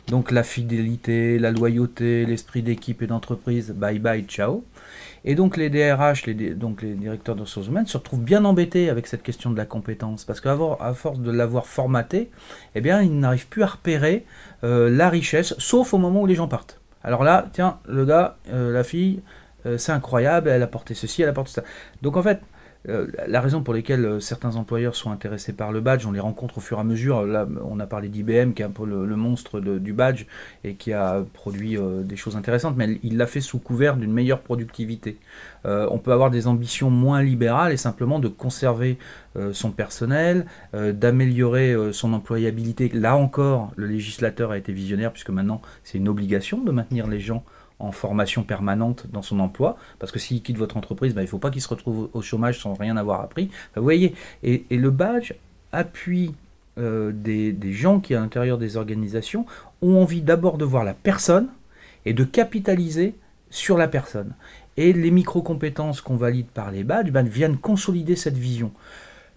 Donc 0.08 0.32
la 0.32 0.44
fidélité, 0.44 1.40
la 1.40 1.52
loyauté, 1.52 2.26
l'esprit 2.26 2.62
d'équipe 2.62 3.02
et 3.02 3.08
d'entreprise, 3.08 3.72
bye 3.72 4.00
bye, 4.00 4.24
ciao. 4.24 4.66
Et 5.26 5.36
donc 5.36 5.58
les 5.58 5.70
DRH, 5.70 6.26
les, 6.26 6.34
donc 6.52 6.82
les 6.82 6.94
directeurs 6.94 7.36
de 7.36 7.42
ressources 7.42 7.68
humaines, 7.68 7.86
se 7.86 7.98
retrouvent 7.98 8.22
bien 8.22 8.46
embêtés 8.46 8.90
avec 8.90 9.08
cette 9.08 9.24
question 9.24 9.52
de 9.52 9.58
la 9.58 9.66
compétence, 9.66 10.26
parce 10.26 10.42
qu'à 10.42 10.58
force 10.94 11.20
de 11.20 11.32
l'avoir 11.32 11.66
formaté, 11.66 12.30
eh 12.76 12.82
bien, 12.82 13.02
ils 13.02 13.20
n'arrivent 13.20 13.48
plus 13.48 13.64
à 13.64 13.68
repérer 13.68 14.26
euh, 14.64 14.90
la 14.90 15.10
richesse, 15.10 15.56
sauf 15.58 15.94
au 15.94 15.98
moment 15.98 16.22
où 16.22 16.26
les 16.26 16.36
gens 16.36 16.48
partent. 16.48 16.80
Alors 17.04 17.24
là, 17.24 17.48
tiens, 17.54 17.80
le 17.88 18.06
gars, 18.06 18.38
euh, 18.52 18.72
la 18.72 18.84
fille, 18.84 19.22
euh, 19.66 19.78
c'est 19.78 19.92
incroyable, 19.92 20.50
elle 20.50 20.64
a 20.64 20.68
porté 20.68 20.94
ceci, 20.94 21.22
elle 21.22 21.30
a 21.30 21.34
porté 21.34 21.52
ça. 21.52 21.64
Donc 22.02 22.18
en 22.18 22.24
fait, 22.24 22.42
euh, 22.90 23.08
la 23.28 23.42
raison 23.42 23.62
pour 23.62 23.74
laquelle 23.74 24.06
euh, 24.06 24.20
certains 24.20 24.56
employeurs 24.56 24.96
sont 24.96 25.12
intéressés 25.12 25.54
par 25.54 25.72
le 25.72 25.82
badge, 25.82 26.06
on 26.06 26.12
les 26.12 26.20
rencontre 26.20 26.58
au 26.58 26.62
fur 26.62 26.78
et 26.78 26.82
à 26.82 26.84
mesure. 26.84 27.26
Là, 27.26 27.48
on 27.64 27.80
a 27.80 27.88
parlé 27.88 28.08
d'IBM, 28.08 28.54
qui 28.54 28.62
est 28.62 28.66
un 28.66 28.72
peu 28.72 28.86
le, 28.86 29.16
monstre 29.16 29.60
du 29.60 29.94
badge 29.94 30.26
et 30.64 30.76
qui 30.76 30.94
a 30.94 31.24
produit 31.34 31.78
des 32.04 32.16
choses 32.16 32.36
intéressantes, 32.36 32.76
mais 32.78 33.00
il 33.02 33.18
l'a 33.18 33.26
fait 33.26 33.42
sous 33.42 33.58
couvert 33.58 33.98
d'une 33.98 34.14
meilleure 34.14 34.42
productivité. 34.42 35.18
on 35.66 35.98
peut 35.98 36.12
avoir 36.12 36.30
des 36.30 36.46
ambitions 36.46 36.92
moins 36.92 37.24
libérales 37.24 37.74
et 37.74 37.78
simplement 37.78 38.20
de 38.20 38.28
conserver 38.28 39.00
son 39.54 39.72
personnel, 39.72 40.46
d'améliorer 40.74 41.76
son 41.92 42.14
employabilité. 42.14 42.90
Là 42.90 43.16
encore, 43.16 43.72
le 43.76 43.88
législateur 43.88 44.52
a 44.52 44.58
été 44.58 44.72
visionnaire 44.72 45.12
puisque 45.12 45.32
maintenant 45.32 45.62
c'est 45.84 45.98
une 45.98 46.08
obligation 46.08 46.62
de 46.64 46.72
maintenir 46.72 47.08
les 47.08 47.20
gens 47.20 47.44
en 47.80 47.92
formation 47.92 48.44
permanente 48.44 49.06
dans 49.12 49.22
son 49.22 49.40
emploi, 49.40 49.78
parce 50.00 50.12
que 50.12 50.20
s'il 50.20 50.42
quitte 50.42 50.58
votre 50.58 50.78
entreprise, 50.78 51.14
ben, 51.14 51.22
il 51.22 51.26
ne 51.26 51.30
faut 51.30 51.38
pas 51.38 51.52
qu'il 51.52 51.62
se 51.62 51.70
retrouve 51.70 52.10
au 52.14 52.22
chômage 52.22 52.60
sans 52.60 52.74
rien 52.74 52.98
avoir 52.98 53.22
appris. 53.22 53.50
vous 53.76 53.84
voyez, 53.84 54.16
et, 54.44 54.66
le 54.72 54.90
badge 54.90 55.34
appuie 55.72 56.34
euh, 56.80 57.12
des, 57.14 57.56
gens 57.74 58.00
qui, 58.00 58.16
à 58.16 58.20
l'intérieur 58.20 58.58
des 58.58 58.78
organisations, 58.78 59.46
ont 59.82 60.02
envie 60.02 60.22
d'abord 60.22 60.58
de 60.58 60.66
voir 60.66 60.84
la 60.84 60.94
personne 60.94 61.50
et 62.06 62.14
de 62.14 62.24
capitaliser 62.24 63.16
sur 63.50 63.78
la 63.78 63.88
personne. 63.88 64.34
Et 64.76 64.94
les 64.94 65.12
micro-compétences 65.12 66.02
qu'on 66.02 66.18
valide 66.18 66.48
par 66.48 66.72
les 66.72 66.84
badges 66.84 67.12
ben, 67.12 67.28
viennent 67.28 67.58
consolider 67.58 68.16
cette 68.16 68.38
vision. 68.38 68.72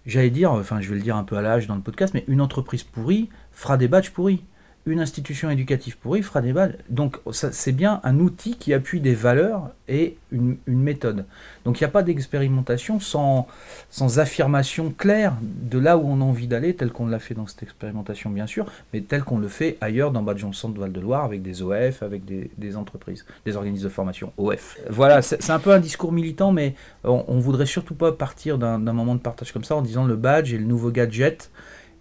J'allais 0.07 0.29
dire, 0.31 0.51
enfin 0.51 0.81
je 0.81 0.89
vais 0.89 0.95
le 0.95 1.01
dire 1.01 1.15
un 1.15 1.23
peu 1.23 1.37
à 1.37 1.41
l'âge 1.41 1.67
dans 1.67 1.75
le 1.75 1.81
podcast, 1.81 2.15
mais 2.15 2.23
une 2.27 2.41
entreprise 2.41 2.83
pourrie 2.83 3.29
fera 3.51 3.77
des 3.77 3.87
badges 3.87 4.09
pourris 4.09 4.43
une 4.85 4.99
institution 4.99 5.49
éducative 5.49 5.97
pourrie 5.97 6.23
fera 6.23 6.41
des 6.41 6.53
badges. 6.53 6.75
Donc 6.89 7.17
c'est 7.31 7.71
bien 7.71 7.99
un 8.03 8.19
outil 8.19 8.55
qui 8.55 8.73
appuie 8.73 8.99
des 8.99 9.13
valeurs 9.13 9.69
et 9.87 10.17
une, 10.31 10.57
méthode. 10.67 11.25
Donc 11.65 11.79
il 11.79 11.83
n'y 11.83 11.87
a 11.87 11.91
pas 11.91 12.01
d'expérimentation 12.01 12.99
sans, 12.99 13.47
sans 13.89 14.19
affirmation 14.19 14.91
claire 14.91 15.35
de 15.41 15.77
là 15.77 15.97
où 15.97 16.07
on 16.07 16.21
a 16.21 16.23
envie 16.23 16.47
d'aller, 16.47 16.75
tel 16.75 16.91
qu'on 16.91 17.05
l'a 17.05 17.19
fait 17.19 17.35
dans 17.35 17.45
cette 17.45 17.61
expérimentation 17.63 18.29
bien 18.29 18.47
sûr, 18.47 18.65
mais 18.93 19.01
tel 19.01 19.23
qu'on 19.23 19.37
le 19.37 19.47
fait 19.47 19.77
ailleurs 19.81 20.11
dans 20.11 20.23
Badge 20.23 20.45
Centre 20.53 20.73
de 20.73 20.79
Val-de-Loire 20.79 21.25
avec 21.25 21.41
des 21.41 21.61
OF, 21.61 22.01
avec 22.01 22.23
des, 22.25 22.77
entreprises, 22.77 23.25
des 23.45 23.55
organismes 23.55 23.83
de 23.83 23.89
formation 23.89 24.33
OF. 24.37 24.79
Voilà, 24.89 25.21
c'est 25.21 25.49
un 25.49 25.59
peu 25.59 25.71
un 25.71 25.79
discours 25.79 26.11
militant, 26.11 26.51
mais 26.51 26.75
on, 27.03 27.23
on 27.27 27.39
voudrait 27.39 27.65
surtout 27.65 27.95
pas 27.95 28.11
partir 28.11 28.57
d'un 28.57 28.77
moment 28.79 29.15
de 29.15 29.19
partage 29.19 29.51
comme 29.51 29.63
ça 29.63 29.75
en 29.75 29.81
disant 29.81 30.05
le 30.05 30.15
badge 30.15 30.53
est 30.53 30.57
le 30.57 30.65
nouveau 30.65 30.89
gadget. 30.89 31.51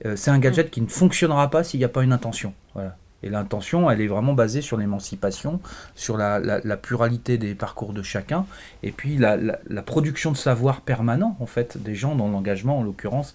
Euh, 0.06 0.16
c'est 0.16 0.30
un 0.30 0.38
gadget 0.38 0.70
qui 0.70 0.80
ne 0.80 0.86
fonctionnera 0.86 1.50
pas 1.50 1.64
s'il 1.64 1.78
n'y 1.78 1.84
a 1.84 1.88
pas 1.88 2.02
une 2.02 2.12
intention. 2.12 2.54
Voilà. 2.74 2.96
Et 3.22 3.28
l'intention, 3.28 3.90
elle 3.90 4.00
est 4.00 4.06
vraiment 4.06 4.32
basée 4.32 4.62
sur 4.62 4.78
l'émancipation, 4.78 5.60
sur 5.94 6.16
la, 6.16 6.60
pluralité 6.78 7.36
des 7.36 7.54
parcours 7.54 7.92
de 7.92 8.02
chacun, 8.02 8.46
et 8.82 8.92
puis 8.92 9.18
la, 9.18 9.36
production 9.84 10.32
de 10.32 10.38
savoir 10.38 10.80
permanent, 10.80 11.36
en 11.38 11.46
fait, 11.46 11.76
des 11.82 11.94
gens 11.94 12.14
dans 12.14 12.28
l'engagement, 12.28 12.78
en 12.78 12.82
l'occurrence. 12.82 13.34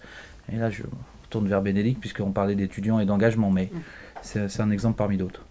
Et 0.52 0.58
là, 0.58 0.72
je 0.72 0.84
retourne 1.24 1.48
vers 1.48 1.62
Bénédicte, 1.62 2.00
puisqu'on 2.00 2.32
parlait 2.32 2.56
d'étudiants 2.56 3.00
et 3.00 3.06
d'engagement, 3.06 3.52
mais 3.52 3.70
mm. 3.72 4.48
c'est 4.48 4.62
un 4.62 4.72
exemple 4.72 4.98
parmi 4.98 5.18
d'autres. 5.18 5.46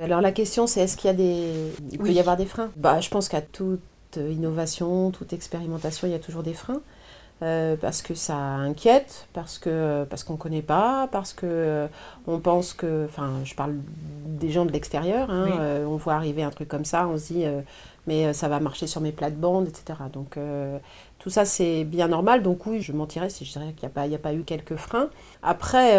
Alors 0.00 0.22
la 0.22 0.32
question, 0.32 0.66
c'est 0.66 0.80
est-ce 0.80 0.96
qu'il 0.96 1.08
y 1.08 1.10
a 1.10 1.16
des... 1.16 1.52
Il 1.92 1.98
peut 1.98 2.10
y 2.10 2.20
avoir 2.20 2.38
des 2.38 2.46
freins? 2.46 2.70
Bah, 2.76 3.00
Je 3.00 3.10
pense 3.10 3.28
qu'à 3.28 3.42
toute 3.42 3.80
innovation, 4.16 5.10
toute 5.10 5.32
expérimentation, 5.34 6.08
il 6.08 6.10
y 6.10 6.16
a 6.16 6.18
toujours 6.18 6.42
des 6.42 6.54
freins. 6.54 6.80
Euh, 7.42 7.74
parce 7.76 8.02
que 8.02 8.14
ça 8.14 8.36
inquiète, 8.36 9.26
parce 9.32 9.58
que 9.58 10.04
parce 10.08 10.22
qu'on 10.22 10.36
connaît 10.36 10.62
pas, 10.62 11.08
parce 11.10 11.32
que 11.32 11.46
euh, 11.46 11.86
on 12.28 12.38
pense 12.38 12.72
que, 12.72 13.06
enfin, 13.06 13.32
je 13.44 13.56
parle 13.56 13.74
des 14.26 14.50
gens 14.50 14.64
de 14.64 14.70
l'extérieur, 14.70 15.28
hein, 15.28 15.48
euh, 15.58 15.84
on 15.84 15.96
voit 15.96 16.14
arriver 16.14 16.44
un 16.44 16.50
truc 16.50 16.68
comme 16.68 16.84
ça, 16.84 17.08
on 17.08 17.18
se 17.18 17.32
dit 17.32 17.44
mais 18.06 18.32
ça 18.32 18.48
va 18.48 18.60
marcher 18.60 18.86
sur 18.86 19.00
mes 19.00 19.10
plates-bandes, 19.10 19.66
etc. 19.66 19.98
Donc 20.12 20.38
tout 21.18 21.30
ça 21.30 21.44
c'est 21.44 21.82
bien 21.82 22.06
normal. 22.06 22.42
Donc 22.44 22.64
oui, 22.66 22.80
je 22.80 22.92
mentirais 22.92 23.28
si 23.28 23.44
je 23.44 23.52
dirais 23.52 23.72
qu'il 23.72 23.88
n'y 23.88 23.92
a 23.92 23.94
pas 23.94 24.06
il 24.06 24.14
a 24.14 24.18
pas 24.18 24.34
eu 24.34 24.44
quelques 24.44 24.76
freins. 24.76 25.08
Après 25.42 25.96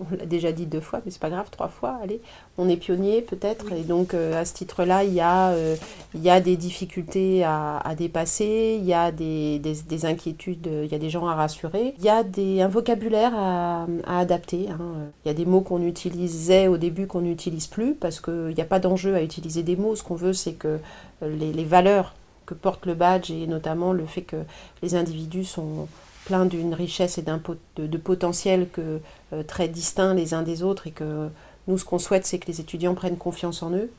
on 0.00 0.16
l'a 0.16 0.26
déjà 0.26 0.52
dit 0.52 0.66
deux 0.66 0.80
fois, 0.80 1.00
mais 1.04 1.10
c'est 1.10 1.20
pas 1.20 1.30
grave, 1.30 1.48
trois 1.50 1.68
fois, 1.68 1.98
allez, 2.02 2.20
on 2.58 2.68
est 2.68 2.76
pionnier 2.76 3.22
peut-être, 3.22 3.72
et 3.72 3.82
donc 3.82 4.14
euh, 4.14 4.40
à 4.40 4.44
ce 4.44 4.54
titre-là, 4.54 5.04
il, 5.04 5.14
y 5.14 5.20
a, 5.20 5.50
euh, 5.50 5.76
il 6.14 6.22
y 6.22 6.30
a 6.30 6.40
des 6.40 6.56
difficultés 6.56 7.44
à, 7.44 7.80
dépasser, 7.96 8.76
il 8.78 8.84
y 8.84 8.94
a 8.94 9.12
des, 9.12 9.60
inquiétudes, 10.04 10.68
il 10.84 10.90
y 10.90 10.94
a 10.94 10.98
des 10.98 11.10
gens 11.10 11.26
à 11.26 11.34
rassurer, 11.34 11.94
il 11.98 12.04
y 12.04 12.08
a 12.08 12.22
des, 12.22 12.62
un 12.62 12.68
vocabulaire 12.68 13.32
à, 13.34 13.86
adapter. 14.06 14.68
Hein. 14.70 14.78
Il 15.24 15.28
y 15.28 15.30
a 15.30 15.34
des 15.34 15.46
mots 15.46 15.60
qu'on 15.60 15.82
utilisait 15.82 16.68
au 16.68 16.76
début 16.76 17.06
qu'on 17.06 17.20
n'utilise 17.20 17.66
plus, 17.66 17.94
parce 17.94 18.20
qu'il 18.20 18.54
n'y 18.54 18.60
a 18.60 18.66
pas 18.66 18.80
d'enjeu 18.80 19.14
à 19.14 19.22
utiliser 19.22 19.62
des 19.62 19.76
mots, 19.76 19.96
ce 19.96 20.02
qu'on 20.02 20.16
veut 20.16 20.32
c'est 20.32 20.54
que 20.54 20.78
euh, 21.22 21.36
les, 21.36 21.52
les 21.52 21.64
valeurs 21.64 22.14
que 22.46 22.54
porte 22.54 22.86
le 22.86 22.94
badge, 22.94 23.30
et 23.30 23.46
notamment 23.46 23.92
le 23.92 24.04
fait 24.06 24.22
que 24.22 24.36
les 24.82 24.94
individus 24.94 25.44
sont 25.44 25.88
plein 26.24 26.46
d'une 26.46 26.74
richesse 26.74 27.18
et 27.18 27.22
d'un 27.22 27.40
de, 27.76 27.86
de, 27.86 27.98
potentiel 27.98 28.68
que, 28.68 29.00
euh, 29.32 29.42
très 29.42 29.68
distincts 29.68 30.14
les 30.14 30.34
uns 30.34 30.42
des 30.42 30.62
autres 30.62 30.86
et 30.86 30.90
que 30.90 31.28
nous, 31.68 31.78
ce 31.78 31.84
qu'on 31.84 31.98
souhaite, 31.98 32.26
c'est 32.26 32.38
que 32.38 32.46
les 32.46 32.60
étudiants 32.60 32.94
prennent 32.94 33.16
confiance 33.16 33.62
en 33.62 33.72
eux. 33.72 33.90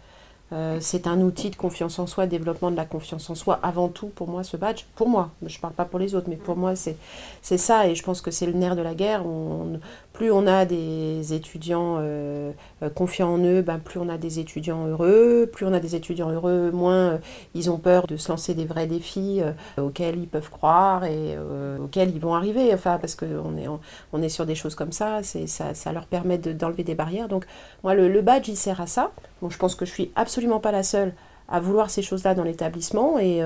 Euh, 0.52 0.78
c'est 0.80 1.08
un 1.08 1.22
outil 1.22 1.50
de 1.50 1.56
confiance 1.56 1.98
en 1.98 2.06
soi, 2.06 2.28
développement 2.28 2.70
de 2.70 2.76
la 2.76 2.86
confiance 2.86 3.30
en 3.30 3.36
soi 3.36 3.60
avant 3.64 3.88
tout 3.88 4.08
pour 4.08 4.28
moi 4.28 4.44
ce 4.44 4.58
badge. 4.58 4.84
Pour 4.96 5.10
moi, 5.10 5.32
je 5.44 5.58
ne 5.58 5.62
parle 5.62 5.74
pas 5.74 5.86
pour 5.86 5.98
les 5.98 6.14
autres, 6.14 6.28
mais 6.30 6.36
pour 6.36 6.56
moi 6.56 6.76
c'est 6.76 6.98
ça 7.42 7.88
et 7.88 7.96
je 7.96 8.04
pense 8.04 8.22
que 8.22 8.30
c'est 8.30 8.46
le 8.46 8.54
nerf 8.54 8.76
de 8.76 8.82
la 8.82 8.94
guerre. 8.94 9.26
On, 9.26 9.80
plus 10.16 10.32
on 10.32 10.48
a 10.48 10.64
des 10.64 11.34
étudiants 11.34 11.98
euh, 12.00 12.52
euh, 12.82 12.90
confiants 12.90 13.34
en 13.34 13.40
eux, 13.40 13.62
ben, 13.62 13.80
plus 13.80 14.00
on 14.00 14.08
a 14.08 14.18
des 14.18 14.40
étudiants 14.40 14.88
heureux. 14.88 15.50
Plus 15.52 15.66
on 15.66 15.74
a 15.74 15.80
des 15.82 15.96
étudiants 15.96 16.30
heureux, 16.30 16.72
moins 16.72 16.94
euh, 16.94 17.18
ils 17.54 17.70
ont 17.70 17.78
peur 17.78 18.08
de 18.08 18.16
se 18.16 18.30
lancer 18.30 18.54
des 18.54 18.64
vrais 18.64 18.88
défis 18.88 19.42
auxquels 19.78 20.18
ils 20.18 20.28
peuvent 20.28 20.50
croire 20.50 21.04
et 21.04 21.38
auxquels 21.82 22.12
ils 22.12 22.20
vont 22.20 22.34
arriver. 22.34 22.74
Enfin, 22.74 22.98
parce 22.98 23.16
qu'on 23.16 23.58
est, 23.58 23.68
on 24.14 24.22
est 24.22 24.30
sur 24.30 24.46
des 24.46 24.56
choses 24.56 24.76
comme 24.76 24.92
ça, 24.92 25.22
ça, 25.24 25.74
ça 25.74 25.92
leur 25.92 26.06
permet 26.06 26.38
d'enlever 26.38 26.84
des 26.84 26.96
barrières. 26.96 27.28
Donc, 27.28 27.46
moi, 27.84 27.94
le, 27.94 28.22
badge, 28.22 28.48
il 28.48 28.56
sert 28.56 28.80
à 28.80 28.88
ça. 28.88 29.12
Bon, 29.42 29.50
je 29.50 29.58
pense 29.58 29.76
que 29.76 29.86
je 29.86 29.92
suis 29.92 30.12
absolument 30.16 30.35
pas 30.62 30.72
la 30.72 30.84
seule 30.84 31.14
à 31.48 31.60
vouloir 31.60 31.90
ces 31.90 32.02
choses-là 32.02 32.34
dans 32.36 32.44
l'établissement. 32.44 33.20
Et, 33.20 33.42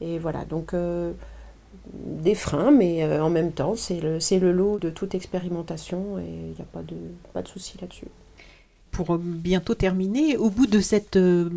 et, 0.00 0.18
voilà, 0.18 0.44
donc 0.44 0.74
des 1.92 2.34
freins, 2.34 2.70
mais 2.70 3.02
euh, 3.04 3.22
en 3.22 3.30
même 3.30 3.52
temps, 3.52 3.74
c'est 3.76 4.00
le, 4.00 4.18
le 4.38 4.52
lot 4.52 4.78
de 4.78 4.90
toute 4.90 5.14
expérimentation 5.14 6.18
et 6.18 6.24
il 6.24 6.54
n'y 6.54 6.60
a 6.60 6.64
pas 6.72 6.82
de, 6.82 6.96
pas 7.32 7.42
de 7.42 7.48
souci 7.48 7.76
là-dessus. 7.80 8.08
Pour 8.90 9.18
bientôt 9.18 9.74
terminer, 9.74 10.36
au 10.36 10.50
bout 10.50 10.66
de 10.66 10.80
cette 10.80 11.16
euh, 11.16 11.50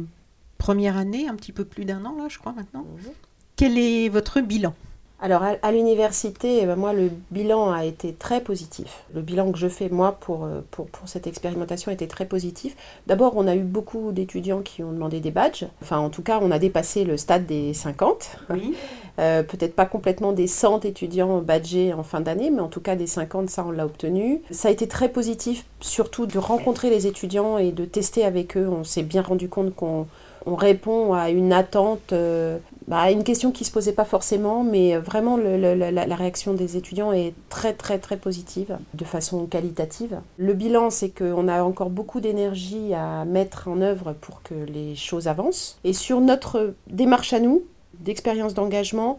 première 0.58 0.98
année, 0.98 1.28
un 1.28 1.36
petit 1.36 1.52
peu 1.52 1.66
plus 1.66 1.86
d'un 1.86 2.04
an, 2.06 2.16
là, 2.18 2.28
je 2.30 2.40
crois 2.40 2.52
maintenant, 2.52 2.82
mhm. 2.82 3.12
quel 3.56 3.78
est 3.78 4.10
votre 4.10 4.42
bilan? 4.42 4.74
Alors 5.20 5.42
à, 5.44 5.72
l'université, 5.72 6.60
eh 6.62 6.66
ben, 6.68 6.76
moi 6.76 6.94
le 6.94 7.10
bilan 7.32 7.72
a 7.72 7.86
été 7.86 8.14
très 8.14 8.40
positif. 8.40 9.04
Le 9.16 9.22
bilan 9.22 9.52
que 9.52 9.58
je 9.58 9.68
fais 9.68 9.90
moi 9.90 10.12
pour, 10.20 10.46
euh, 10.46 10.62
pour, 10.70 10.86
pour 10.88 11.10
cette 11.10 11.26
expérimentation 11.26 11.92
était 11.92 12.08
très 12.08 12.26
positif. 12.26 12.76
D'abord 13.08 13.34
on 13.36 13.48
a 13.48 13.56
eu 13.56 13.64
beaucoup 13.64 14.12
d'étudiants 14.12 14.62
qui 14.62 14.84
ont 14.84 14.92
demandé 14.92 15.20
des 15.20 15.32
badges. 15.32 15.66
Enfin 15.82 15.98
en 15.98 16.10
tout 16.10 16.22
cas 16.22 16.40
on 16.42 16.52
a 16.52 16.60
dépassé 16.60 17.04
le 17.04 17.18
stade 17.18 17.48
des 17.48 17.74
50. 17.74 18.38
Oui. 18.52 18.76
Euh, 19.20 19.42
peut-être 19.42 19.76
pas 19.76 19.88
complètement 19.88 20.32
des 20.32 20.46
100 20.46 20.86
étudiants 20.86 21.40
badgés 21.42 21.92
en 21.94 22.04
fin 22.04 22.22
d'année, 22.22 22.52
mais 22.52 22.62
en 22.62 22.68
tout 22.68 22.82
cas 22.82 22.96
des 22.96 23.08
50, 23.08 23.50
ça 23.50 23.66
on 23.68 23.72
l'a 23.72 23.86
obtenu. 23.86 24.42
Ça 24.52 24.68
a 24.68 24.72
été 24.72 24.88
très 24.88 25.10
positif, 25.10 25.66
surtout 25.80 26.28
de 26.28 26.38
rencontrer 26.38 26.92
les 26.92 27.08
étudiants 27.08 27.58
et 27.58 27.72
de 27.72 27.86
tester 27.86 28.24
avec 28.24 28.56
eux. 28.56 28.70
On 28.70 28.84
s'est 28.84 29.02
bien 29.02 29.24
rendu 29.24 29.50
compte 29.50 29.74
qu'on 29.74 30.06
répond 30.46 31.14
à 31.14 31.32
une 31.32 31.52
attente 31.52 32.14
euh, 32.14 32.60
bah, 32.88 33.12
une 33.12 33.26
question 33.26 33.52
qui 33.52 33.64
ne 33.64 33.68
se 33.68 33.72
posait 33.72 33.92
pas 33.92 34.06
forcément, 34.06 34.64
mais 34.64 34.98
vraiment 34.98 35.36
la, 35.38 36.16
réaction 36.16 36.54
des 36.54 36.78
étudiants 36.78 37.12
est 37.12 37.34
très 37.50 37.74
très 37.74 38.00
très 38.00 38.16
positive, 38.16 38.78
de 38.94 39.04
façon 39.04 39.46
qualitative. 39.46 40.22
Le 40.38 40.54
bilan, 40.54 40.90
c'est 40.90 41.10
qu'on 41.10 41.50
a 41.50 41.64
encore 41.64 41.90
beaucoup 41.90 42.22
d'énergie 42.22 42.94
à 42.94 43.26
mettre 43.26 43.68
en 43.68 43.82
œuvre 43.82 44.14
pour 44.14 44.42
que 44.42 44.54
les 44.54 44.96
choses 44.96 45.28
avancent. 45.28 45.80
Et 45.84 45.92
sur 45.92 46.22
notre 46.22 46.76
démarche 46.88 47.34
à 47.34 47.42
nous, 47.42 47.64
d'expérience 48.00 48.54
d'engagement, 48.54 49.18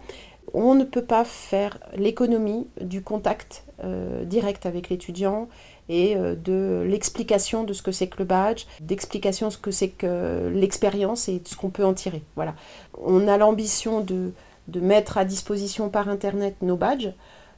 on 0.55 0.75
ne 0.75 0.85
peut 0.85 1.05
pas 1.05 1.25
faire 1.25 1.79
l'économie 1.95 2.67
du 2.81 3.03
contact 3.03 3.65
euh, 3.85 4.25
direct 4.25 4.65
avec 4.67 4.89
l'étudiant 4.89 5.49
et 5.89 6.17
euh, 6.17 6.35
de 6.35 6.85
l'explication 6.87 7.65
de 7.65 7.73
ce 7.73 7.83
que 7.83 7.93
c'est 7.93 8.09
que 8.09 8.19
le 8.19 8.25
badge, 8.25 8.65
d'explication 8.81 9.49
de 9.49 9.53
ce 9.53 9.59
que 9.59 9.71
c'est 9.71 9.89
que 9.89 10.51
l'expérience 10.53 11.29
et 11.29 11.39
de 11.41 11.49
ce 11.49 11.57
qu'on 11.57 11.71
peut 11.71 11.85
en 11.85 11.95
tirer. 11.95 12.23
Voilà. 12.37 12.55
On 13.03 13.29
a 13.29 13.37
l'ambition 13.39 14.01
de, 14.01 14.33
de, 14.69 14.81
mettre 14.81 15.19
à 15.19 15.25
disposition 15.25 15.89
par 15.89 16.09
Internet 16.09 16.57
nos 16.63 16.77
badges. 16.77 17.13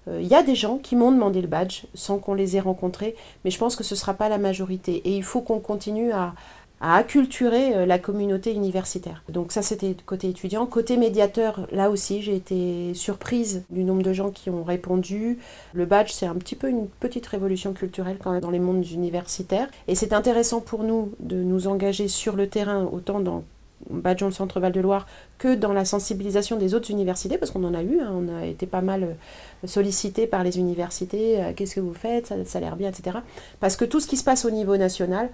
Il 0.06 0.12
euh, 0.12 0.22
y 0.22 0.34
a 0.34 0.42
des 0.42 0.54
gens 0.54 0.78
qui 0.78 0.96
m'ont 0.96 1.12
demandé 1.12 1.42
le 1.42 1.48
badge 1.48 1.84
sans 1.94 2.18
qu'on 2.18 2.34
les 2.34 2.56
ait 2.56 2.60
rencontrés, 2.60 3.14
mais 3.44 3.50
je 3.50 3.58
pense 3.58 3.76
que 3.76 3.84
ce 3.84 3.94
ne 3.94 3.98
sera 3.98 4.14
pas 4.14 4.28
la 4.28 4.38
majorité. 4.38 4.96
Et 5.04 5.16
il 5.16 5.24
faut 5.24 5.42
qu'on 5.42 5.60
continue 5.60 6.12
à, 6.12 6.34
à 6.80 6.96
acculturer 6.96 7.74
euh, 7.74 7.86
la 7.86 7.98
communauté 7.98 8.52
universitaire. 8.52 9.22
Donc 9.28 9.52
ça 9.52 9.62
c'était 9.62 9.94
côté 10.06 10.28
étudiant. 10.28 10.66
Côté 10.66 10.96
médiateur, 10.96 11.66
là 11.72 11.90
aussi 11.90 12.22
j'ai 12.22 12.36
été 12.36 12.94
surprise 12.94 13.64
du 13.70 13.84
nombre 13.84 14.02
de 14.02 14.12
gens 14.12 14.30
qui 14.30 14.50
ont 14.50 14.64
répondu. 14.64 15.38
Le 15.74 15.84
badge 15.84 16.12
c'est 16.12 16.26
un 16.26 16.34
petit 16.34 16.56
peu 16.56 16.68
une 16.68 16.88
petite 16.88 17.26
révolution 17.26 17.72
culturelle 17.72 18.16
quand 18.22 18.32
même 18.32 18.40
dans 18.40 18.50
les 18.50 18.58
mondes 18.58 18.86
universitaires. 18.90 19.68
Et 19.88 19.94
c'est 19.94 20.12
intéressant 20.12 20.60
pour 20.60 20.82
nous 20.84 21.12
de 21.20 21.36
nous 21.36 21.68
engager 21.68 22.08
sur 22.08 22.36
le 22.36 22.48
terrain 22.48 22.88
autant 22.90 23.20
dans 23.20 23.44
Badge 23.88 24.22
le 24.22 24.30
Centre 24.30 24.60
Val-de-Loire 24.60 25.06
que 25.38 25.54
dans 25.54 25.72
la 25.72 25.84
sensibilisation 25.84 26.56
des 26.56 26.74
autres 26.74 26.90
universités, 26.90 27.38
parce 27.38 27.50
qu'on 27.50 27.64
en 27.64 27.74
a 27.74 27.82
eu, 27.82 28.00
hein. 28.00 28.12
on 28.12 28.28
a 28.36 28.44
été 28.44 28.66
pas 28.66 28.82
mal 28.82 29.04
euh, 29.04 29.66
sollicité 29.66 30.26
par 30.26 30.44
les 30.44 30.58
universités, 30.58 31.42
euh, 31.42 31.52
qu'est-ce 31.56 31.74
que 31.74 31.80
vous 31.80 31.94
faites, 31.94 32.26
ça, 32.26 32.34
ça 32.44 32.58
a 32.58 32.60
l'air 32.60 32.76
bien, 32.76 32.90
etc. 32.90 33.18
Parce 33.58 33.76
que 33.76 33.84
tout 33.84 34.00
ce 34.00 34.06
qui 34.06 34.16
se 34.16 34.24
passe 34.24 34.44
au 34.44 34.50
niveau 34.50 34.76
national, 34.76 35.30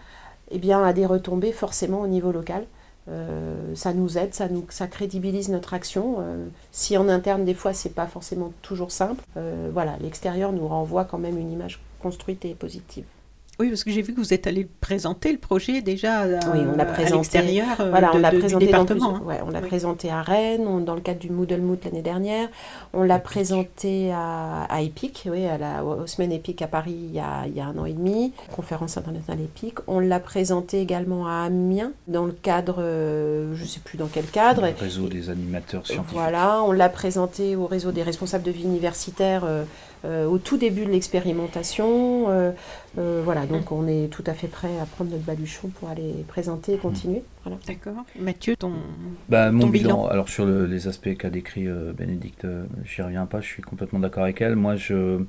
eh 0.50 0.58
bien, 0.58 0.82
a 0.82 0.92
des 0.92 1.06
retombées 1.06 1.52
forcément 1.52 2.00
au 2.00 2.06
niveau 2.06 2.32
local. 2.32 2.66
Euh, 3.08 3.74
ça 3.74 3.92
nous 3.92 4.18
aide, 4.18 4.34
ça, 4.34 4.48
nous, 4.48 4.64
ça 4.68 4.86
crédibilise 4.86 5.48
notre 5.48 5.74
action. 5.74 6.16
Euh, 6.18 6.46
si 6.72 6.96
en 6.96 7.08
interne, 7.08 7.44
des 7.44 7.54
fois, 7.54 7.72
c'est 7.72 7.94
pas 7.94 8.06
forcément 8.06 8.52
toujours 8.62 8.90
simple, 8.90 9.22
euh, 9.36 9.70
voilà, 9.72 9.96
l'extérieur 10.00 10.52
nous 10.52 10.66
renvoie 10.66 11.04
quand 11.04 11.18
même 11.18 11.38
une 11.38 11.52
image 11.52 11.80
construite 12.00 12.44
et 12.44 12.54
positive. 12.54 13.04
Oui, 13.58 13.70
parce 13.70 13.84
que 13.84 13.90
j'ai 13.90 14.02
vu 14.02 14.12
que 14.12 14.20
vous 14.20 14.34
êtes 14.34 14.46
allé 14.46 14.68
présenter 14.82 15.32
le 15.32 15.38
projet 15.38 15.80
déjà 15.80 16.20
à, 16.20 16.26
oui, 16.26 16.60
on 16.70 16.76
l'a 16.76 16.84
présenté, 16.84 17.38
l'extérieur 17.38 17.66
voilà, 17.88 18.10
on 18.12 18.18
l'a 18.18 18.30
présenté 18.30 18.66
département. 18.66 19.12
Dans 19.12 19.24
ouais, 19.24 19.40
on 19.46 19.50
l'a 19.50 19.62
présenté 19.62 20.10
à 20.10 20.20
Rennes, 20.20 20.84
dans 20.84 20.94
le 20.94 21.00
cadre 21.00 21.20
du 21.20 21.30
Moodle 21.30 21.62
Moot 21.62 21.82
l'année 21.82 22.02
dernière. 22.02 22.48
On 22.92 23.02
l'a 23.02 23.18
présenté 23.18 24.12
à, 24.12 24.64
à, 24.64 24.82
EPIC, 24.82 25.28
oui, 25.30 25.46
à 25.46 25.56
la, 25.56 25.82
aux 25.84 26.06
semaines 26.06 26.32
EPIC 26.32 26.60
à 26.60 26.66
Paris 26.66 26.94
il 26.96 27.14
y, 27.14 27.18
a, 27.18 27.46
il 27.46 27.56
y 27.56 27.60
a 27.60 27.66
un 27.66 27.78
an 27.78 27.86
et 27.86 27.94
demi, 27.94 28.34
conférence 28.54 28.98
internationale 28.98 29.40
EPIC. 29.44 29.76
On 29.86 30.00
l'a 30.00 30.20
présenté 30.20 30.80
également 30.82 31.26
à 31.26 31.44
Amiens, 31.46 31.92
dans 32.08 32.26
le 32.26 32.32
cadre, 32.32 32.76
euh, 32.80 33.54
je 33.54 33.62
ne 33.62 33.68
sais 33.68 33.80
plus 33.80 33.96
dans 33.96 34.08
quel 34.08 34.26
cadre. 34.26 34.66
Le 34.66 34.74
réseau 34.78 35.08
des 35.08 35.30
animateurs 35.30 35.86
scientifiques. 35.86 36.12
Voilà, 36.12 36.62
on 36.62 36.72
l'a 36.72 36.90
présenté 36.90 37.56
au 37.56 37.66
réseau 37.66 37.90
des 37.90 38.02
responsables 38.02 38.44
de 38.44 38.50
vie 38.50 38.64
universitaire 38.64 39.44
euh, 39.46 39.64
euh, 40.04 40.26
au 40.26 40.38
tout 40.38 40.56
début 40.56 40.84
de 40.84 40.90
l'expérimentation. 40.90 42.28
Euh, 42.28 42.52
euh, 42.98 43.22
voilà, 43.24 43.46
donc 43.46 43.72
on 43.72 43.88
est 43.88 44.08
tout 44.10 44.24
à 44.26 44.34
fait 44.34 44.48
prêt 44.48 44.78
à 44.80 44.86
prendre 44.86 45.10
notre 45.10 45.24
baluchon 45.24 45.68
pour 45.68 45.88
aller 45.88 46.24
présenter 46.28 46.74
et 46.74 46.78
continuer. 46.78 47.22
Voilà. 47.44 47.58
D'accord. 47.66 48.04
Mathieu, 48.18 48.56
ton, 48.56 48.72
bah, 49.28 49.50
mon 49.50 49.66
bilan, 49.68 50.06
Alors 50.06 50.28
sur 50.28 50.46
les 50.46 50.88
aspects 50.88 51.16
qu'a 51.16 51.30
décrit 51.30 51.66
Bénédicte, 51.96 52.46
j'y 52.84 53.02
reviens 53.02 53.26
pas, 53.26 53.40
je 53.40 53.46
suis 53.46 53.62
complètement 53.62 53.98
d'accord 53.98 54.24
avec 54.24 54.40
elle. 54.40 54.56
Moi, 54.56 54.76
je, 54.76 55.20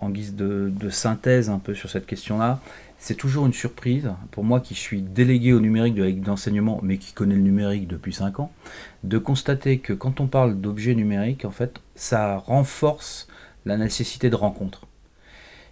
en 0.00 0.10
guise 0.10 0.34
de, 0.34 0.72
de 0.74 0.90
synthèse 0.90 1.50
un 1.50 1.58
peu 1.58 1.74
sur 1.74 1.90
cette 1.90 2.06
question-là, 2.06 2.60
c'est 2.98 3.14
toujours 3.14 3.46
une 3.46 3.52
surprise, 3.52 4.10
pour 4.32 4.42
moi 4.42 4.60
qui 4.60 4.74
suis 4.74 5.02
délégué 5.02 5.52
au 5.52 5.60
numérique 5.60 5.94
de 5.94 6.10
d'enseignement, 6.10 6.80
mais 6.82 6.98
qui 6.98 7.12
connaît 7.12 7.36
le 7.36 7.42
numérique 7.42 7.86
depuis 7.86 8.12
5 8.12 8.40
ans, 8.40 8.50
de 9.04 9.18
constater 9.18 9.78
que 9.78 9.92
quand 9.92 10.20
on 10.20 10.26
parle 10.26 10.60
d'objets 10.60 10.94
numériques, 10.94 11.44
en 11.44 11.52
fait, 11.52 11.80
ça 11.94 12.38
renforce 12.38 13.28
la 13.64 13.76
nécessité 13.76 14.30
de 14.30 14.36
rencontre. 14.36 14.86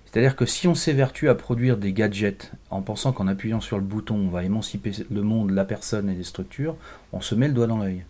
C'est-à-dire 0.06 0.36
que 0.36 0.46
si 0.46 0.66
on 0.66 0.74
s'évertue 0.74 1.28
à 1.28 1.34
produire 1.34 1.76
des 1.76 1.92
gadgets 1.92 2.52
en 2.70 2.80
pensant 2.80 3.12
qu'en 3.12 3.26
appuyant 3.26 3.60
sur 3.60 3.76
le 3.76 3.84
bouton 3.84 4.14
on 4.14 4.28
va 4.28 4.44
émanciper 4.44 4.92
le 5.10 5.22
monde, 5.22 5.50
la 5.50 5.64
personne 5.64 6.08
et 6.08 6.14
les 6.14 6.24
structures, 6.24 6.76
on 7.12 7.20
se 7.20 7.34
met 7.34 7.48
le 7.48 7.54
doigt 7.54 7.66
dans 7.66 7.78
l'œil. 7.78 8.04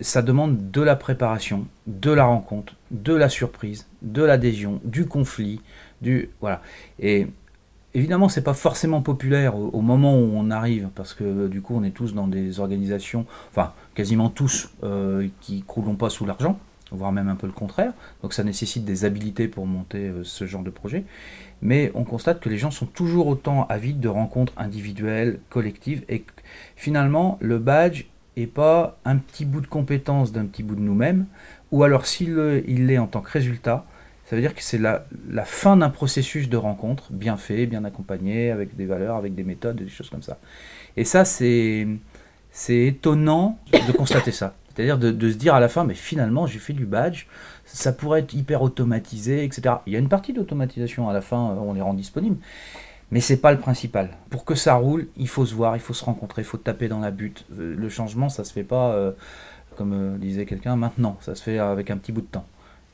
Ça 0.00 0.22
demande 0.22 0.72
de 0.72 0.80
la 0.80 0.96
préparation, 0.96 1.66
de 1.86 2.10
la 2.10 2.24
rencontre, 2.24 2.74
de 2.90 3.14
la 3.14 3.28
surprise, 3.28 3.86
de 4.02 4.22
l'adhésion, 4.24 4.80
du 4.82 5.06
conflit, 5.06 5.60
du 6.02 6.30
voilà. 6.40 6.60
Et 6.98 7.28
évidemment, 7.94 8.28
c'est 8.28 8.42
pas 8.42 8.54
forcément 8.54 9.02
populaire 9.02 9.56
au, 9.56 9.80
moment 9.80 10.18
où 10.18 10.32
on 10.34 10.50
arrive, 10.50 10.88
parce 10.96 11.14
que 11.14 11.46
du 11.46 11.62
coup, 11.62 11.76
on 11.76 11.84
est 11.84 11.92
tous 11.92 12.14
dans 12.14 12.26
des 12.26 12.58
organisations, 12.58 13.26
enfin 13.52 13.72
quasiment 13.94 14.28
tous, 14.28 14.70
euh, 14.82 15.28
qui 15.40 15.62
croulent 15.62 15.94
pas 15.94 16.10
sous 16.10 16.26
l'argent 16.26 16.58
voire 16.94 17.12
même 17.12 17.28
un 17.28 17.36
peu 17.36 17.46
le 17.46 17.52
contraire. 17.52 17.92
Donc 18.22 18.32
ça 18.32 18.44
nécessite 18.44 18.84
des 18.84 19.04
habilités 19.04 19.48
pour 19.48 19.66
monter 19.66 20.08
euh, 20.08 20.24
ce 20.24 20.46
genre 20.46 20.62
de 20.62 20.70
projet. 20.70 21.04
Mais 21.62 21.90
on 21.94 22.04
constate 22.04 22.40
que 22.40 22.48
les 22.48 22.58
gens 22.58 22.70
sont 22.70 22.86
toujours 22.86 23.26
autant 23.26 23.66
avides 23.68 24.00
de 24.00 24.08
rencontres 24.08 24.52
individuelles, 24.56 25.40
collectives, 25.50 26.04
et 26.08 26.24
finalement 26.76 27.38
le 27.40 27.58
badge 27.58 28.04
n'est 28.36 28.46
pas 28.46 28.98
un 29.04 29.16
petit 29.16 29.44
bout 29.44 29.60
de 29.60 29.66
compétence 29.66 30.32
d'un 30.32 30.46
petit 30.46 30.62
bout 30.62 30.74
de 30.74 30.80
nous-mêmes, 30.80 31.26
ou 31.70 31.84
alors 31.84 32.06
s'il 32.06 32.34
l'est 32.36 32.98
en 32.98 33.06
tant 33.06 33.20
que 33.20 33.30
résultat, 33.30 33.86
ça 34.26 34.36
veut 34.36 34.42
dire 34.42 34.54
que 34.54 34.62
c'est 34.62 34.78
la, 34.78 35.06
la, 35.28 35.44
fin 35.44 35.76
d'un 35.76 35.90
processus 35.90 36.48
de 36.48 36.56
rencontre, 36.56 37.12
bien 37.12 37.36
fait, 37.36 37.66
bien 37.66 37.84
accompagné, 37.84 38.50
avec 38.50 38.74
des 38.74 38.86
valeurs, 38.86 39.16
avec 39.16 39.34
des 39.34 39.44
méthodes, 39.44 39.76
des 39.76 39.88
choses 39.88 40.08
comme 40.08 40.22
ça. 40.22 40.38
Et 40.96 41.04
ça, 41.04 41.24
c'est 41.24 41.86
étonnant 42.68 43.58
de 43.72 43.92
constater 43.92 44.32
ça. 44.32 44.54
C'est-à-dire 44.74 44.98
de, 44.98 45.30
se 45.30 45.36
dire 45.36 45.54
à 45.54 45.60
la 45.60 45.68
fin, 45.68 45.84
mais 45.84 45.94
finalement, 45.94 46.46
j'ai 46.46 46.58
fait 46.58 46.72
du 46.72 46.84
badge, 46.84 47.26
ça 47.64 47.92
pourrait 47.92 48.20
être 48.20 48.34
hyper 48.34 48.62
automatisé, 48.62 49.44
etc. 49.44 49.76
Il 49.86 49.92
y 49.92 49.96
a 49.96 49.98
une 49.98 50.08
partie 50.08 50.32
d'automatisation 50.32 51.08
à 51.08 51.12
la 51.12 51.20
fin, 51.20 51.50
euh, 51.50 51.56
on 51.60 51.74
les 51.74 51.80
rend 51.80 51.94
disponibles, 51.94 52.36
mais 53.12 53.20
c'est 53.20 53.36
pas 53.36 53.52
le 53.52 53.58
principal. 53.58 54.10
Pour 54.30 54.44
que 54.44 54.56
ça 54.56 54.74
roule, 54.74 55.06
il 55.16 55.28
faut 55.28 55.46
se 55.46 55.54
voir, 55.54 55.76
il 55.76 55.80
faut 55.80 55.94
se 55.94 56.04
rencontrer, 56.04 56.42
il 56.42 56.46
faut 56.46 56.58
taper 56.58 56.88
dans 56.88 56.98
la 56.98 57.12
butte. 57.12 57.44
Euh, 57.56 57.74
le 57.76 57.88
changement, 57.88 58.28
ça 58.28 58.42
se 58.42 58.52
fait 58.52 58.64
pas, 58.64 58.90
euh, 58.92 59.12
comme 59.76 60.18
disait 60.18 60.44
quelqu'un, 60.44 60.74
maintenant, 60.74 61.16
ça 61.20 61.36
se 61.36 61.42
fait 61.42 61.58
avec 61.58 61.90
un 61.90 61.96
petit 61.96 62.10
bout 62.10 62.22
de 62.22 62.26
temps. 62.26 62.46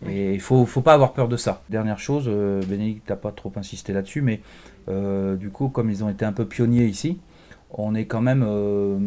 Et 0.07 0.35
il 0.35 0.41
faut, 0.41 0.65
faut 0.67 0.81
pas 0.81 0.95
avoir 0.95 1.13
peur 1.13 1.29
de 1.29 1.37
ça. 1.37 1.63
Dernière 1.69 1.99
chose, 1.99 2.27
Bénédicte 2.67 3.09
n'a 3.11 3.17
pas 3.17 3.33
trop 3.33 3.53
insisté 3.57 3.93
là-dessus, 3.93 4.23
mais 4.23 4.41
du 5.37 5.51
coup, 5.51 5.69
comme 5.69 5.91
ils 5.91 6.03
ont 6.03 6.09
été 6.09 6.25
un 6.25 6.33
peu 6.33 6.47
pionniers 6.47 6.87
ici, 6.87 7.19
on 7.73 7.95
est 7.95 8.05
quand 8.05 8.21
même 8.21 8.45
euh, 8.47 8.99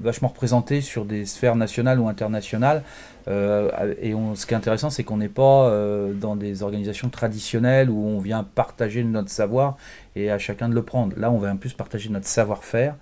vachement 0.00 0.28
représenté 0.28 0.80
sur 0.80 1.04
des 1.04 1.26
sphères 1.26 1.56
nationales 1.56 2.00
ou 2.00 2.08
internationales. 2.08 2.82
Euh, 3.28 3.94
et 4.00 4.14
ce 4.34 4.46
qui 4.46 4.54
est 4.54 4.56
intéressant, 4.56 4.90
c'est 4.90 5.04
qu'on 5.04 5.18
n'est 5.18 5.28
pas 5.28 5.68
euh, 5.68 6.12
dans 6.14 6.34
des 6.34 6.62
organisations 6.62 7.10
traditionnelles 7.10 7.90
où 7.90 8.06
on 8.06 8.18
vient 8.20 8.44
partager 8.44 9.04
notre 9.04 9.30
savoir 9.30 9.76
et 10.16 10.30
à 10.30 10.38
chacun 10.38 10.68
de 10.68 10.74
le 10.74 10.82
prendre. 10.82 11.18
Là, 11.18 11.30
on 11.30 11.38
va 11.38 11.50
en 11.50 11.56
plus 11.56 11.74
partager 11.74 12.08
notre 12.08 12.26
savoir-faire 12.26 12.94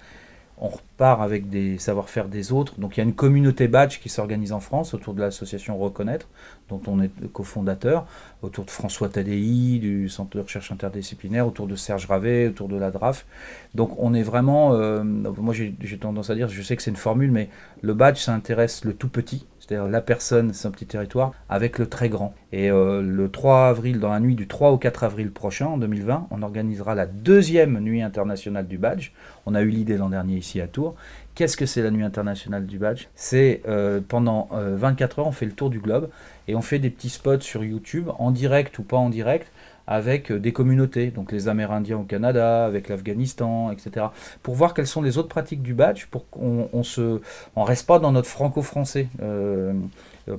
on 0.59 0.69
repart 0.69 1.21
avec 1.21 1.51
des 1.51 1.79
savoir-faire 1.79 2.29
des 2.29 2.53
autres. 2.53 2.81
Donc 2.81 2.97
il 2.97 3.01
y 3.01 3.03
a 3.03 3.05
une 3.05 3.15
communauté 3.15 3.69
badge 3.69 3.99
qui 4.01 4.09
s'organise 4.09 4.53
en 4.53 4.61
France 4.61 4.95
autour 4.95 5.13
de 5.15 5.21
l'association 5.21 5.77
Reconnaître, 5.79 6.29
dont 6.69 6.81
on 6.87 7.03
est 7.03 7.11
cofondateur, 7.33 8.07
autour 8.43 8.65
de 8.65 8.71
François 8.71 9.09
Tadei, 9.09 9.79
du 9.79 10.09
Centre 10.09 10.37
de 10.37 10.43
recherche 10.43 10.73
interdisciplinaire, 10.73 11.47
autour 11.47 11.67
de 11.67 11.77
Serge 11.77 12.07
Ravet, 12.07 12.49
autour 12.49 12.69
de 12.69 12.77
la 12.77 12.91
DRAF. 12.91 13.27
Donc 13.75 13.95
on 13.99 14.15
est 14.15 14.23
vraiment, 14.23 14.73
euh, 14.73 15.05
moi 15.05 15.53
j'ai 15.55 15.99
tendance 15.99 16.31
à 16.31 16.35
dire, 16.35 16.49
je 16.49 16.63
sais 16.63 16.77
que 16.77 16.83
c'est 16.83 16.91
une 16.91 16.97
formule, 16.97 17.31
mais 17.31 17.51
le 17.83 17.93
badge 17.93 18.19
ça 18.19 18.33
intéresse 18.33 18.85
le 18.85 18.95
tout 18.95 19.09
petit, 19.09 19.47
c'est-à-dire 19.67 19.89
la 19.89 20.01
personne, 20.01 20.53
c'est 20.53 20.69
un 20.69 20.71
petit 20.71 20.87
territoire, 20.87 21.33
avec 21.49 21.79
le 21.79 21.89
très 21.89 22.09
grand. 22.09 22.35
Et 22.53 22.71
euh, 22.71 23.03
le 23.03 23.29
3 23.29 23.67
avril, 23.69 23.99
dans 23.99 24.11
la 24.11 24.21
nuit 24.21 24.37
du 24.37 24.47
3 24.47 24.71
au 24.71 24.79
4 24.79 25.05
avril 25.05 25.31
prochain, 25.33 25.67
en 25.67 25.79
2020, 25.79 26.29
on 26.31 26.43
organisera 26.43 26.95
la 26.95 27.07
deuxième 27.07 27.81
nuit 27.81 28.03
internationale 28.03 28.69
du 28.69 28.79
badge. 28.79 29.11
On 29.45 29.55
a 29.55 29.63
eu 29.63 29.69
l'idée 29.69 29.97
l'an 29.97 30.11
dernier 30.11 30.37
ici 30.37 30.61
à 30.61 30.69
Tours. 30.69 30.95
Qu'est-ce 31.35 31.57
que 31.57 31.67
c'est 31.67 31.83
la 31.83 31.91
nuit 31.91 32.05
internationale 32.05 32.67
du 32.67 32.79
badge? 32.79 33.09
C'est 33.15 33.63
euh, 33.67 34.01
pendant 34.07 34.49
24 34.53 35.19
euh, 35.19 35.23
heures, 35.23 35.29
on 35.29 35.33
fait 35.33 35.47
le 35.47 35.53
tour 35.53 35.69
du 35.69 35.81
globe 35.81 36.09
et 36.49 36.55
on 36.55 36.63
fait 36.63 36.79
des 36.79 36.91
petits 36.91 37.11
spots 37.11 37.41
sur 37.41 37.65
YouTube, 37.65 38.09
en 38.19 38.31
direct 38.31 38.79
ou 38.79 38.83
pas 38.83 38.97
en 38.97 39.11
direct, 39.11 39.51
avec 39.87 40.33
des 40.33 40.53
communautés, 40.53 41.11
donc 41.11 41.33
les 41.33 41.49
Amérindiens 41.49 41.99
au 41.99 42.03
Canada, 42.03 42.65
avec 42.65 42.89
l'Afghanistan, 42.89 43.71
etc. 43.71 44.07
Pour 44.43 44.55
voir 44.55 44.75
quelles 44.75 44.87
sont 44.87 45.03
les 45.03 45.19
autres 45.19 45.29
pratiques 45.29 45.63
du 45.63 45.75
badge, 45.75 46.07
pour 46.07 46.29
qu'on 46.31 46.69
on 46.73 46.83
se, 46.83 47.21
on 47.55 47.65
reste 47.65 47.87
pas 47.87 47.99
dans 47.99 48.13
notre 48.13 48.29
franco-français. 48.29 49.09
Euh, 49.23 49.73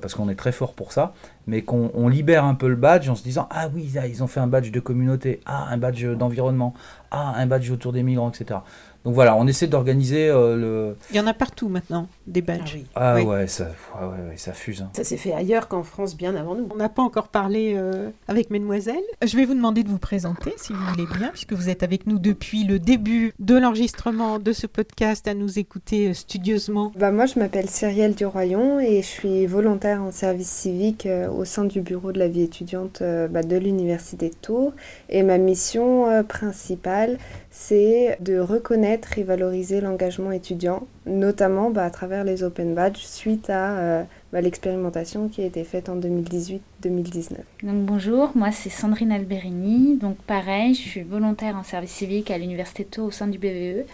parce 0.02 0.14
qu'on 0.14 0.28
est 0.28 0.34
très 0.34 0.52
fort 0.52 0.74
pour 0.74 0.92
ça, 0.92 1.14
mais 1.46 1.62
qu'on 1.62 2.08
libère 2.08 2.44
un 2.44 2.54
peu 2.54 2.68
le 2.68 2.76
badge 2.76 3.08
en 3.08 3.14
se 3.14 3.22
disant 3.22 3.48
ah 3.50 3.68
oui, 3.74 3.90
ils 4.06 4.22
ont 4.22 4.26
fait 4.26 4.40
un 4.40 4.46
badge 4.46 4.70
de 4.70 4.80
communauté, 4.80 5.40
ah 5.46 5.66
un 5.70 5.78
badge 5.78 6.04
d'environnement, 6.04 6.74
ah 7.10 7.32
un 7.36 7.46
badge 7.46 7.70
autour 7.70 7.94
des 7.94 8.02
migrants, 8.02 8.30
etc. 8.30 8.60
Donc 9.08 9.14
voilà, 9.14 9.36
on 9.36 9.46
essaie 9.46 9.68
d'organiser 9.68 10.28
euh, 10.28 10.54
le. 10.54 10.96
Il 11.08 11.16
y 11.16 11.20
en 11.20 11.26
a 11.26 11.32
partout 11.32 11.70
maintenant, 11.70 12.08
des 12.26 12.42
badges. 12.42 12.76
Ah, 12.94 13.14
ah 13.16 13.22
ouais, 13.22 13.46
ça, 13.46 13.70
ouais, 14.02 14.36
ça 14.36 14.52
fuse. 14.52 14.82
Hein. 14.82 14.90
Ça 14.92 15.02
s'est 15.02 15.16
fait 15.16 15.32
ailleurs 15.32 15.66
qu'en 15.66 15.82
France, 15.82 16.14
bien 16.14 16.36
avant 16.36 16.54
nous. 16.54 16.68
On 16.70 16.76
n'a 16.76 16.90
pas 16.90 17.00
encore 17.00 17.28
parlé 17.28 17.72
euh, 17.74 18.10
avec 18.28 18.50
Mesdemoiselles. 18.50 18.96
Je 19.24 19.34
vais 19.34 19.46
vous 19.46 19.54
demander 19.54 19.82
de 19.82 19.88
vous 19.88 19.98
présenter, 19.98 20.52
si 20.58 20.74
vous 20.74 20.84
voulez 20.90 21.06
bien, 21.16 21.30
puisque 21.30 21.54
vous 21.54 21.70
êtes 21.70 21.82
avec 21.82 22.06
nous 22.06 22.18
depuis 22.18 22.64
le 22.64 22.78
début 22.78 23.32
de 23.38 23.56
l'enregistrement 23.56 24.38
de 24.38 24.52
ce 24.52 24.66
podcast 24.66 25.26
à 25.26 25.32
nous 25.32 25.58
écouter 25.58 26.10
euh, 26.10 26.12
studieusement. 26.12 26.92
Bah, 26.94 27.10
moi, 27.10 27.24
je 27.24 27.38
m'appelle 27.38 27.70
Cyrielle 27.70 28.14
Duroyon 28.14 28.78
et 28.78 29.00
je 29.00 29.06
suis 29.06 29.46
volontaire 29.46 30.02
en 30.02 30.10
service 30.10 30.50
civique 30.50 31.08
au 31.34 31.46
sein 31.46 31.64
du 31.64 31.80
bureau 31.80 32.12
de 32.12 32.18
la 32.18 32.28
vie 32.28 32.42
étudiante 32.42 33.02
bah, 33.30 33.42
de 33.42 33.56
l'Université 33.56 34.28
de 34.28 34.34
Tours. 34.34 34.74
Et 35.08 35.22
ma 35.22 35.38
mission 35.38 36.22
principale, 36.24 37.16
c'est 37.50 38.18
de 38.20 38.38
reconnaître 38.38 38.97
et 39.16 39.22
valoriser 39.22 39.80
l'engagement 39.80 40.32
étudiant, 40.32 40.86
notamment 41.06 41.70
bah, 41.70 41.84
à 41.84 41.90
travers 41.90 42.24
les 42.24 42.42
Open 42.42 42.74
Badges 42.74 43.04
suite 43.04 43.50
à 43.50 43.78
euh, 43.78 44.02
bah, 44.32 44.40
l'expérimentation 44.40 45.28
qui 45.28 45.42
a 45.42 45.46
été 45.46 45.64
faite 45.64 45.88
en 45.88 45.96
2018-2019. 45.96 47.36
Donc 47.62 47.84
bonjour, 47.84 48.32
moi 48.34 48.50
c'est 48.52 48.70
Sandrine 48.70 49.12
Alberini, 49.12 49.96
donc 49.96 50.16
pareil, 50.26 50.74
je 50.74 50.80
suis 50.80 51.02
volontaire 51.02 51.56
en 51.56 51.62
service 51.62 51.92
civique 51.92 52.30
à 52.30 52.38
l'Université 52.38 52.86
de 52.90 53.00
au 53.00 53.10
sein 53.10 53.28
du 53.28 53.38
BVE 53.38 53.84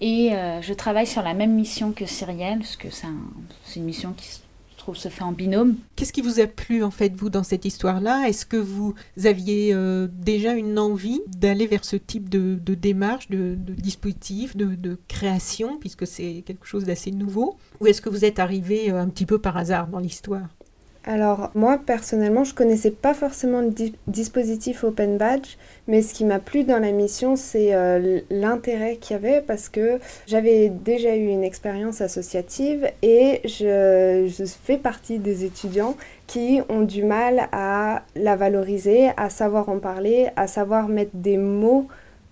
et 0.00 0.32
euh, 0.32 0.62
je 0.62 0.72
travaille 0.72 1.06
sur 1.06 1.22
la 1.22 1.34
même 1.34 1.54
mission 1.54 1.92
que 1.92 2.06
Cyrielle, 2.06 2.58
parce 2.58 2.76
que 2.76 2.88
c'est 2.90 3.06
une 3.76 3.84
mission 3.84 4.14
qui 4.16 4.40
se 4.96 5.08
fait 5.08 5.22
en 5.22 5.32
binôme. 5.32 5.76
Qu'est-ce 5.96 6.12
qui 6.12 6.22
vous 6.22 6.40
a 6.40 6.46
plu 6.46 6.82
en 6.82 6.90
fait 6.90 7.14
vous 7.14 7.30
dans 7.30 7.42
cette 7.42 7.64
histoire-là? 7.64 8.28
Est-ce 8.28 8.46
que 8.46 8.56
vous 8.56 8.94
aviez 9.24 9.72
euh, 9.72 10.08
déjà 10.10 10.54
une 10.54 10.78
envie 10.78 11.20
d'aller 11.26 11.66
vers 11.66 11.84
ce 11.84 11.96
type 11.96 12.28
de, 12.28 12.58
démarche, 12.74 13.28
de, 13.28 13.54
dispositif, 13.54 14.56
de, 14.56 14.98
création, 15.08 15.78
puisque 15.78 16.06
c'est 16.06 16.42
quelque 16.46 16.66
chose 16.66 16.84
d'assez 16.84 17.10
nouveau? 17.10 17.56
Ou 17.80 17.86
est-ce 17.86 18.00
que 18.00 18.08
vous 18.08 18.24
êtes 18.24 18.38
arrivé 18.38 18.90
euh, 18.90 19.00
un 19.00 19.08
petit 19.08 19.26
peu 19.26 19.38
par 19.38 19.56
hasard 19.56 19.88
dans 19.88 19.98
l'histoire? 19.98 20.48
Alors 21.04 21.50
moi 21.54 21.78
personnellement 21.78 22.44
je 22.44 22.54
connaissais 22.54 22.90
pas 22.90 23.14
forcément 23.14 23.62
le 23.62 23.72
dispositif 24.06 24.84
Open 24.84 25.16
Badge 25.16 25.56
mais 25.88 26.02
ce 26.02 26.12
qui 26.12 26.26
m'a 26.26 26.38
plu 26.38 26.64
dans 26.64 26.78
la 26.78 26.92
mission 26.92 27.36
c'est 27.36 27.74
euh, 27.74 28.20
l'intérêt 28.30 28.96
qu'il 28.96 29.14
y 29.14 29.18
avait 29.18 29.40
parce 29.40 29.70
que 29.70 29.98
j'avais 30.26 30.68
déjà 30.68 31.16
eu 31.16 31.26
une 31.26 31.42
expérience 31.42 32.02
associative 32.02 32.86
et 33.02 33.40
je, 33.44 34.28
fais 34.64 34.76
partie 34.76 35.18
des 35.18 35.44
étudiants 35.44 35.96
qui 36.26 36.60
ont 36.68 36.82
du 36.82 37.02
mal 37.02 37.48
à 37.50 38.02
la 38.14 38.36
valoriser, 38.36 39.10
à 39.16 39.30
savoir 39.30 39.68
en 39.68 39.78
parler, 39.78 40.28
à 40.36 40.46
savoir 40.46 40.88
mettre 40.88 41.10
des 41.14 41.38
mots 41.38 41.88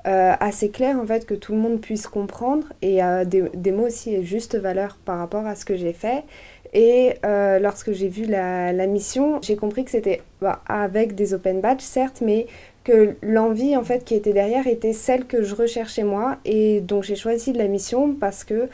euh, 0.06 0.32
assez 0.38 0.70
clairs 0.70 0.98
en 0.98 1.06
fait 1.06 1.26
que 1.26 1.34
tout 1.34 1.52
le 1.52 1.58
monde 1.58 1.80
puisse 1.80 2.06
comprendre 2.06 2.66
et 2.82 3.02
euh, 3.02 3.24
des, 3.24 3.72
mots 3.72 3.86
aussi 3.86 4.14
à 4.14 4.22
juste 4.22 4.56
valeur 4.56 4.96
par 5.04 5.18
rapport 5.18 5.44
à 5.44 5.56
ce 5.56 5.64
que 5.64 5.76
j'ai 5.76 5.92
fait 5.92 6.22
et 6.72 7.14
euh, 7.24 7.58
lorsque 7.58 7.92
j'ai 7.92 8.08
vu 8.08 8.24
la, 8.24 8.72
mission, 8.86 9.40
j'ai 9.42 9.56
compris 9.56 9.84
que 9.84 9.90
c'était 9.90 10.22
bah, 10.40 10.62
avec 10.66 11.14
des 11.14 11.34
open 11.34 11.60
badges, 11.60 11.80
certes, 11.80 12.20
mais 12.20 12.46
que 12.84 13.16
l'envie 13.22 13.76
en 13.76 13.84
fait 13.84 14.04
qui 14.04 14.14
était 14.14 14.32
derrière 14.32 14.66
était 14.66 14.92
celle 14.92 15.26
que 15.26 15.42
je 15.42 15.54
recherchais 15.54 16.04
moi. 16.04 16.38
Et 16.44 16.80
donc 16.80 17.04
j'ai 17.04 17.16
choisi 17.16 17.52
la 17.52 17.68
mission 17.68 18.14
parce 18.14 18.44
que 18.44 18.68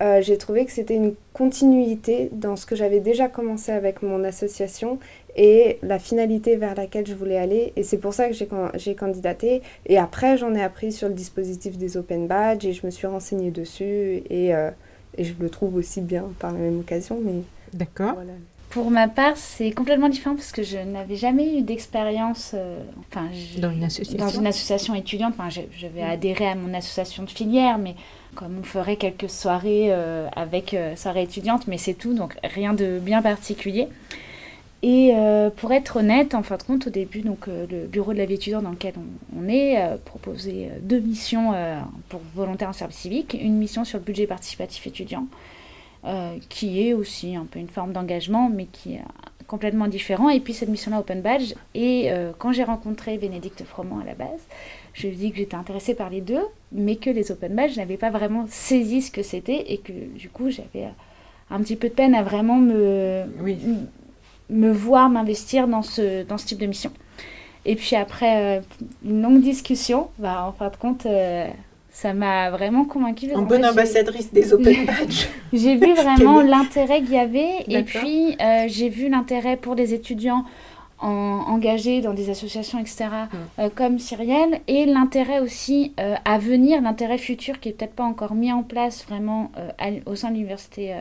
euh, 0.00 0.22
j'ai 0.22 0.38
trouvé 0.38 0.64
que 0.64 0.70
c'était 0.70 0.94
une 0.94 1.14
continuité 1.32 2.28
dans 2.32 2.54
ce 2.54 2.66
que 2.66 2.76
j'avais 2.76 3.00
déjà 3.00 3.28
commencé 3.28 3.72
avec 3.72 4.02
mon 4.02 4.22
association 4.22 4.98
et 5.34 5.78
la 5.82 5.98
finalité 5.98 6.56
vers 6.56 6.74
laquelle 6.74 7.06
je 7.06 7.14
voulais 7.14 7.38
aller. 7.38 7.72
Et 7.76 7.82
c'est 7.82 7.98
pour 7.98 8.14
ça 8.14 8.28
que 8.28 8.34
j'ai 8.74 8.94
candidaté. 8.94 9.62
Et 9.86 9.98
après, 9.98 10.36
j'en 10.36 10.54
ai 10.54 10.62
appris 10.62 10.92
sur 10.92 11.08
le 11.08 11.14
dispositif 11.14 11.78
des 11.78 11.96
open 11.96 12.26
badges 12.26 12.66
et 12.66 12.72
je 12.72 12.86
me 12.86 12.90
suis 12.90 13.06
renseignée 13.06 13.50
dessus. 13.50 14.22
Et. 14.30 14.54
Euh, 14.54 14.70
et 15.18 15.24
je 15.24 15.34
le 15.38 15.50
trouve 15.50 15.74
aussi 15.74 16.00
bien 16.00 16.24
par 16.38 16.52
la 16.52 16.58
même 16.58 16.80
occasion. 16.80 17.20
Mais 17.22 17.42
D'accord. 17.74 18.14
Pour 18.70 18.90
ma 18.90 19.08
part, 19.08 19.36
c'est 19.36 19.70
complètement 19.70 20.10
différent 20.10 20.34
parce 20.34 20.52
que 20.52 20.62
je 20.62 20.76
n'avais 20.76 21.16
jamais 21.16 21.58
eu 21.58 21.62
d'expérience 21.62 22.52
euh, 22.54 22.78
enfin, 23.10 23.28
dans, 23.58 23.70
une 23.70 23.84
association. 23.84 24.18
dans 24.18 24.28
une 24.28 24.46
association 24.46 24.94
étudiante. 24.94 25.34
Enfin, 25.38 25.48
je, 25.48 25.86
vais 25.86 26.02
mm. 26.02 26.10
adhérer 26.10 26.48
à 26.48 26.54
mon 26.54 26.74
association 26.74 27.22
de 27.22 27.30
filière, 27.30 27.78
mais 27.78 27.94
comme 28.34 28.58
on 28.60 28.62
ferait 28.62 28.96
quelques 28.96 29.30
soirées 29.30 29.86
euh, 29.88 30.28
avec 30.36 30.74
euh, 30.74 30.96
soirée 30.96 31.22
étudiante, 31.22 31.66
mais 31.66 31.78
c'est 31.78 31.94
tout, 31.94 32.12
donc 32.12 32.36
rien 32.44 32.74
de 32.74 32.98
bien 32.98 33.22
particulier. 33.22 33.88
Et 34.82 35.12
euh, 35.14 35.50
pour 35.50 35.72
être 35.72 35.96
honnête, 35.96 36.34
en 36.34 36.42
fin 36.42 36.56
de 36.56 36.62
compte, 36.62 36.86
au 36.86 36.90
début, 36.90 37.22
donc, 37.22 37.48
euh, 37.48 37.66
le 37.68 37.86
bureau 37.86 38.12
de 38.12 38.18
la 38.18 38.26
vie 38.26 38.34
étudiante 38.34 38.62
dans 38.62 38.70
lequel 38.70 38.94
on, 39.36 39.48
est 39.48 39.82
euh, 39.82 39.96
proposait 39.96 40.70
deux 40.82 41.00
missions 41.00 41.52
pour 42.08 42.20
volontaires 42.34 42.68
en 42.68 42.72
service 42.72 42.98
civique. 42.98 43.36
Une 43.40 43.56
mission 43.56 43.84
sur 43.84 43.98
le 43.98 44.04
budget 44.04 44.26
participatif 44.26 44.86
étudiant, 44.86 45.26
qui 46.48 46.86
est 46.86 46.92
aussi 46.94 47.34
un 47.34 47.44
peu 47.44 47.58
une 47.58 47.68
forme 47.68 47.92
d'engagement, 47.92 48.48
mais 48.48 48.66
qui 48.66 48.94
est 48.94 49.02
complètement 49.46 49.88
différent. 49.88 50.28
Et 50.28 50.40
puis 50.40 50.54
cette 50.54 50.68
mission-là, 50.68 51.00
Open 51.00 51.22
Badge. 51.22 51.54
Et 51.74 52.10
quand 52.38 52.52
j'ai 52.52 52.64
rencontré 52.64 53.18
Bénédicte 53.18 53.64
Froment 53.64 53.98
à 54.00 54.04
la 54.04 54.14
base, 54.14 54.40
je 54.94 55.06
lui 55.06 55.14
ai 55.14 55.16
dit 55.16 55.30
que 55.32 55.38
j'étais 55.38 55.56
intéressée 55.56 55.94
par 55.94 56.08
les 56.08 56.20
deux, 56.20 56.44
mais 56.72 56.96
que 56.96 57.10
les 57.10 57.32
Open 57.32 57.54
Badge, 57.54 57.72
je 57.72 57.78
n'avais 57.78 57.96
pas 57.96 58.10
vraiment 58.10 58.46
saisi 58.48 59.02
ce 59.02 59.10
que 59.10 59.22
c'était 59.22 59.72
et 59.72 59.78
que 59.78 59.92
du 59.92 60.28
coup, 60.28 60.50
j'avais 60.50 60.88
un 61.50 61.60
petit 61.60 61.76
peu 61.76 61.88
de 61.88 61.94
peine 61.94 62.14
à 62.14 62.22
vraiment 62.22 62.56
me... 62.56 63.24
Oui 63.40 63.58
me 64.50 64.70
voir 64.70 65.08
m'investir 65.08 65.68
dans 65.68 65.82
ce, 65.82 66.24
dans 66.24 66.38
ce 66.38 66.46
type 66.46 66.58
de 66.58 66.66
mission. 66.66 66.90
Et 67.64 67.76
puis 67.76 67.96
après 67.96 68.58
euh, 68.58 68.60
une 69.04 69.22
longue 69.22 69.40
discussion, 69.40 70.08
bah, 70.18 70.44
en 70.46 70.52
fin 70.52 70.70
de 70.70 70.76
compte, 70.76 71.06
euh, 71.06 71.46
ça 71.90 72.14
m'a 72.14 72.50
vraiment 72.50 72.84
convaincue. 72.84 73.32
En 73.34 73.42
bonne 73.42 73.64
ambassadrice 73.64 74.32
des 74.32 74.52
Open 74.52 74.84
Badge. 74.86 75.26
j'ai 75.52 75.76
vu 75.76 75.92
vraiment 75.96 76.40
l'intérêt 76.40 77.02
qu'il 77.02 77.12
y 77.12 77.18
avait. 77.18 77.64
Et 77.68 77.82
puis, 77.82 78.36
euh, 78.40 78.64
j'ai 78.68 78.88
vu 78.88 79.08
l'intérêt 79.10 79.56
pour 79.56 79.74
les 79.74 79.92
étudiants 79.92 80.44
en, 80.98 81.08
engagés 81.08 82.00
dans 82.00 82.14
des 82.14 82.30
associations, 82.30 82.78
etc., 82.78 83.06
hum. 83.58 83.70
comme 83.74 83.98
Cyrielle, 83.98 84.60
et 84.66 84.86
l'intérêt 84.86 85.40
aussi 85.40 85.92
à 86.24 86.38
venir, 86.38 86.80
l'intérêt 86.80 87.18
futur 87.18 87.60
qui 87.60 87.68
n'est 87.68 87.74
peut-être 87.74 87.94
pas 87.94 88.04
encore 88.04 88.34
mis 88.34 88.50
en 88.50 88.62
place 88.62 89.04
vraiment 89.04 89.52
au 90.06 90.16
sein 90.16 90.30
de 90.30 90.34
l'université 90.34 90.94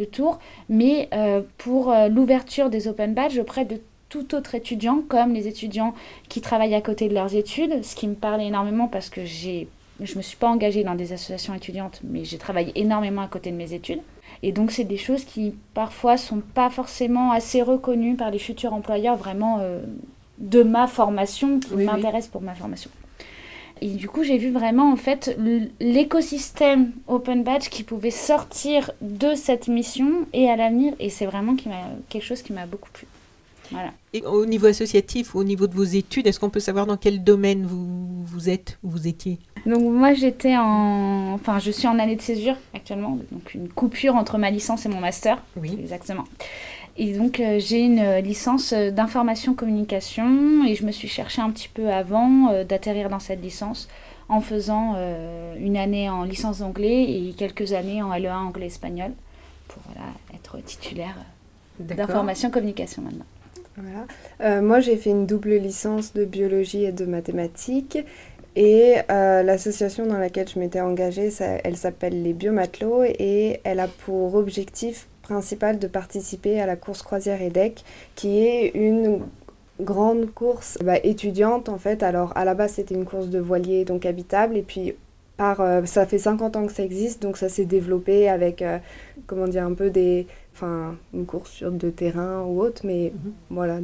de 0.00 0.04
Tours, 0.04 0.38
mais 0.68 1.08
euh, 1.12 1.42
pour 1.58 1.90
euh, 1.90 2.08
l'ouverture 2.08 2.70
des 2.70 2.88
open 2.88 3.14
badges 3.14 3.38
auprès 3.38 3.64
de 3.64 3.80
tout 4.08 4.34
autre 4.34 4.54
étudiant, 4.54 5.02
comme 5.08 5.32
les 5.32 5.46
étudiants 5.46 5.94
qui 6.28 6.40
travaillent 6.40 6.74
à 6.74 6.80
côté 6.80 7.08
de 7.08 7.14
leurs 7.14 7.34
études, 7.36 7.84
ce 7.84 7.94
qui 7.94 8.08
me 8.08 8.14
parle 8.14 8.42
énormément 8.42 8.88
parce 8.88 9.08
que 9.08 9.24
j'ai, 9.24 9.68
je 10.00 10.12
ne 10.12 10.18
me 10.18 10.22
suis 10.22 10.36
pas 10.36 10.48
engagée 10.48 10.82
dans 10.82 10.96
des 10.96 11.12
associations 11.12 11.54
étudiantes, 11.54 12.00
mais 12.02 12.24
j'ai 12.24 12.38
travaillé 12.38 12.72
énormément 12.74 13.22
à 13.22 13.28
côté 13.28 13.52
de 13.52 13.56
mes 13.56 13.72
études. 13.72 14.00
Et 14.42 14.52
donc, 14.52 14.72
c'est 14.72 14.84
des 14.84 14.96
choses 14.96 15.24
qui 15.24 15.54
parfois 15.74 16.16
sont 16.16 16.40
pas 16.40 16.70
forcément 16.70 17.30
assez 17.30 17.62
reconnues 17.62 18.16
par 18.16 18.30
les 18.30 18.38
futurs 18.38 18.72
employeurs 18.72 19.16
vraiment 19.16 19.58
euh, 19.60 19.80
de 20.38 20.62
ma 20.62 20.86
formation, 20.86 21.60
qui 21.60 21.74
m'intéressent 21.74 22.30
pour 22.30 22.42
ma 22.42 22.54
formation. 22.54 22.90
Et 23.80 23.88
du 23.88 24.08
coup, 24.08 24.22
j'ai 24.22 24.36
vu 24.36 24.50
vraiment 24.50 24.92
en 24.92 24.96
fait 24.96 25.36
l'écosystème 25.80 26.92
Open 27.08 27.42
Badge 27.42 27.68
qui 27.70 27.82
pouvait 27.82 28.10
sortir 28.10 28.90
de 29.00 29.34
cette 29.34 29.68
mission 29.68 30.26
et 30.32 30.50
à 30.50 30.56
l'avenir. 30.56 30.94
Et 31.00 31.08
c'est 31.08 31.26
vraiment 31.26 31.56
qui 31.56 31.68
quelque 32.08 32.24
chose 32.24 32.42
qui 32.42 32.52
m'a 32.52 32.66
beaucoup 32.66 32.90
plu. 32.92 33.06
Voilà. 33.72 33.92
Et 34.12 34.22
au 34.22 34.44
niveau 34.46 34.66
associatif, 34.66 35.36
au 35.36 35.44
niveau 35.44 35.68
de 35.68 35.74
vos 35.74 35.84
études, 35.84 36.26
est-ce 36.26 36.40
qu'on 36.40 36.50
peut 36.50 36.60
savoir 36.60 36.86
dans 36.86 36.96
quel 36.96 37.22
domaine 37.22 37.64
vous, 37.64 38.24
vous 38.24 38.50
êtes 38.50 38.78
ou 38.82 38.90
vous 38.90 39.06
étiez? 39.06 39.38
Donc 39.64 39.82
moi 39.82 40.12
j'étais 40.12 40.56
en... 40.56 41.34
Enfin 41.34 41.60
je 41.60 41.70
suis 41.70 41.86
en 41.86 41.98
année 41.98 42.16
de 42.16 42.20
césure 42.20 42.56
actuellement, 42.74 43.18
donc 43.30 43.54
une 43.54 43.68
coupure 43.68 44.16
entre 44.16 44.38
ma 44.38 44.50
licence 44.50 44.86
et 44.86 44.88
mon 44.88 44.98
master. 44.98 45.40
Oui. 45.56 45.76
Exactement. 45.78 46.24
Et 47.00 47.14
donc, 47.14 47.40
euh, 47.40 47.58
j'ai 47.58 47.80
une 47.80 47.98
euh, 47.98 48.20
licence 48.20 48.74
euh, 48.74 48.90
d'information 48.90 49.54
communication 49.54 50.66
et 50.66 50.74
je 50.74 50.84
me 50.84 50.92
suis 50.92 51.08
cherchée 51.08 51.40
un 51.40 51.48
petit 51.50 51.70
peu 51.70 51.88
avant 51.88 52.62
d'atterrir 52.64 53.08
dans 53.08 53.18
cette 53.18 53.42
licence 53.42 53.88
en 54.28 54.42
faisant 54.42 54.94
une 55.58 55.76
année 55.76 56.08
en 56.08 56.22
licence 56.22 56.60
d'anglais 56.60 57.02
et 57.02 57.34
quelques 57.36 57.72
années 57.72 58.00
en 58.00 58.12
LE1 58.12 58.46
anglais-espagnol 58.46 59.10
pour 59.66 59.82
être 60.32 60.62
titulaire 60.62 61.16
d'information 61.80 62.48
communication 62.50 63.02
maintenant. 63.02 63.24
Voilà. 63.76 64.60
moi, 64.60 64.78
j'ai 64.78 64.96
fait 64.96 65.10
une 65.10 65.26
double 65.26 65.56
licence 65.56 66.12
de 66.12 66.24
biologie 66.24 66.84
et 66.84 66.92
de 66.92 67.06
mathématiques. 67.06 67.98
Et 68.54 68.96
l'association 69.08 70.06
dans 70.06 70.18
laquelle 70.18 70.48
je 70.48 70.60
m'étais 70.60 70.80
engagée, 70.80 71.30
elle 71.40 71.76
s'appelle 71.76 72.22
les 72.22 72.32
Biomatelots 72.32 73.02
et 73.02 73.60
elle 73.64 73.80
a 73.80 73.88
pour 73.88 74.36
objectif 74.36 75.08
principal 75.30 75.78
de 75.78 75.86
participer 75.86 76.60
à 76.60 76.66
la 76.66 76.74
course 76.74 77.02
croisière 77.02 77.40
EDEC, 77.40 77.84
qui 78.16 78.44
est 78.44 78.72
une 78.74 79.20
grande 79.80 80.34
course 80.34 80.76
bah, 80.84 80.98
étudiante 81.04 81.68
en 81.68 81.78
fait. 81.78 82.02
Alors 82.02 82.32
à 82.36 82.44
la 82.44 82.54
base 82.54 82.72
c'était 82.74 82.96
une 82.96 83.04
course 83.04 83.28
de 83.28 83.38
voilier 83.38 83.84
donc 83.84 84.04
habitable 84.06 84.56
et 84.56 84.62
puis 84.62 84.94
par, 85.36 85.60
euh, 85.60 85.84
ça 85.86 86.04
fait 86.04 86.18
50 86.18 86.56
ans 86.56 86.66
que 86.66 86.72
ça 86.72 86.82
existe 86.82 87.22
donc 87.22 87.36
ça 87.36 87.48
s'est 87.48 87.64
développé 87.64 88.28
avec 88.28 88.60
euh, 88.60 88.78
comment 89.26 89.48
dire 89.48 89.64
un 89.64 89.72
peu 89.72 89.88
des 89.88 90.26
enfin 90.52 90.96
une 91.14 91.24
course 91.24 91.50
sur 91.50 91.70
de 91.70 91.88
terrain 91.88 92.42
ou 92.42 92.60
autre 92.60 92.82
mais 92.84 93.12
mhm. 93.14 93.32
voilà 93.50 93.78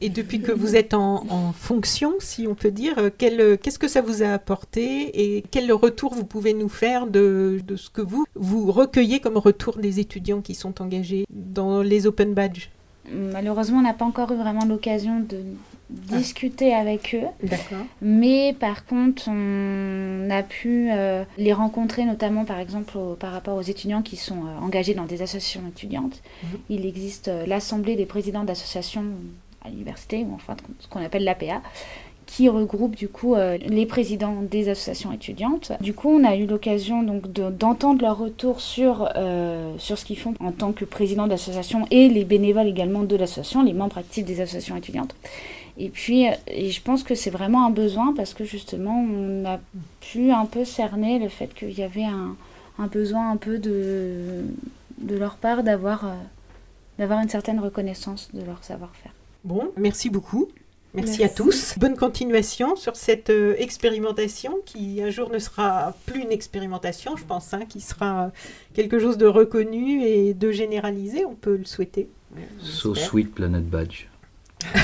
Et 0.00 0.08
depuis 0.08 0.40
que 0.40 0.52
vous 0.52 0.76
êtes 0.76 0.94
en, 0.94 1.52
fonction, 1.52 2.14
si 2.18 2.46
on 2.46 2.54
peut 2.54 2.70
dire, 2.70 2.94
euh, 2.98 3.56
qu'est-ce 3.56 3.78
que 3.78 3.88
ça 3.88 4.00
vous 4.00 4.22
a 4.22 4.28
apporté 4.28 5.36
et 5.36 5.44
quel 5.50 5.72
retour 5.72 6.14
vous 6.14 6.24
pouvez 6.24 6.54
nous 6.54 6.68
faire 6.68 7.06
de, 7.06 7.60
de 7.66 7.76
ce 7.76 7.90
que 7.90 8.02
vous, 8.02 8.24
vous 8.34 8.70
recueillez 8.70 9.20
comme 9.20 9.36
retour 9.36 9.78
des 9.78 10.00
étudiants 10.00 10.40
qui 10.40 10.54
sont 10.54 10.80
engagés 10.80 11.26
dans 11.30 11.82
les 11.82 12.06
Open 12.06 12.34
Badges 12.34 12.70
Malheureusement, 13.12 13.78
on 13.78 13.82
n'a 13.82 13.94
pas 13.94 14.04
encore 14.04 14.32
eu 14.32 14.36
vraiment 14.36 14.64
l'occasion 14.64 15.20
de 15.20 15.42
discuter 15.90 16.74
avec 16.74 17.14
eux. 17.14 17.26
D'accord. 17.42 17.86
Mais 18.02 18.54
par 18.58 18.84
contre, 18.84 19.28
on 19.28 20.28
a 20.30 20.42
pu 20.42 20.90
euh, 20.90 21.24
les 21.38 21.52
rencontrer, 21.52 22.04
notamment 22.04 22.44
par 22.44 22.58
exemple 22.58 22.98
par 23.18 23.32
rapport 23.32 23.56
aux 23.56 23.62
étudiants 23.62 24.02
qui 24.02 24.16
sont 24.16 24.44
euh, 24.46 24.60
engagés 24.60 24.94
dans 24.94 25.06
des 25.06 25.22
associations 25.22 25.66
étudiantes. 25.66 26.20
Mhm. 26.42 26.58
Il 26.68 26.86
existe 26.86 27.28
euh, 27.28 27.46
l'Assemblée 27.46 27.96
des 27.96 28.06
présidents 28.06 28.44
d'associations 28.44 29.04
l'université, 29.68 30.24
ou 30.28 30.34
enfin 30.34 30.56
ce 30.80 30.88
qu'on 30.88 31.04
appelle 31.04 31.24
l'APA, 31.24 31.62
qui 32.26 32.48
regroupe 32.48 32.94
du 32.94 33.08
coup 33.08 33.36
les 33.36 33.86
présidents 33.86 34.42
des 34.42 34.68
associations 34.68 35.12
étudiantes. 35.12 35.72
Du 35.80 35.94
coup, 35.94 36.10
on 36.10 36.24
a 36.24 36.36
eu 36.36 36.44
l'occasion 36.44 37.02
donc 37.02 37.32
d'entendre 37.32 38.02
leur 38.02 38.18
retour 38.18 38.60
sur, 38.60 39.10
sur 39.78 39.96
ce 39.96 40.04
qu'ils 40.04 40.18
font 40.18 40.34
en 40.40 40.52
tant 40.52 40.72
que 40.72 40.84
président 40.84 41.26
d'association 41.26 41.86
et 41.90 42.10
les 42.10 42.26
bénévoles 42.26 42.66
également 42.66 43.02
de 43.02 43.16
l'association, 43.16 43.62
les 43.62 43.72
membres 43.72 43.96
actifs 43.96 44.26
des 44.26 44.42
associations 44.42 44.76
étudiantes. 44.76 45.14
Et 45.78 45.88
puis, 45.90 46.28
euh, 46.28 46.32
et 46.48 46.70
je 46.70 46.82
pense 46.82 47.04
que 47.04 47.14
c'est 47.14 47.30
vraiment 47.30 47.64
un 47.64 47.70
besoin 47.70 48.12
parce 48.12 48.34
que 48.34 48.44
justement, 48.44 49.00
on 49.00 49.44
a 49.46 49.60
pu 50.00 50.32
un 50.32 50.44
peu 50.44 50.64
cerner 50.64 51.18
le 51.18 51.28
fait 51.28 51.54
qu'il 51.54 51.72
y 51.72 51.82
avait 51.82 52.04
un, 52.04 52.36
un, 52.78 52.86
besoin 52.88 53.30
un 53.30 53.36
peu 53.36 53.58
de, 53.58 54.44
de 54.98 55.16
leur 55.16 55.36
part 55.36 55.62
d'avoir 55.62 56.04
euh, 56.04 57.22
une 57.22 57.28
certaine 57.28 57.60
reconnaissance 57.60 58.28
de 58.34 58.44
leur 58.44 58.62
savoir-faire. 58.64 59.12
Bon, 59.48 59.72
merci 59.78 60.10
beaucoup. 60.10 60.48
Merci, 60.92 61.24
à 61.24 61.28
tous. 61.30 61.78
Bonne 61.78 61.96
continuation 61.96 62.76
sur 62.76 62.96
cette 62.96 63.30
euh, 63.30 63.54
expérimentation 63.56 64.58
qui 64.66 65.00
un 65.02 65.08
jour 65.08 65.30
ne 65.30 65.38
sera 65.38 65.94
plus 66.04 66.20
une 66.20 66.32
expérimentation, 66.32 67.16
je 67.16 67.24
pense, 67.24 67.54
hein, 67.54 67.62
qui 67.66 67.80
sera 67.80 68.30
quelque 68.74 68.98
chose 68.98 69.16
de 69.16 69.24
reconnu 69.24 70.02
et 70.02 70.34
de 70.34 70.50
généralisé, 70.50 71.24
on 71.24 71.34
peut 71.34 71.56
le 71.56 71.64
souhaiter. 71.64 72.10
So 72.60 72.94
Sweet 72.94 73.34
Planet 73.34 73.66
Badge. 73.66 74.08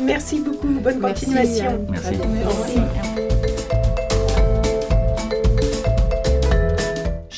Merci 0.00 0.40
beaucoup. 0.40 0.80
Bonne 0.80 1.00
continuation. 1.00 1.86
Merci. 1.90 3.29